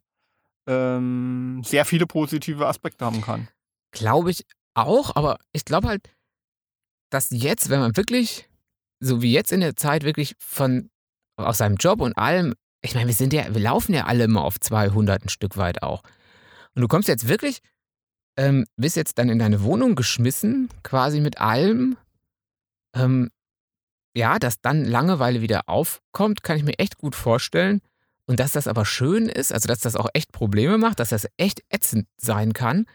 ähm, 0.68 1.62
sehr 1.64 1.86
viele 1.86 2.08
positive 2.08 2.68
Aspekte 2.68 3.06
haben 3.06 3.22
kann. 3.22 3.48
Glaube 3.92 4.32
ich 4.32 4.46
auch, 4.76 5.16
aber 5.16 5.40
ich 5.54 5.64
glaube 5.64 5.88
halt, 5.88 6.10
dass 7.10 7.30
jetzt, 7.32 7.70
wenn 7.70 7.80
man 7.80 7.96
wirklich, 7.96 8.50
so 9.00 9.22
wie 9.22 9.32
jetzt 9.32 9.52
in 9.52 9.62
der 9.62 9.76
Zeit, 9.76 10.04
wirklich 10.04 10.36
von 10.40 10.90
aus 11.38 11.60
seinem 11.60 11.78
Job 11.78 12.02
und 12.02 12.18
allem, 12.18 12.54
ich 12.82 12.96
meine, 12.96 13.08
wir 13.08 13.16
sind 13.16 13.32
ja, 13.32 13.54
wir 13.54 13.62
laufen 13.62 13.94
ja 13.94 14.06
alle 14.06 14.26
immer 14.26 14.44
auf 14.44 14.60
200 14.60 15.24
ein 15.24 15.30
Stück 15.30 15.56
weit 15.56 15.84
auch. 15.84 16.04
Und 16.76 16.82
du 16.82 16.88
kommst 16.90 17.08
jetzt 17.08 17.30
wirklich, 17.30 17.62
ähm, 18.40 18.66
bist 18.78 18.96
jetzt 18.96 19.18
dann 19.18 19.28
in 19.28 19.38
deine 19.38 19.64
Wohnung 19.64 19.96
geschmissen, 19.96 20.70
quasi 20.82 21.20
mit 21.20 21.40
allem. 21.40 21.98
Ähm, 22.96 23.32
ja, 24.16 24.40
dass 24.40 24.62
dann 24.62 24.86
Langeweile 24.86 25.42
wieder 25.42 25.64
aufkommt, 25.68 26.42
kann 26.42 26.56
ich 26.56 26.64
mir 26.64 26.80
echt 26.80 26.98
gut 26.98 27.16
vorstellen. 27.16 27.82
Und 28.28 28.40
dass 28.40 28.54
das 28.54 28.70
aber 28.70 28.86
schön 28.86 29.28
ist, 29.28 29.52
also 29.52 29.68
dass 29.68 29.80
das 29.80 29.98
auch 29.98 30.08
echt 30.14 30.32
Probleme 30.32 30.78
macht, 30.78 31.02
dass 31.02 31.10
das 31.10 31.28
echt 31.36 31.64
ätzend 31.70 32.08
sein 32.16 32.54
kann. 32.54 32.86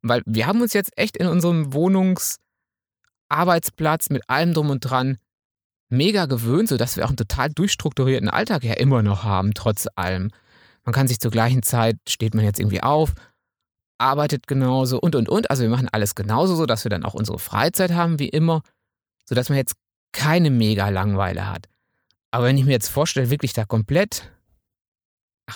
Weil 0.00 0.22
wir 0.24 0.46
haben 0.46 0.62
uns 0.62 0.72
jetzt 0.72 0.96
echt 0.96 1.18
in 1.18 1.26
unserem 1.26 1.74
Wohnungsarbeitsplatz 1.74 4.08
mit 4.08 4.30
allem 4.30 4.54
drum 4.54 4.70
und 4.70 4.80
dran 4.80 5.18
mega 5.90 6.24
gewöhnt, 6.24 6.70
sodass 6.70 6.96
wir 6.96 7.04
auch 7.04 7.10
einen 7.10 7.18
total 7.18 7.50
durchstrukturierten 7.50 8.30
Alltag 8.30 8.64
ja 8.64 8.72
immer 8.74 9.02
noch 9.02 9.24
haben, 9.24 9.52
trotz 9.52 9.88
allem. 9.94 10.30
Man 10.84 10.94
kann 10.94 11.06
sich 11.06 11.20
zur 11.20 11.32
gleichen 11.32 11.62
Zeit, 11.62 11.98
steht 12.08 12.34
man 12.34 12.46
jetzt 12.46 12.60
irgendwie 12.60 12.82
auf, 12.82 13.12
arbeitet 13.98 14.46
genauso 14.46 14.98
und, 15.00 15.14
und, 15.14 15.28
und. 15.28 15.50
Also 15.50 15.62
wir 15.62 15.70
machen 15.70 15.88
alles 15.90 16.14
genauso, 16.14 16.54
sodass 16.54 16.84
wir 16.84 16.90
dann 16.90 17.04
auch 17.04 17.14
unsere 17.14 17.38
Freizeit 17.38 17.92
haben, 17.92 18.18
wie 18.18 18.28
immer, 18.28 18.62
sodass 19.24 19.48
man 19.48 19.58
jetzt 19.58 19.76
keine 20.12 20.50
mega 20.50 20.88
Langweile 20.88 21.48
hat. 21.48 21.68
Aber 22.30 22.46
wenn 22.46 22.58
ich 22.58 22.64
mir 22.64 22.72
jetzt 22.72 22.88
vorstelle, 22.88 23.30
wirklich 23.30 23.52
da 23.52 23.64
komplett 23.64 24.30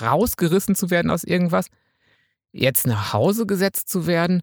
rausgerissen 0.01 0.74
zu 0.74 0.91
werden 0.91 1.11
aus 1.11 1.24
irgendwas, 1.24 1.66
jetzt 2.53 2.86
nach 2.86 3.12
Hause 3.12 3.47
gesetzt 3.47 3.88
zu 3.88 4.07
werden, 4.07 4.43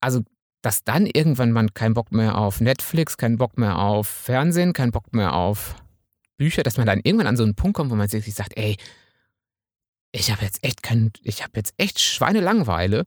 also 0.00 0.22
dass 0.62 0.84
dann 0.84 1.06
irgendwann 1.06 1.50
man 1.50 1.74
keinen 1.74 1.94
Bock 1.94 2.12
mehr 2.12 2.38
auf 2.38 2.60
Netflix, 2.60 3.16
keinen 3.16 3.36
Bock 3.36 3.58
mehr 3.58 3.78
auf 3.78 4.06
Fernsehen, 4.06 4.72
keinen 4.72 4.92
Bock 4.92 5.12
mehr 5.12 5.34
auf 5.34 5.74
Bücher, 6.36 6.62
dass 6.62 6.76
man 6.76 6.86
dann 6.86 7.00
irgendwann 7.02 7.26
an 7.26 7.36
so 7.36 7.42
einen 7.42 7.56
Punkt 7.56 7.76
kommt, 7.76 7.90
wo 7.90 7.96
man 7.96 8.08
sich 8.08 8.32
sagt, 8.32 8.56
ey, 8.56 8.76
ich 10.12 10.30
habe 10.30 10.44
jetzt 10.44 10.62
echt 10.62 10.82
kein, 10.82 11.10
ich 11.22 11.42
habe 11.42 11.52
jetzt 11.56 11.74
echt 11.78 12.00
Schweinelangweile 12.00 13.06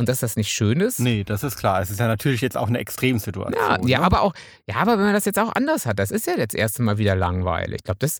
und 0.00 0.08
dass 0.08 0.20
das 0.20 0.34
nicht 0.36 0.50
schön 0.50 0.80
ist. 0.80 0.98
Nee, 0.98 1.24
das 1.24 1.44
ist 1.44 1.58
klar. 1.58 1.82
Es 1.82 1.90
ist 1.90 2.00
ja 2.00 2.08
natürlich 2.08 2.40
jetzt 2.40 2.56
auch 2.56 2.68
eine 2.68 2.78
Extremsituation. 2.78 3.54
Ja, 3.54 3.78
ja, 3.86 3.98
ne? 3.98 4.04
aber 4.04 4.22
auch, 4.22 4.32
ja, 4.66 4.76
aber 4.76 4.92
wenn 4.92 5.04
man 5.04 5.12
das 5.12 5.26
jetzt 5.26 5.38
auch 5.38 5.54
anders 5.54 5.84
hat, 5.84 5.98
das 5.98 6.10
ist 6.10 6.26
ja 6.26 6.36
jetzt 6.38 6.54
erste 6.54 6.82
Mal 6.82 6.96
wieder 6.96 7.14
Langweile. 7.14 7.76
Ich 7.76 7.84
glaube, 7.84 7.98
das, 7.98 8.18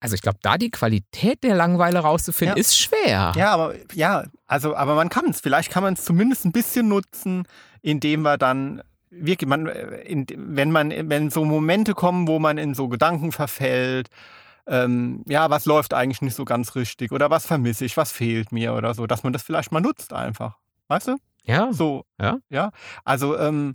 also 0.00 0.14
ich 0.14 0.22
glaube, 0.22 0.38
da 0.42 0.56
die 0.58 0.70
Qualität 0.70 1.42
der 1.42 1.56
Langeweile 1.56 1.98
rauszufinden, 1.98 2.56
Ja. 2.56 2.60
ist 2.60 2.78
schwer. 2.78 3.32
Ja, 3.36 3.50
aber 3.50 3.74
ja, 3.92 4.24
also, 4.46 4.76
aber 4.76 4.94
man 4.94 5.08
kann 5.08 5.26
es. 5.28 5.40
Vielleicht 5.40 5.72
kann 5.72 5.82
man 5.82 5.94
es 5.94 6.04
zumindest 6.04 6.44
ein 6.44 6.52
bisschen 6.52 6.86
nutzen, 6.88 7.42
indem 7.82 8.22
wir 8.22 8.38
dann 8.38 8.82
wirklich, 9.10 9.48
man, 9.48 9.66
äh, 9.66 10.02
in, 10.02 10.24
wenn 10.36 10.70
man, 10.70 10.90
wenn 11.10 11.30
so 11.30 11.44
Momente 11.44 11.94
kommen, 11.94 12.28
wo 12.28 12.38
man 12.38 12.58
in 12.58 12.74
so 12.74 12.86
Gedanken 12.88 13.32
verfällt, 13.32 14.08
ähm, 14.66 15.24
ja, 15.26 15.50
was 15.50 15.66
läuft 15.66 15.94
eigentlich 15.94 16.22
nicht 16.22 16.34
so 16.34 16.44
ganz 16.44 16.74
richtig 16.74 17.12
oder 17.12 17.30
was 17.30 17.46
vermisse 17.46 17.84
ich, 17.84 17.96
was 17.96 18.12
fehlt 18.12 18.52
mir 18.52 18.74
oder 18.74 18.94
so, 18.94 19.06
dass 19.06 19.22
man 19.22 19.32
das 19.32 19.42
vielleicht 19.42 19.72
mal 19.72 19.80
nutzt 19.80 20.12
einfach. 20.12 20.56
Weißt 20.88 21.08
du? 21.08 21.16
Ja. 21.44 21.72
So. 21.72 22.04
Ja. 22.20 22.38
Ja. 22.48 22.70
Also, 23.04 23.38
ähm, 23.38 23.74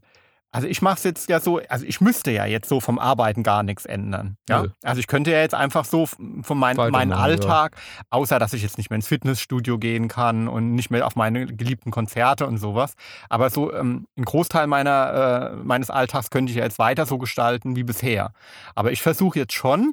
also 0.56 0.70
ich 0.70 0.82
mache 0.82 0.96
es 0.96 1.04
jetzt 1.04 1.28
ja 1.28 1.42
so, 1.42 1.60
also 1.68 1.86
ich 1.86 2.00
müsste 2.00 2.32
ja 2.32 2.46
jetzt 2.46 2.70
so 2.70 2.80
vom 2.80 2.98
Arbeiten 2.98 3.44
gar 3.44 3.62
nichts 3.62 3.86
ändern. 3.86 4.38
Ja? 4.48 4.62
Nö. 4.62 4.70
Also 4.84 5.00
ich 5.00 5.08
könnte 5.08 5.32
ja 5.32 5.40
jetzt 5.40 5.54
einfach 5.54 5.84
so 5.84 6.06
von 6.06 6.58
mein, 6.58 6.78
meinem 6.78 7.12
ja. 7.12 7.18
Alltag, 7.18 7.76
außer 8.10 8.40
dass 8.40 8.54
ich 8.54 8.64
jetzt 8.64 8.78
nicht 8.78 8.90
mehr 8.90 8.96
ins 8.96 9.08
Fitnessstudio 9.08 9.78
gehen 9.78 10.08
kann 10.08 10.48
und 10.48 10.74
nicht 10.74 10.92
mehr 10.92 11.06
auf 11.08 11.18
meine 11.18 11.46
geliebten 11.46 11.92
Konzerte 11.92 12.48
und 12.48 12.58
sowas. 12.58 12.94
Aber 13.28 13.50
so 13.50 13.74
ähm, 13.74 14.08
ein 14.18 14.24
Großteil 14.24 14.68
meiner, 14.68 15.52
äh, 15.52 15.56
meines 15.58 15.90
Alltags 15.90 16.30
könnte 16.30 16.52
ich 16.52 16.58
ja 16.58 16.64
jetzt 16.64 16.80
weiter 16.80 17.06
so 17.06 17.18
gestalten 17.18 17.76
wie 17.76 17.84
bisher. 17.84 18.32
Aber 18.76 18.94
ich 18.94 19.02
versuche 19.02 19.38
jetzt 19.38 19.54
schon, 19.54 19.92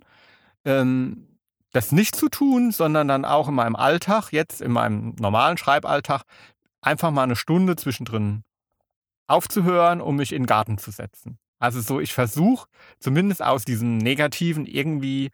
ähm, 0.65 1.29
das 1.73 1.93
nicht 1.93 2.15
zu 2.17 2.29
tun, 2.29 2.71
sondern 2.71 3.09
dann 3.09 3.25
auch 3.25 3.49
in 3.49 3.55
meinem 3.55 3.77
Alltag, 3.77 4.31
jetzt 4.33 4.61
in 4.61 4.73
meinem 4.73 5.15
normalen 5.19 5.57
Schreiballtag, 5.57 6.23
einfach 6.81 7.11
mal 7.11 7.23
eine 7.23 7.37
Stunde 7.37 7.77
zwischendrin 7.77 8.45
aufzuhören, 9.27 10.01
um 10.01 10.17
mich 10.17 10.33
in 10.33 10.43
den 10.43 10.47
Garten 10.47 10.79
zu 10.79 10.91
setzen. 10.91 11.39
Also 11.59 11.81
so, 11.81 12.01
ich 12.01 12.13
versuche 12.13 12.67
zumindest 12.99 13.43
aus 13.43 13.65
diesem 13.65 13.99
Negativen 13.99 14.67
irgendwie, 14.67 15.31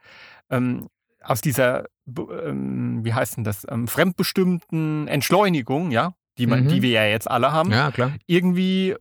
ähm, 0.50 0.88
aus 1.22 1.40
dieser, 1.40 1.86
ähm, 2.06 3.04
wie 3.04 3.14
heißt 3.14 3.38
denn 3.38 3.44
das, 3.44 3.66
ähm, 3.68 3.88
fremdbestimmten 3.88 5.08
Entschleunigung, 5.08 5.90
ja, 5.90 6.14
die, 6.36 6.46
man, 6.46 6.64
Mhm. 6.64 6.68
die 6.68 6.82
wir 6.82 6.90
ja 6.90 7.04
jetzt 7.06 7.28
alle 7.30 7.50
haben, 7.52 7.70
Ja, 7.72 7.90
irgendwie 8.26 8.94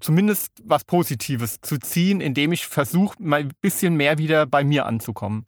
zumindest 0.00 0.50
was 0.64 0.84
Positives 0.84 1.60
zu 1.60 1.78
ziehen, 1.78 2.20
indem 2.20 2.52
ich 2.52 2.66
versuche, 2.66 3.22
mal 3.22 3.40
ein 3.40 3.52
bisschen 3.60 3.94
mehr 3.96 4.18
wieder 4.18 4.46
bei 4.46 4.64
mir 4.64 4.86
anzukommen. 4.86 5.46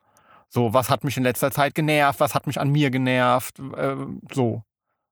So, 0.55 0.73
was 0.73 0.89
hat 0.89 1.03
mich 1.03 1.17
in 1.17 1.25
letzter 1.25 1.51
Zeit 1.51 1.75
genervt, 1.75 2.21
was 2.21 2.33
hat 2.35 2.47
mich 2.47 2.61
an 2.61 2.71
mir 2.71 2.91
genervt, 2.91 3.59
äh, 3.59 3.97
so. 4.33 4.63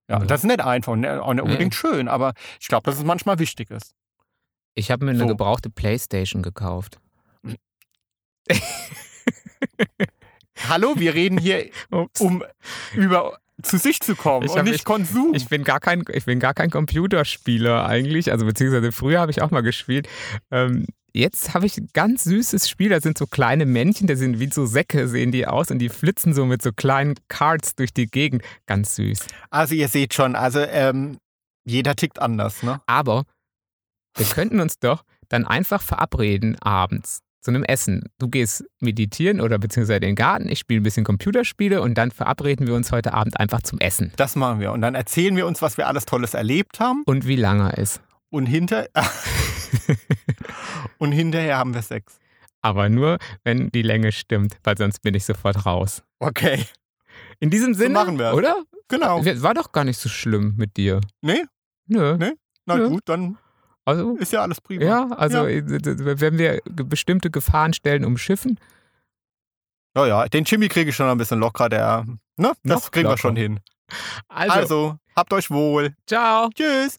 Ja, 0.08 0.20
Ja. 0.20 0.24
das 0.24 0.42
ist 0.42 0.46
nicht 0.46 0.60
einfach, 0.60 0.94
ne- 0.94 1.20
auch 1.20 1.34
nicht 1.34 1.42
Nee. 1.44 1.50
unbedingt 1.50 1.74
schön, 1.74 2.06
aber 2.06 2.32
ich 2.60 2.68
glaube, 2.68 2.84
dass 2.84 2.96
es 2.96 3.02
manchmal 3.04 3.40
wichtig 3.40 3.70
ist. 3.72 3.92
Ich 4.74 4.90
habe 4.92 5.04
mir 5.04 5.10
eine 5.10 5.18
So. 5.20 5.26
gebrauchte 5.26 5.68
Playstation 5.68 6.42
gekauft. 6.42 7.00
Hallo, 10.68 10.94
wir 10.96 11.14
reden 11.14 11.38
hier, 11.38 11.70
Ups. 11.90 12.20
um 12.20 12.44
über 12.94 13.38
zu 13.62 13.78
sich 13.78 14.00
zu 14.00 14.14
kommen 14.14 14.46
Ich 14.46 14.52
und 14.52 14.64
nicht 14.64 14.76
ich- 14.76 14.84
Konsum. 14.84 15.34
Ich 15.34 15.48
bin 15.48 15.64
gar 15.64 15.80
kein, 15.80 16.04
ich 16.12 16.24
bin 16.24 16.38
gar 16.40 16.54
kein 16.54 16.70
Computerspieler 16.70 17.84
eigentlich, 17.86 18.30
also 18.30 18.46
beziehungsweise 18.46 18.92
früher 18.92 19.20
habe 19.20 19.30
ich 19.32 19.42
auch 19.42 19.50
mal 19.50 19.62
gespielt. 19.62 20.08
Ähm, 20.50 20.86
jetzt 21.14 21.54
habe 21.54 21.66
ich 21.66 21.78
ein 21.78 21.88
ganz 21.92 22.24
süßes 22.24 22.68
Spiel, 22.68 22.90
da 22.90 23.00
sind 23.00 23.18
so 23.18 23.26
kleine 23.26 23.66
Männchen, 23.66 24.06
die 24.06 24.16
sind 24.16 24.40
wie 24.40 24.50
so 24.50 24.66
Säcke, 24.66 25.08
sehen 25.08 25.32
die 25.32 25.46
aus 25.46 25.70
und 25.70 25.78
die 25.78 25.88
flitzen 25.88 26.34
so 26.34 26.46
mit 26.46 26.62
so 26.62 26.72
kleinen 26.72 27.14
Cards 27.28 27.74
durch 27.74 27.92
die 27.92 28.06
Gegend. 28.06 28.42
Ganz 28.66 28.96
süß. 28.96 29.26
also 29.50 29.74
ihr 29.74 29.88
seht 29.88 30.14
schon, 30.14 30.36
also 30.36 30.60
ähm, 30.60 31.18
jeder 31.64 31.94
tickt 31.94 32.20
anders, 32.20 32.62
ne? 32.62 32.80
Aber 32.86 33.24
wir 34.16 34.26
könnten 34.26 34.60
uns 34.60 34.78
doch 34.78 35.04
dann 35.28 35.46
einfach 35.46 35.80
verabreden 35.80 36.56
abends 36.60 37.20
zu 37.40 37.50
einem 37.50 37.64
Essen. 37.64 38.04
Du 38.18 38.28
gehst 38.28 38.64
meditieren 38.80 39.40
oder 39.40 39.58
beziehungsweise 39.58 39.96
in 39.96 40.02
den 40.02 40.14
Garten, 40.14 40.48
ich 40.48 40.60
spiele 40.60 40.80
ein 40.80 40.84
bisschen 40.84 41.04
Computerspiele 41.04 41.82
und 41.82 41.94
dann 41.94 42.10
verabreden 42.10 42.66
wir 42.66 42.74
uns 42.74 42.92
heute 42.92 43.14
Abend 43.14 43.38
einfach 43.38 43.62
zum 43.62 43.80
Essen. 43.80 44.12
Das 44.16 44.36
machen 44.36 44.60
wir. 44.60 44.72
Und 44.72 44.80
dann 44.80 44.94
erzählen 44.94 45.34
wir 45.36 45.46
uns, 45.46 45.60
was 45.60 45.76
wir 45.76 45.88
alles 45.88 46.04
Tolles 46.04 46.34
erlebt 46.34 46.78
haben. 46.80 47.02
Und 47.04 47.26
wie 47.26 47.36
lange 47.36 47.72
ist. 47.72 48.00
Und, 48.30 48.46
hinter 48.46 48.86
und 50.98 51.12
hinterher 51.12 51.58
haben 51.58 51.74
wir 51.74 51.82
Sex. 51.82 52.18
Aber 52.60 52.88
nur, 52.88 53.18
wenn 53.44 53.70
die 53.70 53.82
Länge 53.82 54.12
stimmt, 54.12 54.56
weil 54.64 54.76
sonst 54.78 55.00
bin 55.02 55.14
ich 55.14 55.24
sofort 55.24 55.66
raus. 55.66 56.02
Okay, 56.20 56.64
In 57.40 57.50
diesem 57.50 57.74
Sinne, 57.74 57.94
machen 57.94 58.18
wir's. 58.18 58.34
oder? 58.34 58.62
genau. 58.88 59.24
War 59.24 59.54
doch 59.54 59.72
gar 59.72 59.84
nicht 59.84 59.98
so 59.98 60.08
schlimm 60.08 60.54
mit 60.56 60.76
dir. 60.76 61.00
Nee, 61.22 61.44
Nö. 61.88 62.16
Nee. 62.18 62.32
na 62.66 62.78
Ja. 62.78 62.86
gut, 62.88 63.02
dann 63.06 63.36
Also, 63.84 64.16
ist 64.16 64.32
ja 64.32 64.42
alles 64.42 64.60
prima. 64.60 64.84
ja, 64.84 65.08
also 65.10 65.38
Ja. 65.48 65.48
äh, 65.48 66.20
wenn 66.20 66.38
wir 66.38 66.60
bestimmte 66.64 67.30
Gefahrenstellen 67.30 68.04
umschiffen, 68.04 68.60
Ja, 69.96 70.06
ja, 70.06 70.28
den 70.28 70.44
Jimmy 70.44 70.68
kriege 70.68 70.90
ich 70.90 70.96
schon 70.96 71.06
ein 71.08 71.18
bisschen 71.18 71.40
locker, 71.40 71.68
der, 71.68 72.06
ne? 72.36 72.52
Das 72.62 72.90
kriegen 72.92 73.04
wir 73.06 73.10
locker. 73.10 73.18
schon 73.18 73.36
hin. 73.36 73.60
also, 74.28 74.52
Also, 74.54 74.96
habt 75.16 75.32
euch 75.32 75.50
wohl. 75.50 75.94
ciao. 76.06 76.48
Tschüss. 76.54 76.98